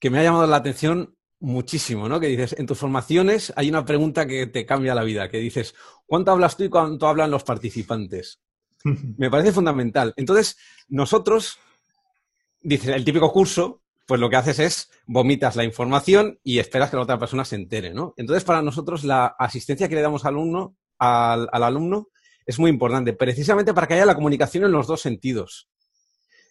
que 0.00 0.10
me 0.10 0.18
ha 0.18 0.24
llamado 0.24 0.46
la 0.48 0.56
atención 0.56 1.16
muchísimo, 1.40 2.08
¿no? 2.08 2.20
Que 2.20 2.28
dices, 2.28 2.54
en 2.58 2.66
tus 2.66 2.78
formaciones 2.78 3.52
hay 3.56 3.68
una 3.68 3.84
pregunta 3.84 4.26
que 4.26 4.46
te 4.46 4.66
cambia 4.66 4.94
la 4.94 5.02
vida, 5.02 5.28
que 5.28 5.38
dices, 5.38 5.74
¿cuánto 6.06 6.30
hablas 6.30 6.56
tú 6.56 6.64
y 6.64 6.68
cuánto 6.68 7.08
hablan 7.08 7.30
los 7.30 7.44
participantes? 7.44 8.40
Me 8.84 9.30
parece 9.30 9.52
fundamental. 9.52 10.12
Entonces, 10.16 10.58
nosotros, 10.88 11.58
dices, 12.60 12.88
el 12.88 13.04
típico 13.04 13.32
curso, 13.32 13.82
pues 14.06 14.20
lo 14.20 14.28
que 14.28 14.36
haces 14.36 14.58
es 14.58 14.90
vomitas 15.06 15.56
la 15.56 15.64
información 15.64 16.38
y 16.44 16.58
esperas 16.58 16.90
que 16.90 16.96
la 16.96 17.02
otra 17.02 17.18
persona 17.18 17.44
se 17.44 17.56
entere, 17.56 17.94
¿no? 17.94 18.12
Entonces, 18.16 18.44
para 18.44 18.62
nosotros, 18.62 19.04
la 19.04 19.26
asistencia 19.26 19.88
que 19.88 19.94
le 19.94 20.02
damos 20.02 20.24
al 20.24 20.34
alumno, 20.34 20.76
al, 20.98 21.48
al 21.52 21.62
alumno 21.62 22.08
es 22.44 22.58
muy 22.58 22.70
importante, 22.70 23.12
precisamente 23.12 23.72
para 23.72 23.86
que 23.86 23.94
haya 23.94 24.06
la 24.06 24.14
comunicación 24.14 24.64
en 24.64 24.72
los 24.72 24.86
dos 24.86 25.00
sentidos. 25.00 25.68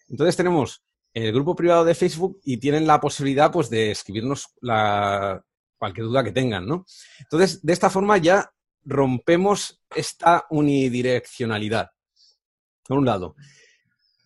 Entonces, 0.08 0.36
tenemos 0.36 0.82
el 1.12 1.32
grupo 1.32 1.56
privado 1.56 1.84
de 1.84 1.94
Facebook 1.94 2.40
y 2.44 2.58
tienen 2.58 2.86
la 2.86 3.00
posibilidad, 3.00 3.50
pues, 3.50 3.70
de 3.70 3.90
escribirnos 3.90 4.48
la, 4.60 5.44
cualquier 5.80 6.06
duda 6.06 6.22
que 6.22 6.32
tengan, 6.32 6.66
¿no? 6.66 6.84
Entonces, 7.20 7.62
de 7.62 7.72
esta 7.72 7.88
forma 7.88 8.18
ya 8.18 8.52
rompemos 8.84 9.82
esta 9.96 10.44
unidireccionalidad. 10.50 11.90
Por 12.86 12.98
un 12.98 13.06
lado, 13.06 13.34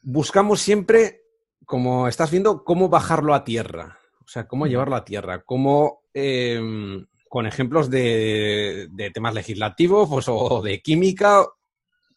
buscamos 0.02 0.60
siempre, 0.60 1.22
como 1.64 2.08
estás 2.08 2.32
viendo, 2.32 2.64
cómo 2.64 2.88
bajarlo 2.88 3.34
a 3.34 3.44
tierra. 3.44 3.98
O 4.24 4.28
sea, 4.28 4.48
cómo 4.48 4.66
llevarlo 4.66 4.96
a 4.96 5.04
tierra, 5.04 5.42
cómo 5.44 6.02
em, 6.12 7.06
con 7.28 7.46
ejemplos 7.46 7.88
de, 7.88 8.90
temas 9.14 9.34
legislativos 9.34 10.08
pues, 10.08 10.26
o 10.28 10.60
de 10.60 10.82
química, 10.82 11.46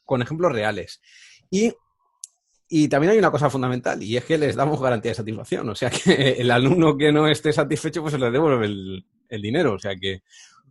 con 0.04 0.24
ejemplos 0.24 0.52
reales. 0.52 1.00
Y, 1.52 1.74
también 2.90 3.12
hay 3.12 3.20
una 3.20 3.32
cosa 3.32 3.50
fundamental, 3.50 4.02
y 4.04 4.18
es 4.18 4.26
que 4.26 4.38
les 4.38 4.56
damos 4.56 4.82
garantía 4.82 5.12
de 5.12 5.16
satisfacción. 5.16 5.70
O 5.70 5.76
sea, 5.76 5.90
que 6.04 6.32
el 6.34 6.52
alumno 6.52 6.98
que 6.98 7.12
no 7.12 7.28
esté 7.28 7.54
satisfecho, 7.54 8.02
pues 8.02 8.14
se 8.14 8.20
le 8.20 8.32
devuelve 8.32 8.66
el, 8.66 9.06
el 9.30 9.42
dinero. 9.42 9.74
O 9.74 9.80
sea, 9.80 9.96
que 9.96 10.24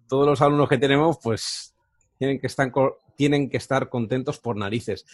todos 0.08 0.26
los 0.26 0.40
alumnos 0.42 0.68
que 0.68 0.78
tenemos, 0.78 1.18
pues 1.22 1.74
tienen 2.18 2.38
que 2.38 2.46
estar, 2.46 2.72
tienen 3.16 3.48
que 3.50 3.56
estar 3.56 3.88
contentos 3.88 4.38
por 4.38 4.56
narices. 4.56 5.04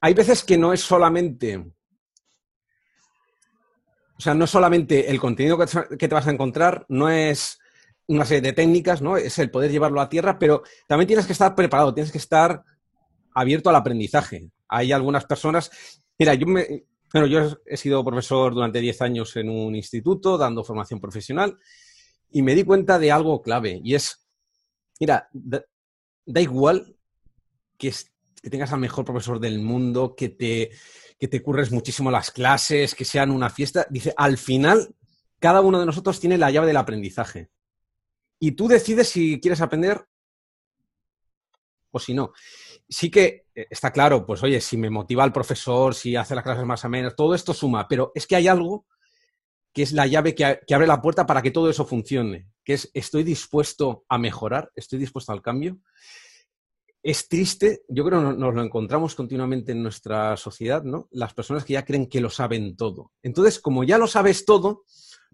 Hay 0.00 0.14
veces 0.14 0.44
que 0.44 0.58
no 0.58 0.72
es 0.72 0.80
solamente 0.80 1.64
o 4.16 4.20
sea, 4.20 4.34
no 4.34 4.46
solamente 4.46 5.10
el 5.10 5.20
contenido 5.20 5.58
que 5.58 6.08
te 6.08 6.14
vas 6.14 6.26
a 6.26 6.30
encontrar, 6.30 6.86
no 6.88 7.08
es 7.08 7.58
una 8.06 8.24
serie 8.24 8.42
de 8.42 8.52
técnicas, 8.52 9.02
¿no? 9.02 9.16
Es 9.16 9.38
el 9.38 9.50
poder 9.50 9.70
llevarlo 9.70 10.00
a 10.00 10.08
tierra, 10.08 10.38
pero 10.38 10.62
también 10.86 11.08
tienes 11.08 11.26
que 11.26 11.32
estar 11.32 11.54
preparado, 11.54 11.94
tienes 11.94 12.12
que 12.12 12.18
estar 12.18 12.62
abierto 13.34 13.70
al 13.70 13.76
aprendizaje. 13.76 14.50
Hay 14.74 14.92
algunas 14.92 15.24
personas. 15.24 15.70
Mira, 16.18 16.34
yo 16.34 16.46
me. 16.46 16.84
Bueno, 17.12 17.28
yo 17.28 17.58
he 17.64 17.76
sido 17.76 18.04
profesor 18.04 18.54
durante 18.54 18.80
10 18.80 19.02
años 19.02 19.36
en 19.36 19.48
un 19.48 19.76
instituto 19.76 20.36
dando 20.36 20.64
formación 20.64 21.00
profesional 21.00 21.56
y 22.28 22.42
me 22.42 22.56
di 22.56 22.64
cuenta 22.64 22.98
de 22.98 23.12
algo 23.12 23.40
clave 23.40 23.80
y 23.84 23.94
es, 23.94 24.26
mira, 24.98 25.28
da, 25.32 25.64
igual 26.40 26.96
que, 27.78 27.94
tengas 28.50 28.72
al 28.72 28.80
mejor 28.80 29.04
profesor 29.04 29.38
del 29.38 29.60
mundo, 29.60 30.16
que 30.16 30.30
te, 30.30 30.72
que 31.16 31.28
te 31.28 31.40
curres 31.40 31.70
muchísimo 31.70 32.10
las 32.10 32.32
clases, 32.32 32.96
que 32.96 33.04
sean 33.04 33.30
una 33.30 33.48
fiesta. 33.48 33.86
Dice, 33.88 34.12
al 34.16 34.36
final, 34.36 34.96
cada 35.38 35.60
uno 35.60 35.78
de 35.78 35.86
nosotros 35.86 36.18
tiene 36.18 36.36
la 36.36 36.50
llave 36.50 36.66
del 36.66 36.78
aprendizaje 36.78 37.48
y 38.40 38.52
tú 38.52 38.66
decides 38.66 39.08
si 39.08 39.40
quieres 39.40 39.60
aprender 39.60 40.04
o 41.92 42.00
si 42.00 42.12
no. 42.12 42.32
Sí 42.88 43.10
que 43.10 43.46
eh, 43.54 43.66
está 43.70 43.92
claro, 43.92 44.26
pues 44.26 44.42
oye, 44.42 44.60
si 44.60 44.76
me 44.76 44.90
motiva 44.90 45.24
el 45.24 45.32
profesor, 45.32 45.94
si 45.94 46.16
hace 46.16 46.34
las 46.34 46.44
clases 46.44 46.64
más 46.64 46.84
amenas, 46.84 47.16
todo 47.16 47.34
esto 47.34 47.54
suma, 47.54 47.88
pero 47.88 48.12
es 48.14 48.26
que 48.26 48.36
hay 48.36 48.48
algo 48.48 48.86
que 49.72 49.82
es 49.82 49.92
la 49.92 50.06
llave 50.06 50.34
que, 50.34 50.44
abre 50.44 50.86
la 50.86 51.02
puerta 51.02 51.26
para 51.26 51.42
que 51.42 51.50
todo 51.50 51.68
eso 51.68 51.84
funcione, 51.84 52.48
que 52.64 52.74
es 52.74 52.90
estoy 52.94 53.24
dispuesto 53.24 54.04
a 54.08 54.18
mejorar, 54.18 54.70
estoy 54.76 55.00
dispuesto 55.00 55.32
al 55.32 55.42
cambio. 55.42 55.78
Es 57.02 57.28
triste, 57.28 57.82
yo 57.88 58.04
creo 58.04 58.20
que 58.20 58.38
nos 58.38 58.54
lo 58.54 58.62
encontramos 58.62 59.14
continuamente 59.14 59.72
en 59.72 59.82
nuestra 59.82 60.36
sociedad, 60.36 60.84
¿no? 60.84 61.08
Las 61.10 61.34
personas 61.34 61.64
que 61.64 61.74
ya 61.74 61.84
creen 61.84 62.08
que 62.08 62.20
lo 62.20 62.30
saben 62.30 62.76
todo. 62.76 63.12
Entonces, 63.22 63.58
como 63.58 63.84
ya 63.84 63.98
lo 63.98 64.06
sabes 64.06 64.46
todo, 64.46 64.84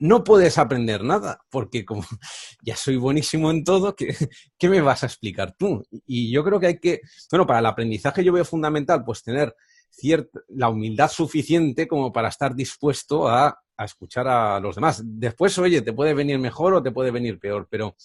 no 0.01 0.25
puedes 0.25 0.57
aprender 0.57 1.05
nada, 1.05 1.45
porque 1.51 1.85
como 1.85 2.03
ya 2.63 2.75
soy 2.75 2.97
buenísimo 2.97 3.51
en 3.51 3.63
todo, 3.63 3.95
¿qué, 3.95 4.69
me 4.69 4.81
vas 4.81 5.03
a 5.03 5.07
explicar 5.07 5.55
tú? 5.57 5.85
Y 6.07 6.33
yo 6.33 6.43
creo 6.43 6.59
que 6.59 6.67
hay 6.67 6.79
que, 6.81 7.03
bueno, 7.31 7.47
para 7.47 7.61
el 7.61 7.67
aprendizaje 7.67 8.25
yo 8.25 8.33
veo 8.33 8.45
fundamental 8.45 9.05
pues 9.05 9.23
tener 9.23 9.55
cierta, 9.91 10.41
la 10.49 10.71
humildad 10.71 11.11
suficiente 11.11 11.87
como 11.87 12.13
para 12.13 12.29
estar 12.29 12.55
dispuesto 12.55 13.29
a, 13.29 13.57
escuchar 13.79 14.29
a 14.29 14.61
los 14.61 14.75
demás. 14.75 15.03
Después, 15.03 15.57
oye, 15.59 15.81
te 15.81 15.95
puede 15.95 16.13
venir 16.13 16.39
mejor 16.39 16.75
o 16.75 16.83
te 16.83 16.91
puede 16.91 17.11
venir 17.11 17.39
peor, 17.39 17.67
pero, 17.71 17.97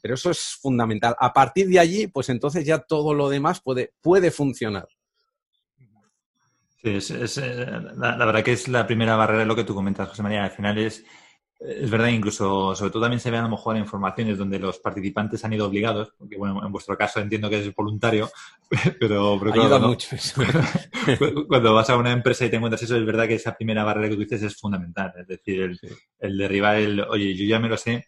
pero 0.00 0.14
eso 0.14 0.30
es 0.30 0.56
fundamental. 0.60 1.16
A 1.18 1.32
partir 1.32 1.68
de 1.68 1.80
allí, 1.80 2.06
pues 2.06 2.28
entonces 2.28 2.64
ya 2.64 2.78
todo 2.78 3.14
lo 3.14 3.28
demás 3.28 3.60
puede, 3.60 3.94
puede 4.00 4.30
funcionar. 4.30 4.86
Sí, 6.80 6.90
es, 6.90 7.38
eh, 7.38 7.66
la, 7.96 8.16
la, 8.16 8.26
verdad 8.26 8.44
que 8.44 8.52
es 8.52 8.68
la 8.68 8.86
primera 8.86 9.16
barrera 9.16 9.40
de 9.40 9.46
lo 9.46 9.56
que 9.56 9.64
tú 9.64 9.74
comentas, 9.74 10.08
José 10.08 10.22
María. 10.22 10.44
Al 10.44 10.52
final 10.52 10.78
es 10.78 11.04
es 11.60 11.90
verdad, 11.90 12.08
incluso, 12.08 12.74
sobre 12.76 12.92
todo 12.92 13.02
también 13.02 13.18
se 13.18 13.32
ve 13.32 13.38
a 13.38 13.42
lo 13.42 13.48
mejor 13.48 13.74
en 13.74 13.82
informaciones 13.82 14.38
donde 14.38 14.60
los 14.60 14.78
participantes 14.78 15.44
han 15.44 15.52
ido 15.52 15.66
obligados, 15.66 16.12
porque 16.16 16.36
bueno, 16.36 16.64
en 16.64 16.70
vuestro 16.70 16.96
caso 16.96 17.18
entiendo 17.18 17.50
que 17.50 17.58
es 17.58 17.74
voluntario, 17.74 18.30
pero, 19.00 19.36
pero 19.40 19.52
Ayuda 19.52 19.78
mucho 19.80 20.14
eso. 20.14 20.40
cuando 21.48 21.74
vas 21.74 21.90
a 21.90 21.96
una 21.96 22.12
empresa 22.12 22.44
y 22.44 22.50
te 22.50 22.56
encuentras 22.56 22.82
eso, 22.82 22.96
es 22.96 23.04
verdad 23.04 23.26
que 23.26 23.34
esa 23.34 23.56
primera 23.56 23.82
barrera 23.82 24.08
que 24.08 24.14
tú 24.14 24.20
dices 24.20 24.42
es 24.42 24.56
fundamental. 24.56 25.12
Es 25.18 25.26
decir, 25.26 25.76
el, 26.20 26.38
derribar 26.38 26.76
el, 26.76 27.00
oye, 27.00 27.34
yo 27.34 27.44
ya 27.44 27.58
me 27.58 27.68
lo 27.68 27.76
sé, 27.76 28.06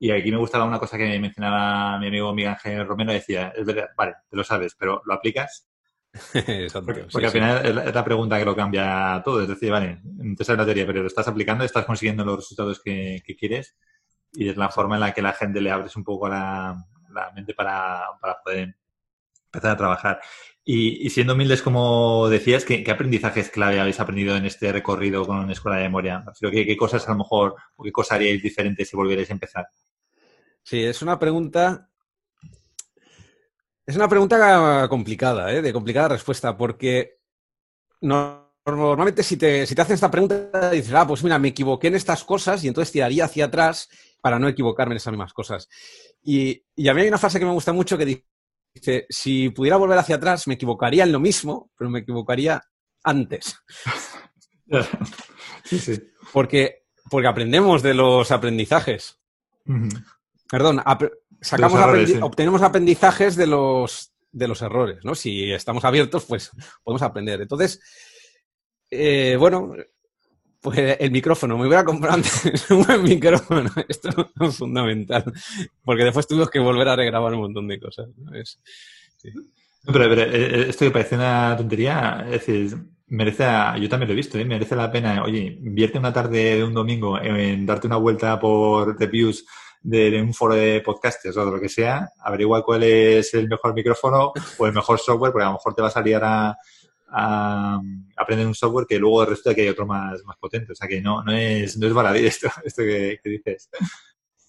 y 0.00 0.10
aquí 0.10 0.32
me 0.32 0.38
gustaba 0.38 0.64
una 0.64 0.80
cosa 0.80 0.98
que 0.98 1.20
mencionaba 1.20 1.98
mi 2.00 2.08
amigo 2.08 2.34
Miguel 2.34 2.52
Ángel 2.52 2.86
Romero, 2.86 3.12
decía, 3.12 3.52
es 3.56 3.64
verdad, 3.64 3.90
vale, 3.96 4.14
te 4.28 4.36
lo 4.36 4.42
sabes, 4.42 4.74
pero 4.76 5.02
¿lo 5.04 5.14
aplicas? 5.14 5.68
porque, 7.12 7.26
al 7.26 7.30
final 7.30 7.66
es 7.66 7.94
la 7.94 8.04
pregunta 8.04 8.38
que 8.38 8.44
lo 8.44 8.56
cambia 8.56 9.20
todo. 9.24 9.42
Es 9.42 9.48
decir, 9.48 9.70
vale, 9.70 10.00
te 10.36 10.44
sabes 10.44 10.58
la 10.58 10.64
teoría, 10.64 10.86
pero 10.86 11.02
lo 11.02 11.06
estás 11.06 11.28
aplicando, 11.28 11.64
estás 11.64 11.84
consiguiendo 11.84 12.24
los 12.24 12.36
resultados 12.36 12.80
que, 12.80 13.22
quieres 13.38 13.76
y 14.32 14.48
es 14.48 14.56
la 14.56 14.68
forma 14.68 14.96
en 14.96 15.00
la 15.00 15.12
que 15.12 15.22
la 15.22 15.32
gente 15.32 15.60
le 15.60 15.70
abres 15.70 15.96
un 15.96 16.04
poco 16.04 16.28
la, 16.28 16.76
mente 17.34 17.54
para, 17.54 18.04
poder 18.44 18.76
empezar 19.46 19.70
a 19.72 19.76
trabajar. 19.76 20.20
Y, 20.64 21.08
siendo 21.10 21.32
humildes, 21.32 21.62
como 21.62 22.28
decías, 22.28 22.64
¿qué, 22.64 22.84
aprendizajes 22.90 23.50
clave 23.50 23.80
habéis 23.80 24.00
aprendido 24.00 24.36
en 24.36 24.44
este 24.44 24.70
recorrido 24.70 25.26
con 25.26 25.38
una 25.38 25.52
escuela 25.52 25.78
de 25.78 25.84
memoria? 25.84 26.24
¿Qué, 26.38 26.66
¿Qué 26.66 26.76
cosas 26.76 27.08
a 27.08 27.12
lo 27.12 27.18
mejor 27.18 27.54
o 27.76 27.82
qué 27.82 27.92
cosas 27.92 28.16
haríais 28.16 28.42
diferentes 28.42 28.88
si 28.88 28.96
volvierais 28.96 29.30
a 29.30 29.32
empezar? 29.32 29.68
Sí, 30.62 30.84
es 30.84 31.00
una 31.00 31.18
pregunta 31.18 31.87
es 33.88 33.96
una 33.96 34.06
pregunta 34.06 34.86
complicada, 34.86 35.50
¿eh? 35.50 35.62
de 35.62 35.72
complicada 35.72 36.08
respuesta, 36.08 36.54
porque 36.58 37.20
normalmente 38.02 39.22
si 39.22 39.38
te, 39.38 39.66
si 39.66 39.74
te 39.74 39.80
hacen 39.80 39.94
esta 39.94 40.10
pregunta 40.10 40.70
dices, 40.70 40.92
ah, 40.92 41.06
pues 41.06 41.24
mira, 41.24 41.38
me 41.38 41.48
equivoqué 41.48 41.86
en 41.86 41.94
estas 41.94 42.22
cosas 42.22 42.62
y 42.62 42.68
entonces 42.68 42.92
tiraría 42.92 43.24
hacia 43.24 43.46
atrás 43.46 43.88
para 44.20 44.38
no 44.38 44.46
equivocarme 44.46 44.92
en 44.92 44.98
esas 44.98 45.12
mismas 45.12 45.32
cosas. 45.32 45.70
Y, 46.22 46.62
a 46.86 46.92
mí 46.92 47.00
hay 47.00 47.08
una 47.08 47.16
frase 47.16 47.38
que 47.38 47.46
me 47.46 47.52
gusta 47.52 47.72
mucho 47.72 47.96
que 47.96 48.04
dice, 48.74 49.06
si 49.08 49.48
pudiera 49.48 49.78
volver 49.78 49.96
hacia 49.96 50.16
atrás 50.16 50.46
me 50.48 50.54
equivocaría 50.54 51.04
en 51.04 51.12
lo 51.12 51.18
mismo, 51.18 51.70
pero 51.74 51.88
me 51.88 52.00
equivocaría 52.00 52.62
antes. 53.04 53.56
sí, 55.64 55.78
sí. 55.78 55.98
Porque, 56.34 56.84
porque 57.10 57.28
aprendemos 57.28 57.82
de 57.82 57.94
los 57.94 58.30
aprendizajes. 58.32 59.18
Perdón, 60.50 60.82
sacamos 61.40 61.80
obtenemos 62.20 62.62
aprendizajes 62.62 63.36
de 63.36 63.46
los, 63.46 64.12
de 64.32 64.48
los 64.48 64.62
errores, 64.62 65.04
¿no? 65.04 65.14
Si 65.14 65.52
estamos 65.52 65.84
abiertos, 65.84 66.24
pues 66.24 66.50
podemos 66.82 67.02
aprender. 67.02 67.40
Entonces, 67.40 67.80
eh, 68.90 69.36
bueno, 69.38 69.74
pues 70.60 70.96
el 70.98 71.10
micrófono, 71.10 71.56
me 71.56 71.66
hubiera 71.66 71.84
comprado 71.84 72.16
antes 72.16 72.70
un 72.70 72.84
buen 72.84 73.02
micrófono, 73.02 73.70
esto 73.88 74.08
es 74.40 74.56
fundamental, 74.56 75.24
porque 75.84 76.04
después 76.04 76.26
tuvimos 76.26 76.50
que 76.50 76.58
volver 76.58 76.88
a 76.88 76.96
regrabar 76.96 77.32
un 77.34 77.40
montón 77.40 77.68
de 77.68 77.78
cosas. 77.78 78.08
pero, 79.84 80.14
eh, 80.14 80.30
eh, 80.32 80.66
esto 80.68 80.84
que 80.84 80.90
parece 80.90 81.14
una 81.14 81.56
tontería, 81.56 82.24
es 82.26 82.46
decir, 82.46 82.76
merece, 83.06 83.44
yo 83.80 83.88
también 83.88 84.08
lo 84.08 84.12
he 84.12 84.16
visto, 84.16 84.38
merece 84.44 84.76
la 84.76 84.90
pena, 84.90 85.22
oye, 85.22 85.58
invierte 85.62 85.98
una 85.98 86.12
tarde 86.12 86.56
de 86.56 86.64
un 86.64 86.74
domingo 86.74 87.18
en 87.20 87.64
darte 87.64 87.86
una 87.86 87.96
vuelta 87.96 88.38
por 88.38 88.98
reviews 88.98 89.46
de, 89.82 90.20
un 90.20 90.34
foro 90.34 90.54
de 90.54 90.80
podcasters 90.80 91.36
o 91.36 91.44
de 91.44 91.52
lo 91.52 91.60
que 91.60 91.68
sea, 91.68 92.10
averigua 92.20 92.64
cuál 92.64 92.82
es 92.82 93.34
el 93.34 93.48
mejor 93.48 93.74
micrófono 93.74 94.32
o 94.58 94.66
el 94.66 94.72
mejor 94.72 94.98
software, 94.98 95.32
porque 95.32 95.44
a 95.44 95.48
lo 95.48 95.54
mejor 95.54 95.74
te 95.74 95.82
va 95.82 95.88
a 95.88 95.92
salir 95.92 96.18
a, 96.22 96.56
aprender 98.16 98.46
un 98.46 98.54
software 98.54 98.86
que 98.86 98.98
luego 98.98 99.24
resulta 99.24 99.54
que 99.54 99.62
hay 99.62 99.68
otro 99.68 99.86
más, 99.86 100.22
más 100.24 100.36
potente. 100.36 100.72
O 100.72 100.74
sea 100.74 100.86
que 100.86 101.00
no, 101.00 101.22
no 101.22 101.32
es, 101.32 101.78
no 101.78 101.86
es 101.86 101.92
baladí 101.94 102.26
esto, 102.26 102.48
esto 102.64 102.82
que, 102.82 103.18
dices. 103.24 103.70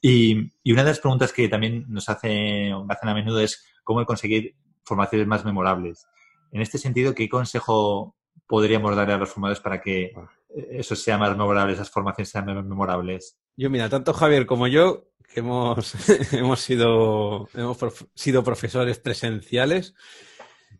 Y, 0.01 0.51
y, 0.63 0.73
una 0.73 0.83
de 0.83 0.89
las 0.89 0.99
preguntas 0.99 1.31
que 1.31 1.47
también 1.47 1.85
nos 1.87 2.09
hace, 2.09 2.73
hacen 2.89 3.09
a 3.09 3.13
menudo 3.13 3.39
es 3.39 3.65
cómo 3.83 4.05
conseguir 4.05 4.55
formaciones 4.83 5.27
más 5.27 5.45
memorables. 5.45 6.05
En 6.51 6.61
este 6.61 6.77
sentido, 6.77 7.13
¿qué 7.13 7.29
consejo 7.29 8.15
podríamos 8.47 8.95
darle 8.95 9.13
a 9.13 9.17
los 9.17 9.29
formadores 9.29 9.61
para 9.61 9.79
que 9.79 10.11
ah. 10.17 10.29
eso 10.71 10.95
sea 10.95 11.17
más 11.17 11.37
memorable, 11.37 11.73
esas 11.73 11.91
formaciones 11.91 12.29
sean 12.29 12.45
más 12.45 12.65
memorables? 12.65 13.37
Yo, 13.55 13.69
mira, 13.69 13.89
tanto 13.89 14.13
Javier 14.13 14.45
como 14.45 14.67
yo 14.67 15.09
hemos, 15.35 15.93
hemos, 16.33 16.59
sido, 16.59 17.49
hemos 17.53 17.77
sido 18.15 18.43
profesores 18.43 18.99
presenciales, 18.99 19.93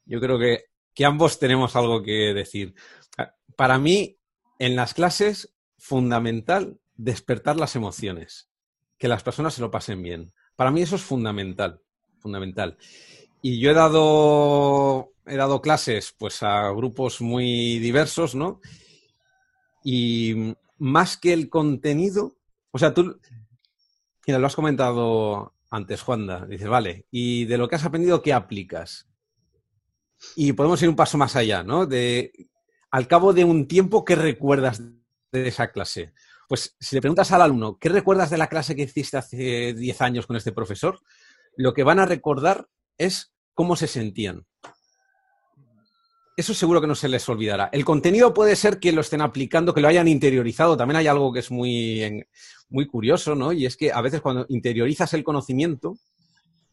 yo 0.06 0.20
creo 0.20 0.40
que, 0.40 0.66
que 0.94 1.06
ambos 1.06 1.40
tenemos 1.40 1.76
algo 1.76 2.04
que 2.04 2.34
decir. 2.34 2.74
Para 3.56 3.78
mí, 3.78 4.18
en 4.58 4.76
las 4.76 4.94
clases, 4.94 5.54
fundamental 5.78 6.80
despertar 6.96 7.56
las 7.56 7.76
emociones, 7.76 8.50
que 8.98 9.08
las 9.08 9.24
personas 9.24 9.54
se 9.54 9.62
lo 9.62 9.72
pasen 9.72 10.04
bien. 10.04 10.34
Para 10.56 10.72
mí 10.72 10.82
eso 10.82 10.98
es 10.98 11.02
fundamental, 11.02 11.82
fundamental. 12.20 12.78
Y 13.42 13.60
yo 13.60 13.72
he 13.72 13.74
dado, 13.74 15.14
he 15.26 15.38
dado 15.38 15.62
clases 15.62 16.14
pues 16.18 16.44
a 16.44 16.72
grupos 16.72 17.22
muy 17.22 17.80
diversos, 17.80 18.36
¿no? 18.36 18.60
Y 19.84 20.54
más 20.78 21.16
que 21.16 21.32
el 21.32 21.50
contenido, 21.50 22.36
o 22.72 22.78
sea, 22.78 22.94
tú 22.94 23.18
Mira, 24.30 24.38
lo 24.38 24.46
has 24.46 24.56
comentado 24.56 25.56
antes, 25.72 26.04
Juanda. 26.04 26.46
Dices, 26.46 26.68
vale, 26.68 27.08
y 27.10 27.46
de 27.46 27.58
lo 27.58 27.68
que 27.68 27.78
has 27.78 27.84
aprendido, 27.84 28.22
¿qué 28.22 28.32
aplicas? 28.32 29.10
Y 30.36 30.54
podemos 30.54 30.80
ir 30.84 30.90
un 30.90 30.96
paso 30.96 31.18
más 31.18 31.36
allá, 31.36 31.64
¿no? 31.64 31.88
De, 31.88 32.32
al 32.92 33.08
cabo 33.08 33.34
de 33.34 33.44
un 33.44 33.68
tiempo, 33.68 34.06
¿qué 34.06 34.14
recuerdas 34.16 34.84
de 35.32 35.48
esa 35.48 35.72
clase? 35.72 36.14
Pues 36.48 36.76
si 36.80 36.96
le 36.96 37.02
preguntas 37.02 37.32
al 37.32 37.42
alumno, 37.42 37.80
¿qué 37.80 37.90
recuerdas 37.90 38.30
de 38.30 38.38
la 38.38 38.46
clase 38.46 38.76
que 38.76 38.84
hiciste 38.84 39.18
hace 39.18 39.74
10 39.74 40.02
años 40.04 40.28
con 40.28 40.36
este 40.36 40.52
profesor? 40.52 41.00
Lo 41.56 41.74
que 41.74 41.82
van 41.82 41.98
a 41.98 42.06
recordar 42.06 42.68
es 43.00 43.34
cómo 43.56 43.76
se 43.76 43.88
sentían. 43.88 44.46
Eso 46.40 46.54
seguro 46.54 46.80
que 46.80 46.88
no 46.88 46.96
se 46.96 47.10
les 47.10 47.28
olvidará. 47.28 47.70
El 47.74 47.84
contenido 47.84 48.34
puede 48.34 48.56
ser 48.56 48.80
que 48.80 48.94
lo 48.94 49.02
estén 49.02 49.20
aplicando, 49.20 49.74
que 49.74 49.82
lo 49.82 49.90
hayan 49.90 50.08
interiorizado. 50.08 50.78
También 50.78 50.96
hay 50.96 51.08
algo 51.08 51.34
que 51.34 51.40
es 51.40 51.52
muy, 51.52 52.26
muy 52.70 52.88
curioso, 52.88 53.36
¿no? 53.36 53.52
Y 53.52 53.66
es 53.66 53.76
que 53.76 53.92
a 53.92 54.00
veces 54.00 54.22
cuando 54.22 54.46
interiorizas 54.48 55.14
el 55.16 55.26
conocimiento, 55.26 55.98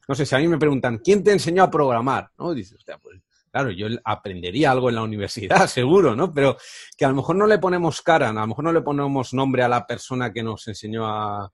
no 0.07 0.15
sé, 0.15 0.25
si 0.25 0.37
a 0.37 0.39
mí 0.39 0.47
me 0.47 0.57
preguntan, 0.57 0.99
¿quién 0.99 1.25
te 1.25 1.33
enseñó 1.33 1.65
a 1.65 1.71
programar? 1.73 2.31
¿No? 2.39 2.55
Dices, 2.55 2.79
pues 3.03 3.21
claro, 3.51 3.73
yo 3.73 3.89
aprendería 4.05 4.71
algo 4.71 4.89
en 4.89 4.95
la 4.95 5.03
universidad, 5.03 5.67
seguro, 5.67 6.15
¿no? 6.15 6.33
Pero 6.33 6.57
que 6.97 7.05
a 7.05 7.09
lo 7.09 7.17
mejor 7.17 7.35
no 7.35 7.49
le 7.49 7.59
ponemos 7.59 8.03
cara, 8.03 8.29
a 8.29 8.33
lo 8.33 8.47
mejor 8.47 8.67
no 8.67 8.73
le 8.73 8.83
ponemos 8.83 9.35
nombre 9.35 9.65
a 9.65 9.69
la 9.69 9.85
persona 9.85 10.33
que 10.33 10.45
nos 10.45 10.69
enseñó 10.69 11.09
a... 11.09 11.53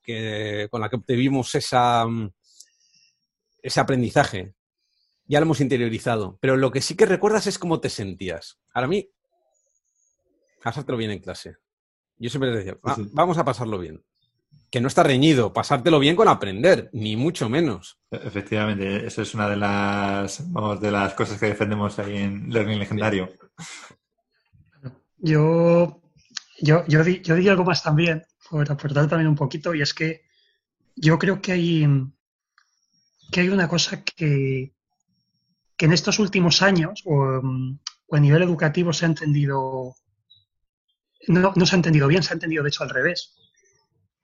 Que, 0.00 0.68
con 0.70 0.80
la 0.80 0.88
que 0.88 0.94
obtuvimos 0.94 1.52
esa, 1.56 2.06
ese 3.60 3.80
aprendizaje. 3.80 4.54
Ya 5.28 5.40
lo 5.40 5.44
hemos 5.44 5.60
interiorizado. 5.60 6.38
Pero 6.40 6.56
lo 6.56 6.70
que 6.70 6.80
sí 6.80 6.96
que 6.96 7.06
recuerdas 7.06 7.46
es 7.46 7.58
cómo 7.58 7.80
te 7.80 7.90
sentías. 7.90 8.58
Ahora 8.72 8.86
a 8.86 8.90
mí, 8.90 9.08
pasártelo 10.62 10.98
bien 10.98 11.10
en 11.10 11.20
clase. 11.20 11.56
Yo 12.18 12.30
siempre 12.30 12.50
te 12.50 12.58
decía, 12.58 12.78
vamos 13.12 13.38
a 13.38 13.44
pasarlo 13.44 13.78
bien 13.78 14.02
que 14.70 14.80
no 14.80 14.88
está 14.88 15.02
reñido, 15.02 15.52
pasártelo 15.52 15.98
bien 15.98 16.16
con 16.16 16.28
aprender, 16.28 16.90
ni 16.92 17.16
mucho 17.16 17.48
menos. 17.48 17.98
Efectivamente, 18.10 19.06
eso 19.06 19.22
es 19.22 19.34
una 19.34 19.48
de 19.48 19.56
las, 19.56 20.52
vamos, 20.52 20.80
de 20.80 20.90
las 20.90 21.14
cosas 21.14 21.38
que 21.38 21.46
defendemos 21.46 21.98
ahí 21.98 22.16
en 22.16 22.52
Learning 22.52 22.78
Legendario. 22.78 23.30
Yo, 25.18 26.02
yo, 26.60 26.84
yo, 26.88 27.02
yo 27.02 27.34
diría 27.34 27.52
algo 27.52 27.64
más 27.64 27.82
también, 27.82 28.24
por 28.50 28.70
aportar 28.70 29.08
también 29.08 29.28
un 29.28 29.36
poquito, 29.36 29.74
y 29.74 29.82
es 29.82 29.94
que 29.94 30.22
yo 30.94 31.18
creo 31.18 31.40
que 31.40 31.52
hay, 31.52 31.86
que 33.30 33.40
hay 33.40 33.48
una 33.48 33.68
cosa 33.68 34.02
que, 34.02 34.74
que 35.76 35.86
en 35.86 35.92
estos 35.92 36.18
últimos 36.18 36.62
años, 36.62 37.02
o, 37.04 37.40
o 38.06 38.16
a 38.16 38.20
nivel 38.20 38.42
educativo, 38.42 38.92
se 38.92 39.04
ha 39.04 39.08
entendido, 39.08 39.94
no, 41.28 41.52
no 41.54 41.66
se 41.66 41.74
ha 41.74 41.78
entendido 41.78 42.08
bien, 42.08 42.22
se 42.22 42.32
ha 42.32 42.34
entendido 42.34 42.62
de 42.62 42.68
hecho 42.70 42.84
al 42.84 42.90
revés 42.90 43.36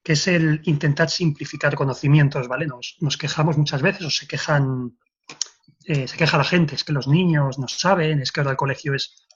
que 0.02 0.14
es 0.14 0.26
el 0.26 0.60
intentar 0.64 1.10
simplificar 1.10 1.76
conocimientos, 1.76 2.48
¿vale? 2.48 2.66
Nos, 2.66 2.96
nos 3.00 3.16
quejamos 3.16 3.56
muchas 3.56 3.82
veces 3.82 4.06
o 4.06 4.10
se 4.10 4.26
quejan, 4.26 4.98
eh, 5.84 6.08
se 6.08 6.16
queja 6.16 6.38
la 6.38 6.44
gente, 6.44 6.74
es 6.74 6.84
que 6.84 6.92
los 6.92 7.06
niños 7.06 7.58
no 7.58 7.68
saben, 7.68 8.20
es 8.20 8.32
que 8.32 8.40
ahora 8.40 8.52
el 8.52 8.56
colegio 8.56 8.94
es... 8.94 9.26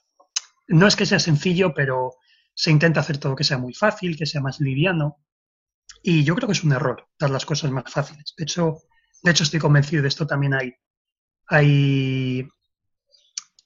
No 0.67 0.85
es 0.85 0.97
que 0.97 1.05
sea 1.05 1.19
sencillo, 1.19 1.73
pero 1.73 2.15
se 2.53 2.71
intenta 2.71 2.99
hacer 2.99 3.17
todo 3.17 3.35
que 3.35 3.45
sea 3.45 3.57
muy 3.57 3.73
fácil, 3.73 4.17
que 4.17 4.25
sea 4.25 4.41
más 4.41 4.59
liviano. 4.59 5.23
Y 6.03 6.25
yo 6.25 6.35
creo 6.35 6.47
que 6.47 6.53
es 6.53 6.63
un 6.63 6.73
error 6.73 7.07
dar 7.17 7.29
las 7.29 7.45
cosas 7.45 7.71
más 7.71 7.89
fáciles. 7.89 8.33
De 8.37 8.43
hecho, 8.43 8.79
de 9.23 9.31
hecho 9.31 9.43
estoy 9.43 9.61
convencido 9.61 10.01
de 10.01 10.09
esto 10.09 10.27
también 10.27 10.53
hay, 10.53 10.73
hay, 11.47 12.47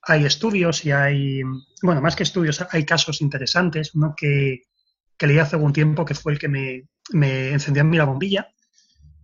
hay 0.04 0.26
estudios 0.26 0.86
y 0.86 0.92
hay, 0.92 1.42
bueno, 1.82 2.02
más 2.02 2.16
que 2.16 2.24
estudios, 2.24 2.66
hay 2.72 2.86
casos 2.86 3.22
interesantes, 3.22 3.96
uno 3.96 4.14
que, 4.16 4.64
que 5.18 5.28
leí 5.28 5.40
hace 5.40 5.56
algún 5.56 5.74
tiempo 5.74 6.06
que 6.06 6.16
fue 6.16 6.34
el 6.34 6.40
que 6.40 6.48
me, 6.48 6.88
me 7.12 7.52
encendió 7.52 7.82
en 7.82 7.90
mí 7.90 7.98
la 7.98 8.06
bombilla. 8.06 8.48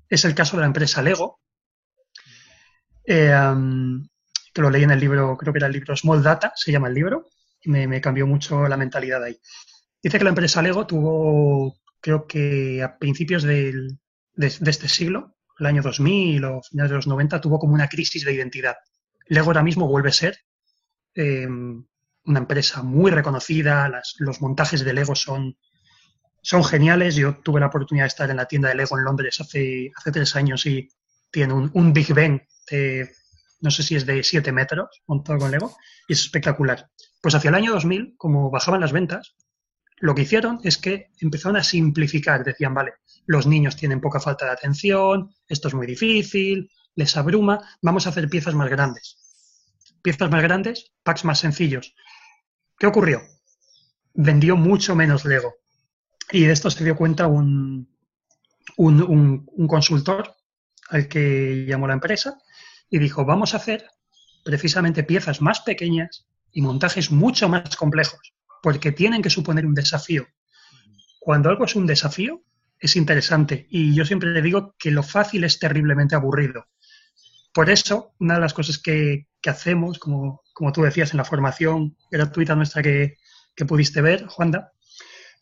Es 0.09 0.25
el 0.25 0.35
caso 0.35 0.55
de 0.55 0.61
la 0.61 0.67
empresa 0.67 1.01
Lego, 1.01 1.41
eh, 3.05 3.33
que 4.53 4.61
lo 4.61 4.69
leí 4.69 4.83
en 4.83 4.91
el 4.91 4.99
libro, 4.99 5.37
creo 5.37 5.53
que 5.53 5.59
era 5.59 5.67
el 5.67 5.73
libro 5.73 5.95
Small 5.95 6.21
Data, 6.21 6.51
se 6.55 6.71
llama 6.71 6.89
el 6.89 6.93
libro, 6.93 7.29
y 7.61 7.69
me, 7.69 8.01
cambió 8.01 8.27
mucho 8.27 8.67
la 8.67 8.75
mentalidad 8.77 9.23
ahí. 9.23 9.39
Dice 10.03 10.17
que 10.17 10.23
la 10.23 10.31
empresa 10.31 10.61
Lego 10.61 10.85
tuvo, 10.85 11.77
creo 12.01 12.27
que 12.27 12.83
a 12.83 12.97
principios 12.97 13.43
de, 13.43 13.73
este 14.35 14.89
siglo, 14.89 15.36
el 15.59 15.65
año 15.65 15.81
2000 15.81 16.43
o 16.45 16.61
finales 16.61 16.89
de 16.91 16.95
los 16.95 17.07
90, 17.07 17.41
tuvo 17.41 17.59
como 17.59 17.73
una 17.73 17.87
crisis 17.87 18.23
de 18.23 18.33
identidad. 18.33 18.75
Lego 19.27 19.47
ahora 19.47 19.63
mismo 19.63 19.87
vuelve 19.87 20.09
a 20.09 20.13
ser 20.13 20.37
eh, 21.15 21.47
una 21.47 22.39
empresa 22.39 22.83
muy 22.83 23.11
reconocida, 23.11 23.91
los 24.19 24.41
montajes 24.41 24.83
de 24.83 24.93
Lego 24.93 25.15
son 25.15 25.57
son 26.47 26.63
geniales. 26.63 27.15
Yo 27.15 27.35
tuve 27.43 27.59
la 27.59 27.67
oportunidad 27.67 28.05
de 28.05 28.07
estar 28.07 28.29
en 28.29 28.37
la 28.37 28.45
tienda 28.45 28.69
de 28.69 28.75
Lego 28.75 28.97
en 28.97 29.03
Londres 29.03 29.41
hace, 29.41 29.91
hace 29.93 30.11
tres 30.13 30.33
años 30.37 30.65
y 30.65 30.87
tiene 31.29 31.53
un, 31.53 31.91
Big 31.91 32.13
Ben 32.13 32.41
de, 32.71 33.11
no 33.59 33.69
sé 33.69 33.83
si 33.83 33.97
es 33.97 34.05
de 34.05 34.23
7 34.23 34.53
metros, 34.53 35.03
montado 35.07 35.39
con 35.39 35.51
Lego, 35.51 35.75
y 36.07 36.13
es 36.13 36.21
espectacular. 36.21 36.89
Pues 37.21 37.35
hacia 37.35 37.49
el 37.49 37.55
año 37.55 37.73
2000, 37.73 38.15
como 38.15 38.49
bajaban 38.49 38.79
las 38.79 38.93
ventas, 38.93 39.35
lo 39.99 40.15
que 40.15 40.23
hicieron 40.23 40.59
es 40.63 40.77
que 40.77 41.11
empezaron 41.19 41.57
a 41.57 41.63
simplificar. 41.63 42.43
Decían, 42.43 42.73
vale, 42.73 42.93
los 43.25 43.47
niños 43.47 43.75
tienen 43.75 44.01
poca 44.01 44.19
falta 44.19 44.45
de 44.45 44.51
atención, 44.51 45.33
esto 45.47 45.67
es 45.67 45.73
muy 45.73 45.87
difícil, 45.87 46.69
les 46.95 47.15
abruma, 47.17 47.61
vamos 47.81 48.05
a 48.05 48.09
hacer 48.09 48.29
piezas 48.29 48.55
más 48.55 48.69
grandes. 48.69 49.17
Piezas 50.01 50.29
más 50.29 50.41
grandes, 50.41 50.91
packs 51.03 51.25
más 51.25 51.39
sencillos. 51.39 51.95
¿Qué 52.77 52.87
ocurrió? 52.87 53.21
Vendió 54.13 54.55
mucho 54.55 54.95
menos 54.95 55.25
Lego. 55.25 55.55
Y 56.31 56.45
de 56.45 56.53
esto 56.53 56.69
se 56.69 56.83
dio 56.83 56.95
cuenta 56.95 57.27
un, 57.27 57.89
un, 58.77 59.67
consultor 59.67 60.35
al 60.89 61.07
que 61.07 61.65
llamó 61.67 61.87
la 61.87 61.93
empresa 61.93 62.37
y 62.89 62.99
dijo, 62.99 63.25
vamos 63.25 63.53
a 63.53 63.57
hacer 63.57 63.89
precisamente 64.43 65.03
piezas 65.03 65.41
más 65.41 65.61
pequeñas 65.61 66.27
y 66.51 66.61
montajes 66.61 67.11
mucho 67.11 67.49
más 67.49 67.75
complejos, 67.75 68.33
porque 68.61 68.91
tienen 68.91 69.21
que 69.21 69.29
suponer 69.29 69.65
un 69.65 69.73
desafío. 69.73 70.27
Cuando 71.19 71.49
algo 71.49 71.65
es 71.65 71.75
un 71.75 71.85
desafío, 71.85 72.43
es 72.79 72.95
interesante. 72.95 73.67
Y 73.69 73.93
yo 73.95 74.05
siempre 74.05 74.29
le 74.29 74.41
digo 74.41 74.75
que 74.77 74.91
lo 74.91 75.03
fácil 75.03 75.43
es 75.43 75.59
terriblemente 75.59 76.15
aburrido. 76.15 76.67
Por 77.53 77.69
eso, 77.69 78.13
una 78.19 78.35
de 78.35 78.41
las 78.41 78.53
cosas 78.53 78.77
que, 78.77 79.27
hacemos, 79.45 79.97
como, 79.97 80.41
como, 80.53 80.73
tú 80.73 80.81
decías 80.81 81.11
en 81.11 81.17
la 81.17 81.23
formación 81.23 81.95
gratuita 82.11 82.53
nuestra 82.53 82.83
que, 82.83 83.15
que 83.55 83.65
pudiste 83.65 84.01
ver, 84.01 84.27
Juanda, 84.27 84.73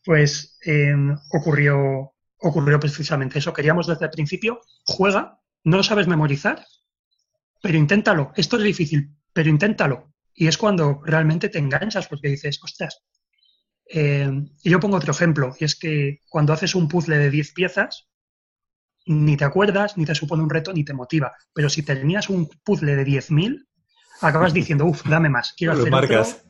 pues 0.06 0.58
em, 0.62 1.18
ocurrió, 1.34 2.14
ocurrió 2.38 2.80
precisamente 2.80 3.40
eso. 3.40 3.52
Queríamos 3.52 3.88
desde 3.88 4.06
el 4.06 4.12
principio, 4.12 4.62
juega, 4.86 5.40
no 5.64 5.78
lo 5.78 5.84
sabes 5.84 6.08
memorizar, 6.08 6.64
pero 7.62 7.78
inténtalo. 7.78 8.32
Esto 8.36 8.58
es 8.58 8.64
difícil, 8.64 9.10
pero 9.34 9.50
inténtalo. 9.50 10.14
Y 10.36 10.48
es 10.48 10.58
cuando 10.58 11.02
realmente 11.04 11.50
te 11.50 11.60
enganchas 11.60 12.08
porque 12.08 12.28
dices, 12.28 12.60
ostras. 12.62 13.02
Em, 13.88 14.50
y 14.62 14.70
yo 14.70 14.80
pongo 14.80 14.98
otro 14.98 15.12
ejemplo, 15.12 15.56
y 15.60 15.64
es 15.64 15.76
que 15.76 16.20
cuando 16.30 16.54
haces 16.54 16.76
un 16.76 16.88
puzzle 16.88 17.18
de 17.18 17.30
10 17.30 17.54
piezas, 17.54 18.10
ni 19.06 19.38
te 19.38 19.46
acuerdas, 19.46 19.98
ni 19.98 20.06
te 20.06 20.16
supone 20.16 20.44
un 20.44 20.50
reto, 20.50 20.74
ni 20.74 20.84
te 20.84 20.94
motiva. 20.94 21.34
Pero 21.54 21.70
si 21.70 21.84
tenías 21.84 22.30
un 22.30 22.50
puzzle 22.64 22.96
de 22.96 23.06
10.000, 23.06 23.66
acabas 24.22 24.54
diciendo, 24.54 24.86
uff, 24.86 25.06
dame 25.08 25.30
más, 25.30 25.54
quiero 25.56 25.74
hacer 25.74 25.92
marcas. 25.92 26.44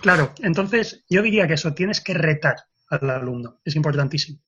Claro, 0.00 0.32
entonces 0.38 1.04
yo 1.08 1.22
diría 1.22 1.46
que 1.46 1.54
eso 1.54 1.72
tienes 1.72 2.00
que 2.00 2.14
retar 2.14 2.56
al 2.90 3.10
alumno, 3.10 3.60
es 3.64 3.74
importantísimo. 3.76 4.38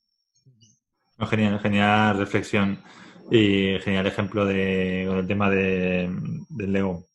genial, 1.31 1.61
genial 1.61 2.19
reflexión 2.19 2.83
y 3.31 3.79
genial 3.81 4.07
ejemplo 4.07 4.45
de, 4.45 5.05
con 5.09 5.19
el 5.19 5.27
tema 5.27 5.51
de, 5.51 6.11
del 6.51 6.73
Lego. 6.73 7.07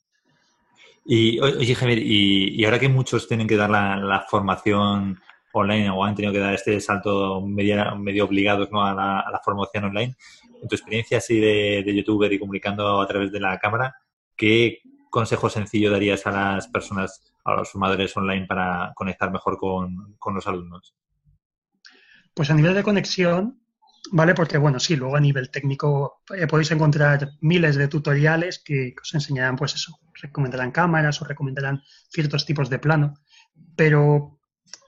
Y 1.06 1.40
oye, 1.40 1.76
Javier, 1.76 2.00
y, 2.00 2.64
ahora 2.64 2.80
que 2.80 2.90
muchos 2.90 3.28
tienen 3.28 3.48
que 3.48 3.58
dar 3.58 3.70
la, 3.70 4.26
formación 4.30 5.20
online 5.54 5.90
o 5.90 6.04
han 6.04 6.16
tenido 6.16 6.34
que 6.34 6.40
dar 6.40 6.54
este 6.54 6.80
salto 6.80 7.42
medio, 7.42 7.96
medio 7.98 8.26
obligados 8.26 8.70
a, 8.72 8.94
la, 8.94 9.42
formación 9.44 9.86
online, 9.86 10.16
en 10.62 10.68
tu 10.68 10.76
experiencia 10.76 11.18
así 11.18 11.40
de, 11.40 11.84
de 11.86 11.96
youtuber 11.96 12.32
y 12.32 12.40
comunicando 12.40 13.02
a 13.02 13.08
través 13.08 13.32
de 13.32 13.40
la 13.40 13.58
cámara, 13.58 13.96
¿qué 14.36 14.82
consejo 15.12 15.50
sencillo 15.50 15.92
darías 15.92 16.26
a 16.26 16.32
las 16.32 16.68
personas, 16.68 17.22
a 17.44 17.54
los 17.54 17.70
formadores 17.70 18.18
online 18.18 18.48
para 18.48 18.92
conectar 18.96 19.32
mejor 19.32 19.58
con, 19.58 20.18
los 20.34 20.48
alumnos? 20.48 20.96
Pues 22.34 22.50
a 22.50 22.56
nivel 22.56 22.74
de 22.74 22.82
conexión, 22.82 23.61
¿vale? 24.12 24.34
Porque, 24.34 24.58
bueno, 24.58 24.80
sí, 24.80 24.96
luego 24.96 25.16
a 25.16 25.20
nivel 25.20 25.50
técnico 25.50 26.22
eh, 26.36 26.48
podéis 26.48 26.72
encontrar 26.72 27.32
miles 27.42 27.76
de 27.76 27.88
tutoriales 27.88 28.62
que, 28.64 28.94
os 29.02 29.14
enseñarán, 29.14 29.56
pues 29.56 29.76
eso, 29.76 30.00
recomendarán 30.22 30.72
cámaras 30.72 31.22
o 31.22 31.26
recomendarán 31.26 31.82
ciertos 32.10 32.46
tipos 32.46 32.70
de 32.70 32.80
plano, 32.80 33.14
pero, 33.76 34.40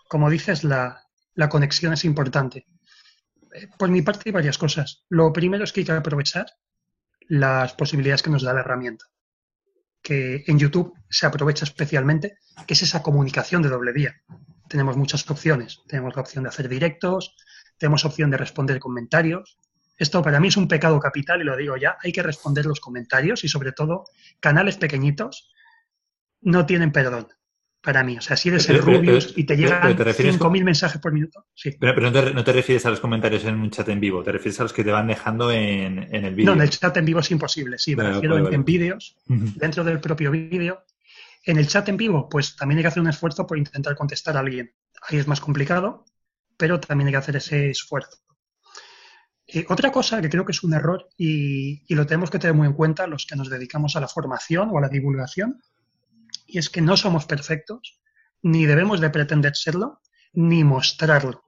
como 0.07 0.29
dices, 0.29 0.63
la, 0.63 1.01
la 1.35 1.49
conexión 1.49 1.93
es 1.93 2.05
importante. 2.05 2.65
Eh, 3.53 3.67
por 3.77 3.89
mi 3.89 4.01
parte 4.01 4.23
hay 4.25 4.31
varias 4.31 4.57
cosas. 4.57 5.05
Lo 5.09 5.31
primero 5.31 5.63
es 5.63 5.71
que 5.71 5.81
hay 5.81 5.85
que 5.85 5.91
aprovechar 5.91 6.47
las 7.27 7.73
posibilidades 7.73 8.23
que 8.23 8.29
nos 8.29 8.43
da 8.43 8.53
la 8.53 8.61
herramienta 8.61 9.05
que 10.03 10.43
en 10.47 10.59
YouTube 10.59 10.93
se 11.09 11.25
aprovecha 11.25 11.63
especialmente, 11.63 12.37
que 12.67 12.73
es 12.73 12.83
esa 12.83 13.01
comunicación 13.01 13.63
de 13.63 13.69
doble 13.69 13.93
vía. 13.93 14.21
Tenemos 14.67 14.97
muchas 14.97 15.27
opciones. 15.29 15.79
Tenemos 15.87 16.13
la 16.15 16.21
opción 16.21 16.43
de 16.43 16.49
hacer 16.49 16.67
directos, 16.67 17.35
tenemos 17.83 18.05
opción 18.05 18.31
de 18.31 18.37
responder 18.37 18.79
comentarios. 18.79 19.59
Esto 19.97 20.21
para 20.21 20.39
mí 20.39 20.47
es 20.47 20.55
un 20.55 20.69
pecado 20.69 21.01
capital 21.01 21.41
y 21.41 21.43
lo 21.43 21.57
digo 21.57 21.75
ya, 21.75 21.97
hay 22.01 22.13
que 22.13 22.23
responder 22.23 22.65
los 22.65 22.79
comentarios 22.79 23.43
y 23.43 23.49
sobre 23.49 23.73
todo 23.73 24.05
canales 24.39 24.77
pequeñitos 24.77 25.51
no 26.39 26.65
tienen 26.65 26.93
perdón 26.93 27.27
para 27.81 28.05
mí. 28.05 28.17
O 28.17 28.21
sea, 28.21 28.37
si 28.37 28.47
eres 28.47 28.69
el 28.69 28.79
Rubius 28.79 29.33
y 29.35 29.43
te 29.43 29.57
llegan 29.57 29.81
5.000 29.81 30.63
mensajes 30.63 31.01
por 31.01 31.11
minuto. 31.11 31.45
Sí. 31.53 31.71
Pero, 31.77 32.09
no, 32.09 32.43
te, 32.45 32.53
refieres 32.53 32.85
a 32.85 32.89
los 32.89 33.01
comentarios 33.01 33.43
en 33.43 33.59
un 33.59 33.69
chat 33.69 33.89
en 33.89 33.99
vivo, 33.99 34.23
te 34.23 34.31
refieres 34.31 34.61
a 34.61 34.63
los 34.63 34.71
que 34.71 34.85
te 34.85 34.91
van 34.91 35.07
dejando 35.07 35.51
en, 35.51 36.07
el 36.09 36.33
vídeo. 36.35 36.51
No, 36.51 36.53
en 36.53 36.61
el 36.61 36.69
chat 36.69 36.95
en 36.95 37.03
vivo 37.03 37.19
es 37.19 37.31
imposible, 37.31 37.77
sí, 37.77 37.97
me 37.97 38.03
refiero 38.03 38.49
en, 38.49 38.63
vídeos, 38.63 39.17
dentro 39.27 39.83
del 39.83 39.99
propio 39.99 40.31
vídeo. 40.31 40.85
En 41.45 41.57
el 41.57 41.67
chat 41.67 41.89
en 41.89 41.97
vivo, 41.97 42.29
pues 42.29 42.55
también 42.55 42.77
hay 42.77 42.83
que 42.85 42.87
hacer 42.87 43.01
un 43.01 43.09
esfuerzo 43.09 43.45
por 43.45 43.57
intentar 43.57 43.93
contestar 43.97 44.37
a 44.37 44.39
alguien. 44.39 44.73
Ahí 45.09 45.17
es 45.17 45.27
más 45.27 45.41
complicado, 45.41 46.05
pero 46.63 46.79
también 46.79 47.07
hay 47.07 47.11
que 47.11 47.17
hacer 47.17 47.35
ese 47.35 47.71
esfuerzo. 47.71 48.19
Eh, 49.45 49.65
otra 49.67 49.91
cosa 49.91 50.21
que 50.21 50.29
creo 50.29 50.45
que 50.45 50.53
es 50.53 50.63
un 50.63 50.73
error 50.73 51.09
y, 51.17 51.93
lo 51.93 52.05
tenemos 52.05 52.31
que 52.31 52.39
tener 52.39 52.55
muy 52.55 52.67
en 52.67 52.73
cuenta 52.73 53.05
los 53.05 53.25
que 53.25 53.35
nos 53.35 53.49
dedicamos 53.49 53.97
a 53.97 53.99
la 53.99 54.07
formación 54.07 54.69
o 54.71 54.77
a 54.77 54.81
la 54.81 54.87
divulgación, 54.87 55.61
y 56.47 56.59
es 56.59 56.69
que 56.69 56.79
no 56.79 56.95
somos 56.95 57.25
perfectos, 57.25 57.99
ni 58.43 58.65
debemos 58.65 59.01
de 59.01 59.09
pretender 59.09 59.57
serlo, 59.57 59.99
ni 60.31 60.63
mostrarlo. 60.63 61.43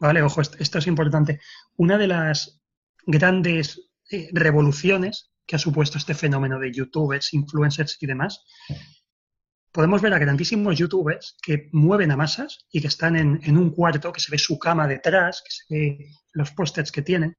¿Vale? 0.00 0.22
Ojo, 0.22 0.40
esto 0.40 0.78
es 0.78 0.86
importante. 0.88 1.40
Una 1.76 1.96
de 1.96 2.08
las 2.08 2.60
grandes 3.06 3.92
eh, 4.10 4.28
revoluciones 4.32 5.30
que 5.46 5.54
ha 5.54 5.60
supuesto 5.60 5.98
este 5.98 6.14
fenómeno 6.14 6.58
de 6.58 6.72
youtubers, 6.72 7.32
influencers 7.32 7.96
y 8.00 8.06
demás, 8.06 8.44
podemos 9.74 10.00
ver 10.00 10.14
a 10.14 10.20
grandísimos 10.20 10.78
youtubers 10.78 11.36
que 11.42 11.68
mueven 11.72 12.12
a 12.12 12.16
masas 12.16 12.64
y 12.70 12.80
que 12.80 12.86
están 12.86 13.16
en, 13.16 13.40
en 13.42 13.58
un 13.58 13.70
cuarto, 13.70 14.12
que 14.12 14.20
se 14.20 14.30
ve 14.30 14.38
su 14.38 14.56
cama 14.56 14.86
detrás, 14.86 15.42
que 15.44 15.50
se 15.50 15.64
ve 15.68 16.10
los 16.32 16.52
pósters 16.52 16.92
que 16.92 17.02
tienen. 17.02 17.36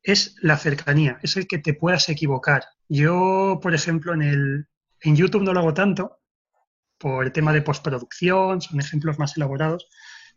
Es 0.00 0.36
la 0.42 0.56
cercanía, 0.56 1.18
es 1.22 1.36
el 1.36 1.48
que 1.48 1.58
te 1.58 1.74
puedas 1.74 2.08
equivocar. 2.08 2.62
Yo, 2.88 3.58
por 3.60 3.74
ejemplo, 3.74 4.14
en 4.14 4.22
el, 4.22 4.68
en 5.00 5.16
YouTube 5.16 5.42
no 5.42 5.52
lo 5.52 5.58
hago 5.58 5.74
tanto 5.74 6.20
por 6.98 7.24
el 7.24 7.32
tema 7.32 7.52
de 7.52 7.62
postproducción, 7.62 8.60
son 8.60 8.78
ejemplos 8.78 9.18
más 9.18 9.36
elaborados, 9.36 9.88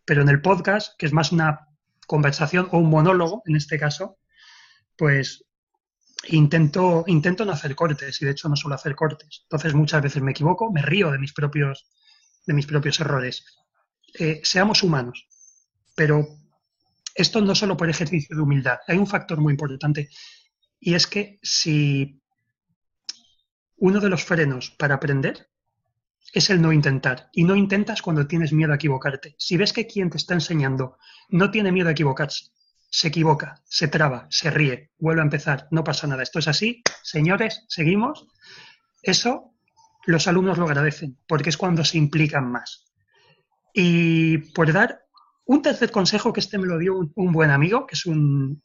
pero 0.03 0.23
en 0.23 0.29
el 0.29 0.41
podcast, 0.41 0.97
que 0.97 1.05
es 1.05 1.13
más 1.13 1.31
una 1.31 1.67
conversación 2.07 2.69
o 2.71 2.79
un 2.79 2.89
monólogo 2.89 3.43
en 3.45 3.55
este 3.55 3.77
caso, 3.77 4.17
pues 4.95 5.45
intento, 6.29 7.03
intento 7.07 7.45
no 7.45 7.51
hacer 7.51 7.75
cortes 7.75 8.21
y 8.21 8.25
de 8.25 8.31
hecho 8.31 8.49
no 8.49 8.55
suelo 8.55 8.75
hacer 8.75 8.95
cortes. 8.95 9.41
Entonces 9.43 9.73
muchas 9.73 10.01
veces 10.01 10.21
me 10.21 10.31
equivoco, 10.31 10.71
me 10.71 10.81
río 10.81 11.11
de 11.11 11.19
mis 11.19 11.33
propios, 11.33 11.87
de 12.45 12.53
mis 12.53 12.65
propios 12.65 12.99
errores. 12.99 13.45
Eh, 14.19 14.41
seamos 14.43 14.83
humanos, 14.83 15.27
pero 15.95 16.27
esto 17.15 17.41
no 17.41 17.55
solo 17.55 17.77
por 17.77 17.89
ejercicio 17.89 18.35
de 18.35 18.41
humildad, 18.41 18.79
hay 18.87 18.97
un 18.97 19.07
factor 19.07 19.39
muy 19.39 19.53
importante 19.53 20.09
y 20.79 20.93
es 20.93 21.07
que 21.07 21.39
si 21.41 22.21
uno 23.77 23.99
de 23.99 24.09
los 24.09 24.23
frenos 24.23 24.71
para 24.71 24.95
aprender 24.95 25.47
es 26.33 26.49
el 26.49 26.61
no 26.61 26.71
intentar. 26.73 27.29
Y 27.33 27.43
no 27.43 27.55
intentas 27.55 28.01
cuando 28.01 28.27
tienes 28.27 28.53
miedo 28.53 28.71
a 28.71 28.75
equivocarte. 28.75 29.35
Si 29.37 29.57
ves 29.57 29.73
que 29.73 29.87
quien 29.87 30.09
te 30.09 30.17
está 30.17 30.33
enseñando 30.33 30.97
no 31.29 31.51
tiene 31.51 31.71
miedo 31.71 31.89
a 31.89 31.93
equivocarse, 31.93 32.51
se 32.89 33.09
equivoca, 33.09 33.61
se 33.65 33.87
traba, 33.87 34.27
se 34.29 34.49
ríe, 34.49 34.91
vuelve 34.97 35.21
a 35.21 35.25
empezar, 35.25 35.67
no 35.71 35.83
pasa 35.83 36.07
nada. 36.07 36.23
Esto 36.23 36.39
es 36.39 36.47
así, 36.47 36.81
señores, 37.03 37.65
seguimos. 37.67 38.27
Eso 39.01 39.53
los 40.05 40.27
alumnos 40.27 40.57
lo 40.57 40.65
agradecen, 40.65 41.17
porque 41.27 41.49
es 41.49 41.57
cuando 41.57 41.83
se 41.83 41.97
implican 41.97 42.49
más. 42.49 42.85
Y 43.73 44.37
por 44.53 44.71
dar 44.71 45.01
un 45.45 45.61
tercer 45.61 45.91
consejo 45.91 46.33
que 46.33 46.39
este 46.39 46.57
me 46.57 46.65
lo 46.65 46.77
dio 46.77 46.97
un, 47.15 47.31
buen 47.31 47.51
amigo, 47.51 47.85
que 47.85 47.95
es 47.95 48.05
un, 48.05 48.61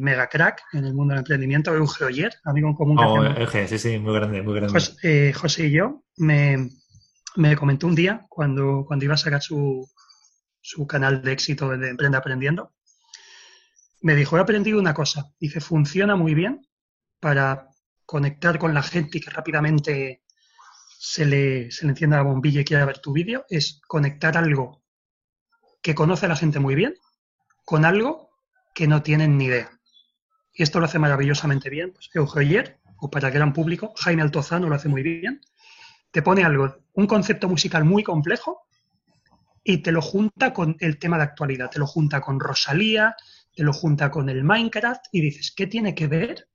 mega 0.00 0.28
crack 0.28 0.62
en 0.72 0.84
el 0.84 0.94
mundo 0.94 1.12
del 1.12 1.20
emprendimiento, 1.20 1.74
Euge 1.74 2.04
Oyer, 2.04 2.32
amigo 2.44 2.68
en 2.68 2.74
común. 2.74 2.98
Oh, 2.98 3.24
Euge, 3.24 3.68
sí, 3.68 3.78
sí, 3.78 3.98
muy 3.98 4.14
grande, 4.14 4.42
muy 4.42 4.54
grande. 4.54 4.80
Eh, 5.02 5.32
José, 5.32 5.66
y 5.66 5.72
yo 5.72 6.04
me, 6.16 6.70
comentó 7.56 7.86
un 7.86 7.94
día 7.94 8.24
cuando, 8.28 8.84
cuando 8.86 9.04
iba 9.04 9.14
a 9.14 9.18
sacar 9.18 9.42
su, 9.42 9.88
su 10.60 10.86
canal 10.86 11.22
de 11.22 11.32
éxito 11.32 11.68
de 11.76 11.90
Emprende 11.90 12.16
Aprendiendo, 12.16 12.72
me 14.04 14.14
dijo, 14.14 14.36
he 14.36 14.40
aprendido 14.40 14.78
una 14.78 14.92
cosa. 14.92 15.32
Dice, 15.40 15.62
funciona 15.62 16.14
muy 16.14 16.34
bien 16.34 16.68
para 17.20 17.70
conectar 18.04 18.58
con 18.58 18.74
la 18.74 18.82
gente 18.82 19.16
y 19.16 19.20
que 19.22 19.30
rápidamente 19.30 20.22
se 20.98 21.24
le, 21.24 21.70
se 21.70 21.86
le 21.86 21.92
encienda 21.92 22.18
la 22.18 22.22
bombilla 22.22 22.60
y 22.60 22.64
quiera 22.66 22.84
ver 22.84 22.98
tu 22.98 23.14
vídeo, 23.14 23.46
es 23.48 23.80
conectar 23.88 24.36
algo 24.36 24.82
que 25.82 25.94
conoce 25.94 26.26
a 26.26 26.28
la 26.28 26.36
gente 26.36 26.58
muy 26.58 26.74
bien 26.74 26.94
con 27.64 27.86
algo 27.86 28.28
que 28.74 28.86
no 28.86 29.02
tienen 29.02 29.38
ni 29.38 29.46
idea. 29.46 29.70
Y 30.52 30.62
esto 30.62 30.80
lo 30.80 30.84
hace 30.84 30.98
maravillosamente 30.98 31.70
bien. 31.70 31.94
Pues 31.94 32.10
o 33.00 33.10
para 33.10 33.28
el 33.28 33.34
gran 33.34 33.54
público, 33.54 33.94
Jaime 33.96 34.20
Altozano 34.20 34.68
lo 34.68 34.74
hace 34.74 34.90
muy 34.90 35.02
bien. 35.02 35.40
Te 36.10 36.20
pone 36.20 36.44
algo, 36.44 36.76
un 36.92 37.06
concepto 37.06 37.48
musical 37.48 37.84
muy 37.84 38.02
complejo 38.02 38.68
y 39.62 39.78
te 39.78 39.92
lo 39.92 40.02
junta 40.02 40.52
con 40.52 40.76
el 40.80 40.98
tema 40.98 41.16
de 41.16 41.22
actualidad. 41.22 41.70
Te 41.70 41.78
lo 41.78 41.86
junta 41.86 42.20
con 42.20 42.38
Rosalía, 42.38 43.16
te 43.54 43.62
lo 43.62 43.72
junta 43.72 44.10
con 44.10 44.28
el 44.28 44.44
Minecraft 44.44 45.06
y 45.12 45.20
dices, 45.20 45.52
¿qué 45.56 45.66
tiene 45.66 45.94
que 45.94 46.06
ver 46.06 46.48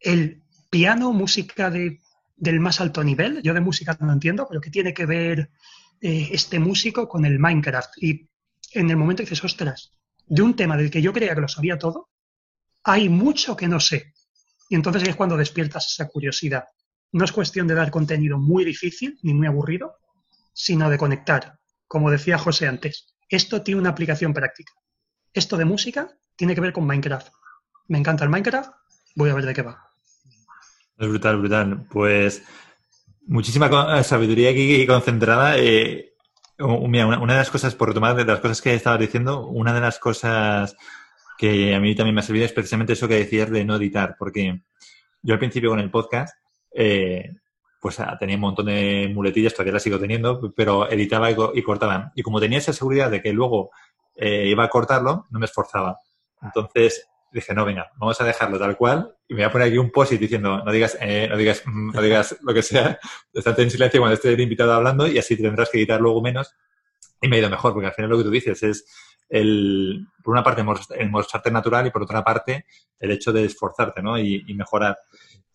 el 0.00 0.42
piano, 0.70 1.12
música 1.12 1.70
de, 1.70 2.00
del 2.36 2.60
más 2.60 2.80
alto 2.80 3.04
nivel? 3.04 3.42
Yo 3.42 3.54
de 3.54 3.60
música 3.60 3.96
no 4.00 4.12
entiendo, 4.12 4.46
pero 4.48 4.60
¿qué 4.60 4.70
tiene 4.70 4.94
que 4.94 5.06
ver 5.06 5.50
eh, 6.06 6.28
este 6.32 6.58
músico 6.58 7.08
con 7.08 7.24
el 7.24 7.38
Minecraft. 7.38 8.02
Y 8.02 8.28
en 8.72 8.90
el 8.90 8.96
momento 8.98 9.22
dices, 9.22 9.42
ostras, 9.42 9.92
de 10.26 10.42
un 10.42 10.54
tema 10.54 10.76
del 10.76 10.90
que 10.90 11.00
yo 11.00 11.14
creía 11.14 11.34
que 11.34 11.40
lo 11.40 11.48
sabía 11.48 11.78
todo, 11.78 12.10
hay 12.82 13.08
mucho 13.08 13.56
que 13.56 13.68
no 13.68 13.80
sé. 13.80 14.12
Y 14.68 14.74
entonces 14.74 15.08
es 15.08 15.16
cuando 15.16 15.36
despiertas 15.36 15.90
esa 15.90 16.08
curiosidad. 16.08 16.64
No 17.12 17.24
es 17.24 17.32
cuestión 17.32 17.66
de 17.66 17.74
dar 17.74 17.90
contenido 17.90 18.38
muy 18.38 18.66
difícil 18.66 19.18
ni 19.22 19.32
muy 19.32 19.46
aburrido, 19.46 19.96
sino 20.52 20.90
de 20.90 20.98
conectar. 20.98 21.58
Como 21.86 22.10
decía 22.10 22.36
José 22.36 22.66
antes, 22.66 23.14
esto 23.30 23.62
tiene 23.62 23.80
una 23.80 23.90
aplicación 23.90 24.34
práctica. 24.34 24.72
Esto 25.34 25.56
de 25.56 25.66
música 25.66 26.08
tiene 26.36 26.54
que 26.54 26.60
ver 26.60 26.72
con 26.72 26.86
Minecraft. 26.86 27.28
Me 27.88 27.98
encanta 27.98 28.24
el 28.24 28.30
Minecraft, 28.30 28.70
voy 29.14 29.30
a 29.30 29.34
ver 29.34 29.44
de 29.44 29.54
qué 29.54 29.62
va. 29.62 29.90
Es 30.96 31.08
brutal, 31.08 31.38
brutal. 31.38 31.86
Pues 31.90 32.42
Muchísima 33.26 33.98
eh, 33.98 34.04
sabiduría 34.04 34.50
aquí 34.50 34.86
concentrada. 34.86 35.58
Eh, 35.58 36.12
mira, 36.58 37.06
una, 37.06 37.32
de 37.32 37.38
las 37.38 37.50
cosas, 37.50 37.74
por 37.74 37.88
retomar 37.88 38.14
de 38.14 38.24
las 38.24 38.40
cosas 38.40 38.60
que 38.60 38.74
estabas 38.74 39.00
diciendo, 39.00 39.46
una 39.46 39.72
de 39.72 39.80
las 39.80 39.98
cosas 39.98 40.76
que 41.38 41.74
a 41.74 41.80
mí 41.80 41.94
también 41.94 42.14
me 42.14 42.20
ha 42.20 42.24
servido 42.24 42.44
es 42.44 42.52
precisamente 42.52 42.92
eso 42.92 43.08
que 43.08 43.16
decías 43.16 43.50
de 43.50 43.64
no 43.64 43.76
editar, 43.76 44.16
porque 44.18 44.60
yo 45.22 45.32
al 45.32 45.38
principio 45.38 45.70
con 45.70 45.80
el 45.80 45.90
podcast, 45.90 46.36
eh, 46.74 47.30
pues 47.80 47.98
ah, 48.00 48.16
tenía 48.20 48.36
un 48.36 48.42
montón 48.42 48.66
de 48.66 49.10
muletillas, 49.12 49.54
todavía 49.54 49.72
las 49.72 49.82
sigo 49.82 49.98
teniendo, 49.98 50.52
pero 50.54 50.88
editaba 50.90 51.30
y, 51.30 51.62
cortaba. 51.62 52.12
Y 52.14 52.22
como 52.22 52.40
tenía 52.40 52.58
esa 52.58 52.74
seguridad 52.74 53.10
de 53.10 53.22
que 53.22 53.32
luego 53.32 53.70
iba 54.16 54.64
a 54.64 54.68
cortarlo, 54.68 55.26
no 55.30 55.38
me 55.38 55.46
esforzaba. 55.46 55.98
Entonces, 56.42 57.08
dije, 57.32 57.52
no, 57.52 57.64
venga, 57.64 57.90
vamos 57.96 58.20
a 58.20 58.24
dejarlo 58.24 58.58
tal 58.58 58.76
cual 58.76 59.14
y 59.26 59.34
me 59.34 59.40
voy 59.40 59.44
a 59.48 59.52
poner 59.52 59.68
aquí 59.68 59.78
un 59.78 59.90
post 59.90 60.12
diciendo, 60.12 60.62
no 60.64 60.70
digas, 60.70 60.96
eh, 61.00 61.26
no 61.28 61.36
digas, 61.36 61.62
mm, 61.64 61.92
no 61.92 62.02
digas 62.02 62.36
lo 62.42 62.54
que 62.54 62.62
sea, 62.62 62.98
estate 63.32 63.62
en 63.62 63.70
silencio 63.70 64.00
cuando 64.00 64.14
esté 64.14 64.32
el 64.32 64.40
invitado 64.40 64.72
hablando 64.72 65.06
y 65.06 65.18
así 65.18 65.36
tendrás 65.36 65.70
que 65.70 65.78
editar 65.78 66.00
luego 66.00 66.22
menos. 66.22 66.54
Y 67.20 67.28
me 67.28 67.36
ha 67.36 67.38
ido 67.40 67.50
mejor, 67.50 67.72
porque 67.72 67.88
al 67.88 67.94
final 67.94 68.10
lo 68.10 68.18
que 68.18 68.24
tú 68.24 68.30
dices 68.30 68.62
es 68.62 68.86
el, 69.28 70.06
por 70.22 70.32
una 70.32 70.44
parte, 70.44 70.62
el 70.98 71.10
mostrarte 71.10 71.50
natural 71.50 71.86
y 71.86 71.90
por 71.90 72.02
otra 72.02 72.22
parte, 72.22 72.66
el 72.98 73.10
hecho 73.10 73.32
de 73.32 73.46
esforzarte, 73.46 74.02
¿no? 74.02 74.18
Y, 74.18 74.44
mejorar. 74.54 74.98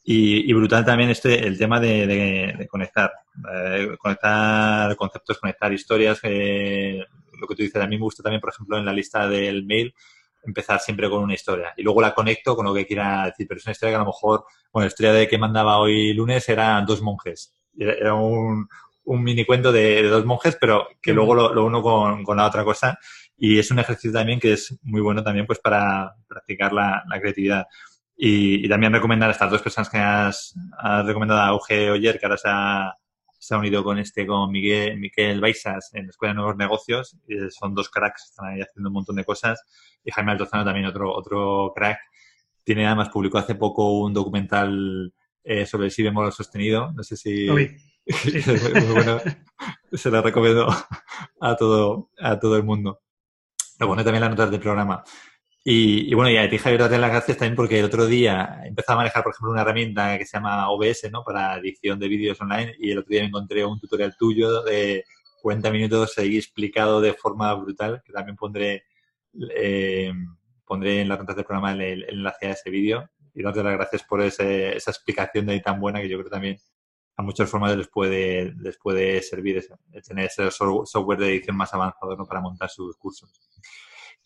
Y, 0.03 0.51
brutal 0.53 0.84
también 0.84 1.12
este, 1.12 1.45
el 1.45 1.57
tema 1.57 1.80
de, 1.80 2.68
conectar, 2.70 3.12
eh, 3.53 3.95
conectar 3.99 4.95
conceptos, 4.95 5.38
conectar 5.38 5.72
historias, 5.72 6.20
eh, 6.24 7.05
lo 7.39 7.47
que 7.47 7.55
tú 7.55 7.63
dices, 7.63 7.81
a 7.81 7.87
mí 7.87 7.97
me 7.97 8.03
gusta 8.03 8.23
también, 8.23 8.41
por 8.41 8.51
ejemplo, 8.51 8.77
en 8.77 8.85
la 8.85 8.93
lista 8.93 9.27
del 9.27 9.65
mail, 9.65 9.93
empezar 10.43 10.79
siempre 10.79 11.09
con 11.09 11.23
una 11.23 11.33
historia. 11.33 11.73
Y 11.77 11.83
luego 11.83 12.01
la 12.01 12.13
conecto 12.13 12.55
con 12.55 12.65
lo 12.65 12.73
que 12.73 12.85
quiera 12.85 13.25
decir, 13.25 13.47
pero 13.47 13.59
es 13.59 13.65
una 13.65 13.71
historia 13.71 13.91
que 13.91 13.95
a 13.95 13.99
lo 13.99 14.05
mejor, 14.05 14.45
bueno, 14.71 14.85
la 14.85 14.89
historia 14.89 15.13
de 15.13 15.27
que 15.27 15.37
mandaba 15.37 15.79
hoy 15.79 16.13
lunes 16.13 16.47
eran 16.49 16.85
dos 16.85 17.01
monjes, 17.01 17.53
era 17.77 18.13
un, 18.13 18.67
un 19.05 19.23
mini 19.23 19.45
cuento 19.45 19.71
de, 19.71 20.03
dos 20.03 20.25
monjes, 20.25 20.57
pero 20.59 20.87
que 21.01 21.13
luego 21.13 21.33
lo, 21.33 21.65
uno 21.65 21.81
con, 21.81 22.23
con, 22.23 22.37
la 22.37 22.47
otra 22.47 22.63
cosa. 22.63 22.97
Y 23.37 23.57
es 23.57 23.71
un 23.71 23.79
ejercicio 23.79 24.11
también 24.11 24.39
que 24.39 24.53
es 24.53 24.77
muy 24.83 25.01
bueno 25.01 25.23
también 25.23 25.45
pues 25.45 25.59
para 25.59 26.15
practicar 26.27 26.73
la, 26.73 27.03
la 27.07 27.19
creatividad. 27.19 27.65
Y, 28.15 28.67
también 28.67 28.93
recomendar 28.93 29.29
a 29.29 29.31
estas 29.31 29.49
dos 29.49 29.61
personas 29.61 29.89
que 29.89 29.97
has, 29.97 30.53
has 30.77 31.05
recomendado 31.05 31.39
a 31.39 31.47
Auge 31.47 31.89
Oyer, 31.89 32.19
que 32.19 32.25
ahora 32.25 32.37
se 32.37 32.49
ha, 32.49 32.93
se 33.39 33.55
ha 33.55 33.57
unido 33.57 33.83
con 33.83 33.97
este, 33.97 34.27
con 34.27 34.51
Miguel, 34.51 34.99
Miquel 34.99 35.39
Baixas 35.39 35.91
en 35.93 36.03
la 36.03 36.09
Escuela 36.09 36.33
de 36.33 36.35
Nuevos 36.35 36.57
Negocios. 36.57 37.17
Y 37.27 37.37
son 37.49 37.73
dos 37.73 37.89
cracks, 37.89 38.25
están 38.25 38.47
ahí 38.47 38.61
haciendo 38.61 38.89
un 38.89 38.93
montón 38.93 39.15
de 39.15 39.23
cosas. 39.23 39.63
Y 40.03 40.11
Jaime 40.11 40.33
Altozano 40.33 40.65
también 40.65 40.85
otro, 40.85 41.11
otro 41.11 41.71
crack. 41.73 41.99
Tiene 42.63 42.85
además, 42.85 43.09
publicó 43.09 43.37
hace 43.37 43.55
poco 43.55 43.99
un 43.99 44.13
documental 44.13 45.13
eh, 45.43 45.65
sobre 45.65 45.85
el 45.85 45.91
si 45.91 46.03
bemol 46.03 46.31
sostenido. 46.33 46.91
No 46.91 47.01
sé 47.01 47.15
si... 47.15 47.47
bueno. 48.93 49.21
Se 49.93 50.11
lo 50.11 50.21
recomiendo 50.21 50.67
a 51.41 51.55
todo, 51.55 52.11
a 52.19 52.39
todo 52.39 52.57
el 52.57 52.63
mundo. 52.63 53.01
lo 53.79 53.87
pone 53.87 54.03
también 54.03 54.21
las 54.21 54.29
notas 54.31 54.51
del 54.51 54.59
programa. 54.59 55.03
Y, 55.72 56.15
bueno, 56.15 56.32
y 56.32 56.38
a 56.38 56.49
ti, 56.49 56.57
Javier, 56.57 56.82
darte 56.82 56.97
las 56.97 57.11
gracias 57.11 57.38
también 57.38 57.55
porque 57.55 57.78
el 57.78 57.86
otro 57.86 58.07
día 58.07 58.59
empezado 58.65 58.97
a 58.97 59.01
manejar, 59.01 59.22
por 59.22 59.34
ejemplo, 59.34 59.51
una 59.51 59.61
herramienta 59.61 60.17
que 60.17 60.26
se 60.26 60.36
llama 60.36 60.67
OBS, 60.72 61.11
¿no? 61.11 61.24
Para 61.24 61.57
edición 61.59 61.99
de 61.99 62.07
vídeos 62.07 62.41
online 62.41 62.74
y 62.80 62.89
el 62.89 62.97
otro 62.97 63.11
día 63.11 63.22
me 63.22 63.28
encontré 63.28 63.63
un 63.63 63.80
tutorial 63.80 64.15
tuyo 64.17 64.63
de 64.63 65.05
40 65.43 65.70
minutos 65.70 66.17
ahí 66.17 66.38
explicado 66.38 67.01
de 67.01 67.13
forma 67.13 67.53
brutal, 67.53 68.01
que 68.03 68.11
también 68.11 68.36
pondré, 68.36 68.86
eh, 69.55 70.11
pondré 70.65 71.01
en 71.01 71.09
las 71.09 71.20
notas 71.20 71.36
del 71.36 71.45
programa 71.45 71.72
el, 71.74 72.03
enlace 72.03 72.47
a 72.47 72.51
ese 72.53 72.72
vídeo. 72.72 73.07
Y 73.36 73.43
darte 73.43 73.61
las 73.61 73.74
gracias 73.74 74.01
por 74.01 74.22
ese, 74.22 74.76
esa 74.76 74.89
explicación 74.89 75.45
de 75.45 75.53
ahí 75.53 75.61
tan 75.61 75.80
buena 75.80 76.01
que 76.01 76.09
yo 76.09 76.17
creo 76.17 76.32
también 76.32 76.57
a 77.15 77.22
muchos 77.22 77.47
formatos 77.47 77.78
les 77.78 77.89
puede, 77.89 78.55
les 78.55 78.76
puede 78.80 79.22
servir 79.22 79.63
tener 80.03 80.26
ese 80.26 80.49
software 80.49 81.20
de 81.20 81.30
edición 81.30 81.55
más 81.55 81.72
avanzado 81.76 82.15
¿no? 82.17 82.26
para 82.26 82.41
montar 82.41 82.72
sus 82.72 82.97
cursos. 82.97 83.30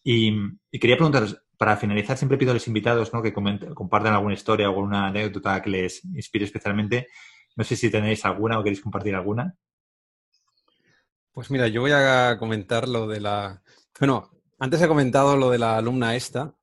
Y, 0.03 0.31
quería 0.71 0.97
preguntaros, 0.97 1.41
para 1.57 1.77
finalizar, 1.77 2.17
siempre 2.17 2.37
pido 2.37 2.51
a 2.51 2.55
los 2.55 2.67
invitados 2.67 3.11
que 3.23 3.33
compartan 3.33 4.13
alguna 4.13 4.33
historia 4.33 4.69
o 4.69 4.73
alguna 4.73 5.07
anécdota 5.07 5.61
que 5.61 5.69
les 5.69 6.03
inspire 6.05 6.45
especialmente. 6.45 7.07
No 7.55 7.63
sé 7.63 7.75
si 7.75 7.89
tenéis 7.89 8.25
alguna 8.25 8.59
o 8.59 8.63
queréis 8.63 8.81
compartir 8.81 9.15
alguna. 9.15 9.55
Pues 11.31 11.49
mira, 11.49 11.67
yo 11.67 11.81
voy 11.81 11.91
a 11.91 12.37
comentar 12.37 12.87
lo 12.87 13.07
de 13.07 13.21
la... 13.21 13.63
Bueno, 13.99 14.29
antes 14.59 14.81
he 14.81 14.87
comentado 14.87 15.37
lo 15.37 15.49
de 15.49 15.59
la 15.59 15.77
alumna 15.77 16.15
esta, 16.15 16.55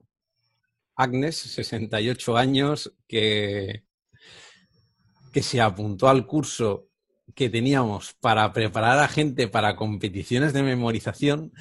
Agnes, 0.94 1.36
68 1.36 2.36
años, 2.36 2.94
que, 3.08 3.84
que 5.32 5.42
se 5.42 5.60
apuntó 5.60 6.08
al 6.08 6.26
curso 6.26 6.88
que 7.34 7.48
teníamos 7.48 8.14
para 8.20 8.52
preparar 8.52 8.98
a 8.98 9.08
gente 9.08 9.48
para 9.48 9.76
competiciones 9.76 10.52
de 10.52 10.62
memorización. 10.62 11.52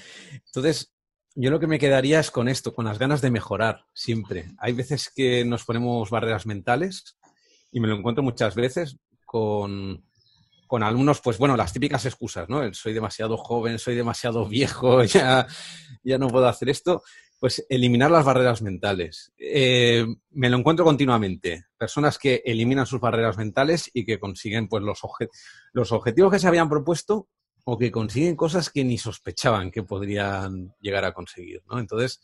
Entonces, 0.46 0.94
yo 1.42 1.52
lo 1.52 1.60
que 1.60 1.68
me 1.68 1.80
quedaría 1.80 2.20
es 2.20 2.32
con 2.32 2.50
esto, 2.50 2.74
con 2.74 2.84
las 2.84 3.00
ganas 3.00 3.22
de 3.22 3.32
mejorar 3.32 3.86
siempre. 3.94 4.52
Hay 4.58 4.74
veces 4.74 5.10
que 5.16 5.46
nos 5.46 5.64
ponemos 5.64 6.10
barreras 6.10 6.46
mentales 6.46 7.18
y 7.72 7.80
me 7.80 7.88
lo 7.88 7.96
encuentro 7.96 8.22
muchas 8.22 8.56
veces 8.56 8.98
con, 9.26 10.04
con 10.68 10.84
alumnos, 10.84 11.22
pues 11.22 11.38
bueno, 11.38 11.56
las 11.56 11.72
típicas 11.72 12.06
excusas, 12.06 12.50
¿no? 12.50 12.74
soy 12.74 12.94
demasiado 12.94 13.38
joven, 13.38 13.80
soy 13.80 13.96
demasiado 13.96 14.46
viejo, 14.46 15.04
ya, 15.06 15.48
ya 16.04 16.18
no 16.18 16.28
puedo 16.28 16.46
hacer 16.46 16.70
esto. 16.70 17.04
Pues 17.40 17.66
eliminar 17.70 18.12
las 18.12 18.26
barreras 18.26 18.62
mentales. 18.62 19.32
Eh, 19.38 20.06
me 20.32 20.50
lo 20.50 20.58
encuentro 20.58 20.84
continuamente. 20.84 21.68
Personas 21.78 22.18
que 22.18 22.42
eliminan 22.44 22.86
sus 22.86 23.00
barreras 23.00 23.38
mentales 23.38 23.90
y 23.94 24.06
que 24.06 24.20
consiguen 24.20 24.68
pues, 24.68 24.84
los, 24.84 25.00
los 25.72 25.92
objetivos 25.94 26.34
que 26.34 26.40
se 26.40 26.50
habían 26.50 26.68
propuesto 26.68 27.30
o 27.72 27.78
que 27.78 27.92
consiguen 27.92 28.36
cosas 28.36 28.70
que 28.70 28.84
ni 28.84 28.98
sospechaban 28.98 29.72
que 29.72 29.84
podrían 29.84 30.74
llegar 30.82 31.06
a 31.06 31.14
conseguir, 31.14 31.62
¿no? 31.70 31.80
Entonces, 31.80 32.22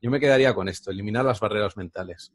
yo 0.00 0.10
me 0.10 0.20
quedaría 0.20 0.54
con 0.54 0.68
esto, 0.68 0.90
eliminar 0.90 1.24
las 1.24 1.40
barreras 1.40 1.76
mentales. 1.76 2.32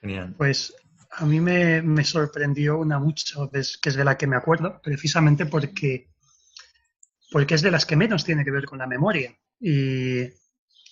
Genial. 0.00 0.34
Pues 0.36 0.74
a 1.10 1.24
mí 1.26 1.40
me, 1.40 2.04
sorprendió 2.04 2.78
una 2.78 2.98
mucho, 2.98 3.50
que 3.50 3.88
es 3.88 3.94
de 3.94 4.04
la 4.04 4.16
que 4.16 4.26
me 4.26 4.36
acuerdo, 4.36 4.80
precisamente 4.82 5.46
porque, 5.46 6.08
porque 7.30 7.54
es 7.54 7.62
de 7.62 7.70
las 7.70 7.86
que 7.86 7.96
menos 7.96 8.24
tiene 8.24 8.44
que 8.44 8.50
ver 8.50 8.64
con 8.64 8.78
la 8.78 8.86
memoria. 8.86 9.36
Y, 9.60 10.22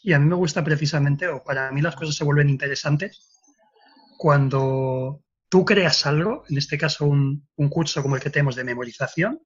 y 0.03 0.13
a 0.13 0.19
mí 0.19 0.27
me 0.27 0.37
gusta 0.37 0.63
precisamente, 0.63 1.29
o 1.29 1.43
para 1.43 1.71
mí 1.73 1.81
las 1.81 1.97
cosas 1.97 2.15
se 2.15 2.25
vuelven 2.25 2.49
interesantes 2.49 3.35
cuando 4.19 5.25
tú 5.49 5.65
creas 5.65 6.05
algo, 6.07 6.45
en 6.49 6.59
este 6.59 6.77
caso 6.77 7.07
un, 7.07 7.47
curso 7.71 8.03
como 8.03 8.17
el 8.17 8.23
que 8.23 8.31
tenemos 8.31 8.57
de 8.57 8.65
memorización, 8.65 9.41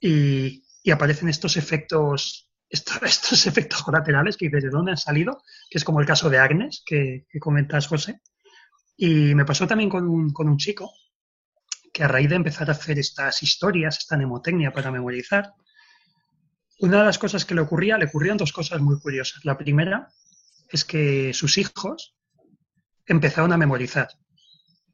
y, 0.00 0.62
aparecen 0.90 1.28
estos 1.28 1.56
efectos, 1.56 2.50
estos, 2.68 3.46
efectos 3.46 3.82
colaterales 3.82 4.36
que 4.36 4.48
de 4.48 4.70
dónde 4.70 4.92
han 4.92 4.96
salido, 4.96 5.42
que 5.70 5.78
es 5.78 5.84
como 5.84 6.00
el 6.00 6.06
caso 6.06 6.30
de 6.30 6.38
Agnes, 6.38 6.82
que, 6.84 7.26
comentas, 7.40 7.86
José. 7.86 8.20
Y 8.96 9.34
me 9.34 9.44
pasó 9.44 9.66
también 9.66 9.90
con 9.90 10.08
un, 10.08 10.32
con 10.32 10.48
un 10.48 10.56
chico 10.56 10.90
que 11.92 12.04
a 12.04 12.08
raíz 12.08 12.28
de 12.28 12.36
empezar 12.36 12.68
a 12.68 12.72
hacer 12.72 12.98
estas 12.98 13.42
historias, 13.42 13.98
esta 13.98 14.16
mnemotecnia 14.16 14.72
para 14.72 14.90
memorizar, 14.90 15.52
una 16.80 16.98
de 16.98 17.04
las 17.04 17.18
cosas 17.18 17.44
que 17.44 17.54
le 17.54 17.60
ocurría, 17.60 17.98
le 17.98 18.06
ocurrían 18.06 18.36
dos 18.36 18.52
cosas 18.52 18.80
muy 18.80 19.00
curiosas. 19.00 19.44
La 19.44 19.58
primera 19.58 20.08
es 20.68 20.84
que 20.84 21.32
sus 21.34 21.58
hijos 21.58 22.14
empezaron 23.06 23.52
a 23.52 23.56
memorizar 23.56 24.08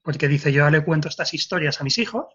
porque 0.04 0.28
dice, 0.28 0.52
yo 0.52 0.68
le 0.68 0.84
cuento 0.84 1.08
estas 1.08 1.32
historias 1.32 1.80
a 1.80 1.84
mis 1.84 1.96
hijos 1.96 2.26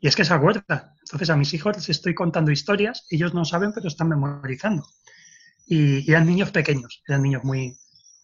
y 0.00 0.06
es 0.06 0.14
que 0.14 0.24
se 0.24 0.32
acuerda. 0.32 0.93
Entonces 1.04 1.28
a 1.30 1.36
mis 1.36 1.52
hijos 1.52 1.76
les 1.76 1.90
estoy 1.90 2.14
contando 2.14 2.50
historias, 2.50 3.06
ellos 3.10 3.34
no 3.34 3.44
saben, 3.44 3.72
pero 3.74 3.88
están 3.88 4.08
memorizando. 4.08 4.86
Y, 5.66 6.10
eran 6.10 6.26
niños 6.26 6.50
pequeños, 6.50 7.02
eran 7.06 7.22
niños 7.22 7.44
muy, 7.44 7.76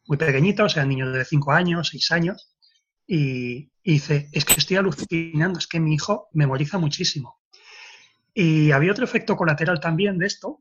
muy 0.06 0.16
pequeñitos, 0.16 0.76
eran 0.76 0.88
niños 0.88 1.12
de 1.12 1.24
5 1.24 1.52
años, 1.52 1.88
6 1.88 2.10
años. 2.12 2.54
Y, 3.06 3.70
y, 3.82 3.92
dice, 3.92 4.28
es 4.32 4.44
que 4.44 4.54
estoy 4.54 4.78
alucinando, 4.78 5.58
es 5.58 5.66
que 5.66 5.78
mi 5.78 5.94
hijo 5.94 6.28
memoriza 6.32 6.78
muchísimo. 6.78 7.40
Y 8.32 8.70
había 8.70 8.92
otro 8.92 9.04
efecto 9.04 9.36
colateral 9.36 9.78
también 9.80 10.16
de 10.16 10.26
esto, 10.26 10.60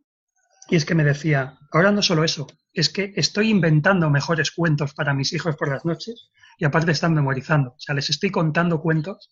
y 0.69 0.75
es 0.75 0.85
que 0.85 0.95
me 0.95 1.03
decía, 1.03 1.57
ahora 1.71 1.91
no 1.91 2.01
solo 2.01 2.23
eso, 2.23 2.47
es 2.73 2.89
que 2.89 3.13
estoy 3.15 3.49
inventando 3.49 4.09
mejores 4.09 4.51
cuentos 4.51 4.93
para 4.93 5.13
mis 5.13 5.33
hijos 5.33 5.55
por 5.55 5.69
las 5.69 5.85
noches 5.85 6.29
y 6.57 6.65
aparte 6.65 6.91
están 6.91 7.13
memorizando. 7.13 7.71
O 7.71 7.79
sea, 7.79 7.95
les 7.95 8.09
estoy 8.09 8.29
contando 8.29 8.81
cuentos 8.81 9.31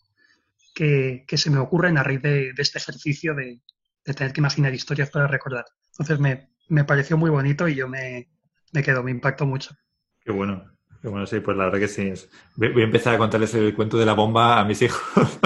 que, 0.77 1.37
se 1.37 1.49
me 1.49 1.57
ocurren 1.57 1.97
a 1.97 2.03
raíz 2.03 2.21
de, 2.21 2.53
este 2.57 2.77
ejercicio 2.77 3.33
de, 3.33 3.59
tener 4.03 4.31
que 4.31 4.41
imaginar 4.41 4.73
historias 4.73 5.09
para 5.09 5.27
recordar. 5.27 5.65
Entonces 5.91 6.19
me, 6.19 6.83
pareció 6.85 7.17
muy 7.17 7.29
bonito 7.29 7.67
y 7.67 7.75
yo 7.75 7.87
me, 7.87 8.29
me 8.71 8.83
quedo, 8.83 9.03
me 9.03 9.11
impactó 9.11 9.45
mucho. 9.45 9.75
Qué 10.23 10.31
bueno. 10.31 10.71
Qué 11.01 11.09
bueno, 11.09 11.25
sí, 11.27 11.39
pues 11.39 11.55
la 11.57 11.65
verdad 11.65 11.79
que 11.79 11.87
sí. 11.87 12.11
Voy 12.55 12.81
a 12.81 12.85
empezar 12.85 13.15
a 13.15 13.17
contarles 13.17 13.53
el 13.53 13.73
cuento 13.75 13.97
de 13.97 14.05
la 14.05 14.13
bomba 14.13 14.59
a 14.59 14.65
mis 14.65 14.81
hijos. 14.81 15.01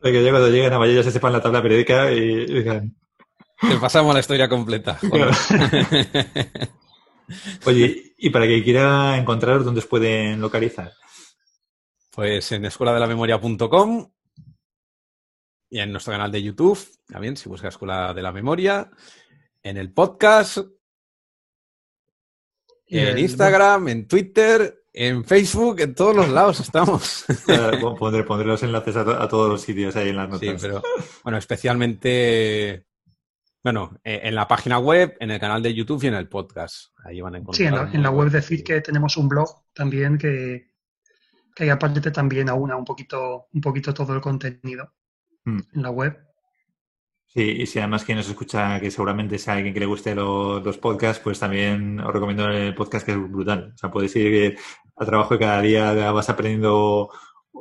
Para 0.00 0.12
que 0.12 0.30
cuando 0.30 0.48
lleguen 0.48 0.72
a 0.72 0.78
Valle 0.78 0.94
ya 0.94 1.02
se 1.02 1.10
sepan 1.10 1.32
la 1.32 1.42
tabla 1.42 1.62
periódica 1.62 2.12
y 2.12 2.46
digan... 2.46 2.94
Te 3.60 3.76
pasamos 3.78 4.14
la 4.14 4.20
historia 4.20 4.48
completa. 4.48 4.96
Oye, 7.66 8.14
y 8.16 8.30
para 8.30 8.46
que 8.46 8.62
quiera 8.62 9.18
encontrar 9.18 9.64
¿dónde 9.64 9.80
se 9.80 9.88
pueden 9.88 10.40
localizar? 10.40 10.92
Pues 12.18 12.50
en 12.50 12.64
escuela 12.64 12.92
de 12.92 12.98
la 12.98 13.06
memoria.com 13.06 14.10
y 15.70 15.78
en 15.78 15.92
nuestro 15.92 16.14
canal 16.14 16.32
de 16.32 16.42
YouTube, 16.42 16.76
también, 17.06 17.36
si 17.36 17.48
busca 17.48 17.68
Escuela 17.68 18.12
de 18.12 18.22
la 18.22 18.32
Memoria, 18.32 18.90
en 19.62 19.76
el 19.76 19.92
podcast, 19.92 20.58
en 22.88 23.18
Instagram, 23.18 23.86
en 23.86 24.08
Twitter, 24.08 24.82
en 24.92 25.24
Facebook, 25.24 25.78
en 25.78 25.94
todos 25.94 26.16
los 26.16 26.28
lados 26.28 26.58
estamos. 26.68 27.24
pondré, 28.26 28.44
los 28.44 28.64
enlaces 28.64 28.96
a, 28.96 29.28
todos 29.28 29.48
los 29.48 29.62
sitios 29.62 29.94
ahí 29.94 30.08
en 30.08 30.16
las 30.16 30.28
notas. 30.28 30.60
Sí, 30.60 30.66
pero 30.66 30.82
bueno, 31.22 31.38
especialmente 31.38 32.84
bueno, 33.62 33.96
eh, 34.02 34.22
en 34.24 34.34
la 34.34 34.48
página 34.48 34.80
web, 34.80 35.16
en 35.20 35.30
el 35.30 35.38
canal 35.38 35.62
de 35.62 35.72
YouTube 35.72 36.02
y 36.02 36.08
en 36.08 36.14
el 36.14 36.28
podcast. 36.28 36.86
Ahí 37.04 37.20
van 37.20 37.36
a 37.36 37.38
encontrar. 37.38 37.88
Sí, 37.88 37.96
en 37.96 38.02
la, 38.02 38.10
web 38.10 38.28
decir 38.28 38.64
que 38.64 38.80
tenemos 38.80 39.16
un 39.16 39.28
blog 39.28 39.66
también 39.72 40.18
que, 40.18 40.68
que 41.58 41.64
hay 41.64 41.70
aparte 41.70 42.12
también 42.12 42.48
aúna 42.48 42.76
un 42.76 42.84
poquito, 42.84 43.48
un 43.52 43.60
poquito 43.60 43.92
todo 43.92 44.14
el 44.14 44.20
contenido 44.20 44.92
hmm. 45.44 45.58
en 45.74 45.82
la 45.82 45.90
web. 45.90 46.16
Sí, 47.26 47.42
y 47.42 47.66
si 47.66 47.80
además 47.80 48.04
quien 48.04 48.16
nos 48.16 48.28
escucha, 48.28 48.78
que 48.78 48.92
seguramente 48.92 49.38
sea 49.38 49.54
alguien 49.54 49.74
que 49.74 49.80
le 49.80 49.86
guste 49.86 50.14
los, 50.14 50.64
los, 50.64 50.78
podcasts, 50.78 51.20
pues 51.22 51.40
también 51.40 51.98
os 51.98 52.12
recomiendo 52.12 52.48
el 52.48 52.76
podcast 52.76 53.04
que 53.04 53.12
es 53.12 53.18
brutal. 53.18 53.72
O 53.74 53.76
sea, 53.76 53.90
puedes 53.90 54.14
ir 54.14 54.56
al 54.96 55.06
trabajo 55.06 55.34
y 55.34 55.38
cada 55.38 55.60
día 55.60 56.12
vas 56.12 56.30
aprendiendo 56.30 57.10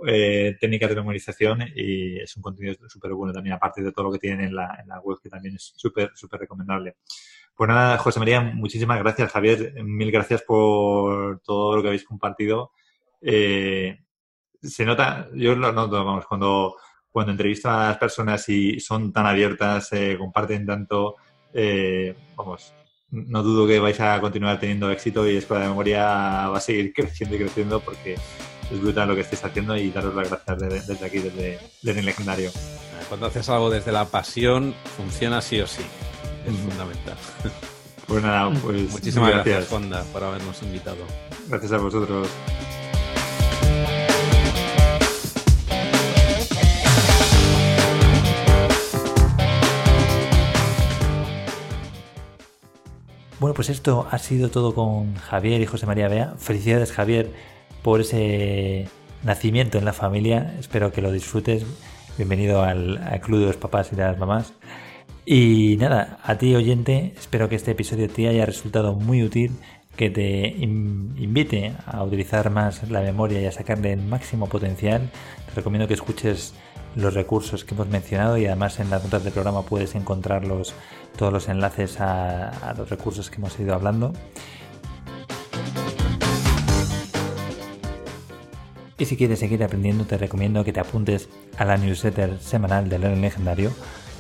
eh, 0.06 0.56
técnicas 0.62 0.90
de 0.90 0.96
memorización 0.96 1.64
y 1.76 2.20
es 2.20 2.38
un 2.38 2.44
contenido 2.44 2.76
súper 2.88 3.14
bueno 3.14 3.34
también, 3.34 3.56
aparte 3.56 3.82
de 3.82 3.92
todo 3.92 4.06
lo 4.06 4.12
que 4.12 4.20
tienen 4.20 4.42
en 4.46 4.56
la, 4.56 4.78
en 4.80 4.88
la 4.88 5.00
web, 5.00 5.18
que 5.22 5.30
también 5.30 5.56
es 5.56 5.74
súper, 5.76 6.12
súper 6.14 6.42
recomendable. 6.42 6.98
Pues 7.56 7.68
nada, 7.68 7.98
José 7.98 8.20
María, 8.20 8.42
muchísimas 8.42 9.00
gracias, 9.00 9.32
Javier, 9.32 9.74
mil 9.84 10.12
gracias 10.12 10.44
por 10.44 11.42
todo 11.42 11.76
lo 11.76 11.82
que 11.82 11.88
habéis 11.88 12.06
compartido. 12.06 12.72
Eh, 13.22 13.98
se 14.62 14.86
nota, 14.86 15.30
yo 15.34 15.56
lo 15.56 15.72
noto, 15.72 16.04
vamos, 16.04 16.26
cuando, 16.26 16.76
cuando 17.10 17.32
entrevisto 17.32 17.70
a 17.70 17.90
las 17.90 17.98
personas 17.98 18.48
y 18.50 18.80
son 18.80 19.12
tan 19.12 19.26
abiertas, 19.26 19.92
eh, 19.94 20.16
comparten 20.18 20.66
tanto, 20.66 21.16
eh, 21.54 22.16
vamos, 22.36 22.74
no 23.10 23.44
dudo 23.44 23.68
que 23.68 23.80
vais 23.80 24.00
a 24.00 24.20
continuar 24.20 24.60
teniendo 24.60 24.92
éxito 24.92 25.30
y 25.30 25.38
Escuela 25.38 25.64
de 25.64 25.70
Memoria 25.70 26.04
va 26.50 26.58
a 26.58 26.62
seguir 26.62 26.94
creciendo 26.94 27.36
y 27.36 27.40
creciendo 27.40 27.80
porque 27.80 28.16
es 28.16 28.82
brutal 28.82 29.08
lo 29.08 29.16
que 29.16 29.22
estáis 29.22 29.44
haciendo 29.46 29.78
y 29.78 29.92
daros 29.92 30.14
las 30.14 30.30
gracias 30.30 30.88
desde, 30.88 31.06
aquí, 31.06 31.20
desde, 31.20 31.60
el 31.84 32.06
legendario. 32.06 32.52
Cuando 33.08 33.28
haces 33.28 33.48
algo 33.50 33.70
desde 33.70 33.94
la 33.94 34.06
pasión, 34.06 34.76
funciona 34.98 35.42
sí 35.42 35.62
o 35.62 35.68
sí. 35.68 35.84
Es 36.46 36.56
fundamental. 36.58 37.16
Pues 38.08 38.24
nada, 38.24 38.52
pues 38.62 38.92
muchísimas 38.92 39.30
gracias, 39.30 39.56
gracias 39.56 39.70
Fonda, 39.70 40.04
por 40.12 40.24
habernos 40.24 40.62
invitado. 40.64 41.06
Gracias 41.48 41.72
a 41.72 41.78
vosotros. 41.78 42.28
Bueno, 53.40 53.54
pues 53.54 53.70
esto 53.70 54.08
ha 54.10 54.18
sido 54.18 54.50
todo 54.50 54.74
con 54.74 55.14
Javier 55.14 55.62
y 55.62 55.68
José 55.68 55.86
María 55.86 56.08
Bea. 56.08 56.34
Felicidades 56.40 56.92
Javier 56.92 57.32
por 57.84 58.02
ese 58.02 58.88
nacimiento 59.24 59.78
en 59.78 59.86
la 59.86 59.94
familia. 59.94 60.56
Espero 60.60 60.92
que 60.92 61.04
lo 61.04 61.12
disfrutes. 61.12 61.64
Bienvenido 62.18 62.64
al, 62.64 63.00
Club 63.22 63.42
de 63.42 63.46
los 63.46 63.58
Papás 63.58 63.94
y 63.94 63.96
de 63.96 64.02
las 64.02 64.18
Mamás. 64.18 64.54
Y 65.24 65.78
nada, 65.78 66.18
a 66.24 66.40
ti 66.40 66.56
oyente, 66.56 67.14
espero 67.16 67.48
que 67.48 67.58
este 67.58 67.72
episodio 67.72 68.10
te 68.10 68.28
haya 68.28 68.44
resultado 68.44 68.96
muy 68.96 69.22
útil, 69.22 69.52
que 69.96 70.10
te 70.10 70.48
invite 70.58 71.74
a 71.86 72.04
utilizar 72.04 72.50
más 72.50 72.90
la 72.90 73.02
memoria 73.02 73.40
y 73.40 73.46
a 73.46 73.52
sacarle 73.52 73.94
el 73.94 74.02
máximo 74.02 74.50
potencial. 74.50 75.12
Te 75.46 75.54
recomiendo 75.54 75.88
que 75.88 75.94
escuches 75.94 76.56
los 76.96 77.14
recursos 77.14 77.64
que 77.64 77.76
hemos 77.76 77.88
mencionado 77.88 78.38
y 78.38 78.46
además 78.46 78.80
en 78.80 78.90
las 78.90 79.04
notas 79.04 79.24
del 79.24 79.34
programa 79.34 79.64
puedes 79.64 79.96
encontrar 79.96 80.44
todos 81.18 81.34
los 81.34 81.48
enlaces 81.50 82.00
a 82.00 82.74
los 82.78 82.90
recursos 82.90 83.30
que 83.30 83.38
hemos 83.38 83.60
ido 83.60 83.74
hablando. 83.74 84.14
Y 89.00 89.06
si 89.06 89.16
quieres 89.16 89.40
seguir 89.40 89.64
aprendiendo, 89.64 90.06
te 90.06 90.18
recomiendo 90.18 90.64
que 90.64 90.74
te 90.74 90.80
apuntes 90.80 91.30
a 91.58 91.66
la 91.66 91.78
newsletter 91.78 92.40
semanal 92.40 92.90
de 92.90 92.98
Learning 92.98 93.22
Legendario 93.22 93.72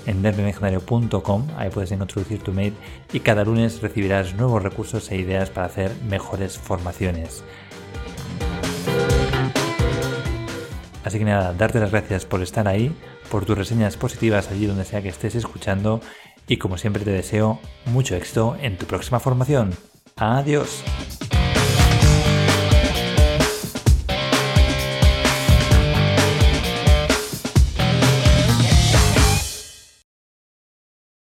en 0.06 0.22
learninglegendario.com. 0.22 1.48
Ahí 1.58 1.72
puedes 1.72 1.92
introducir 1.92 2.44
tu 2.44 2.54
mail 2.54 2.76
y 3.12 3.22
cada 3.22 3.44
lunes 3.44 3.82
recibirás 3.82 4.36
nuevos 4.36 4.62
recursos 4.62 5.12
e 5.12 5.18
ideas 5.18 5.50
para 5.50 5.66
hacer 5.66 5.92
mejores 6.08 6.60
formaciones. 6.60 7.44
Así 11.08 11.20
que 11.20 11.24
nada, 11.24 11.54
darte 11.54 11.80
las 11.80 11.92
gracias 11.92 12.26
por 12.26 12.42
estar 12.42 12.68
ahí, 12.68 12.94
por 13.32 13.46
tus 13.46 13.58
reseñas 13.58 13.96
positivas 13.96 14.52
allí 14.52 14.66
donde 14.66 14.84
sea 14.84 15.02
que 15.02 15.08
estés 15.08 15.36
escuchando 15.36 16.02
y 16.50 16.58
como 16.58 16.78
siempre 16.78 17.06
te 17.06 17.12
deseo 17.12 17.60
mucho 17.86 18.14
éxito 18.18 18.58
en 18.62 18.78
tu 18.78 18.86
próxima 18.88 19.22
formación. 19.22 19.74
Adiós. 20.18 20.84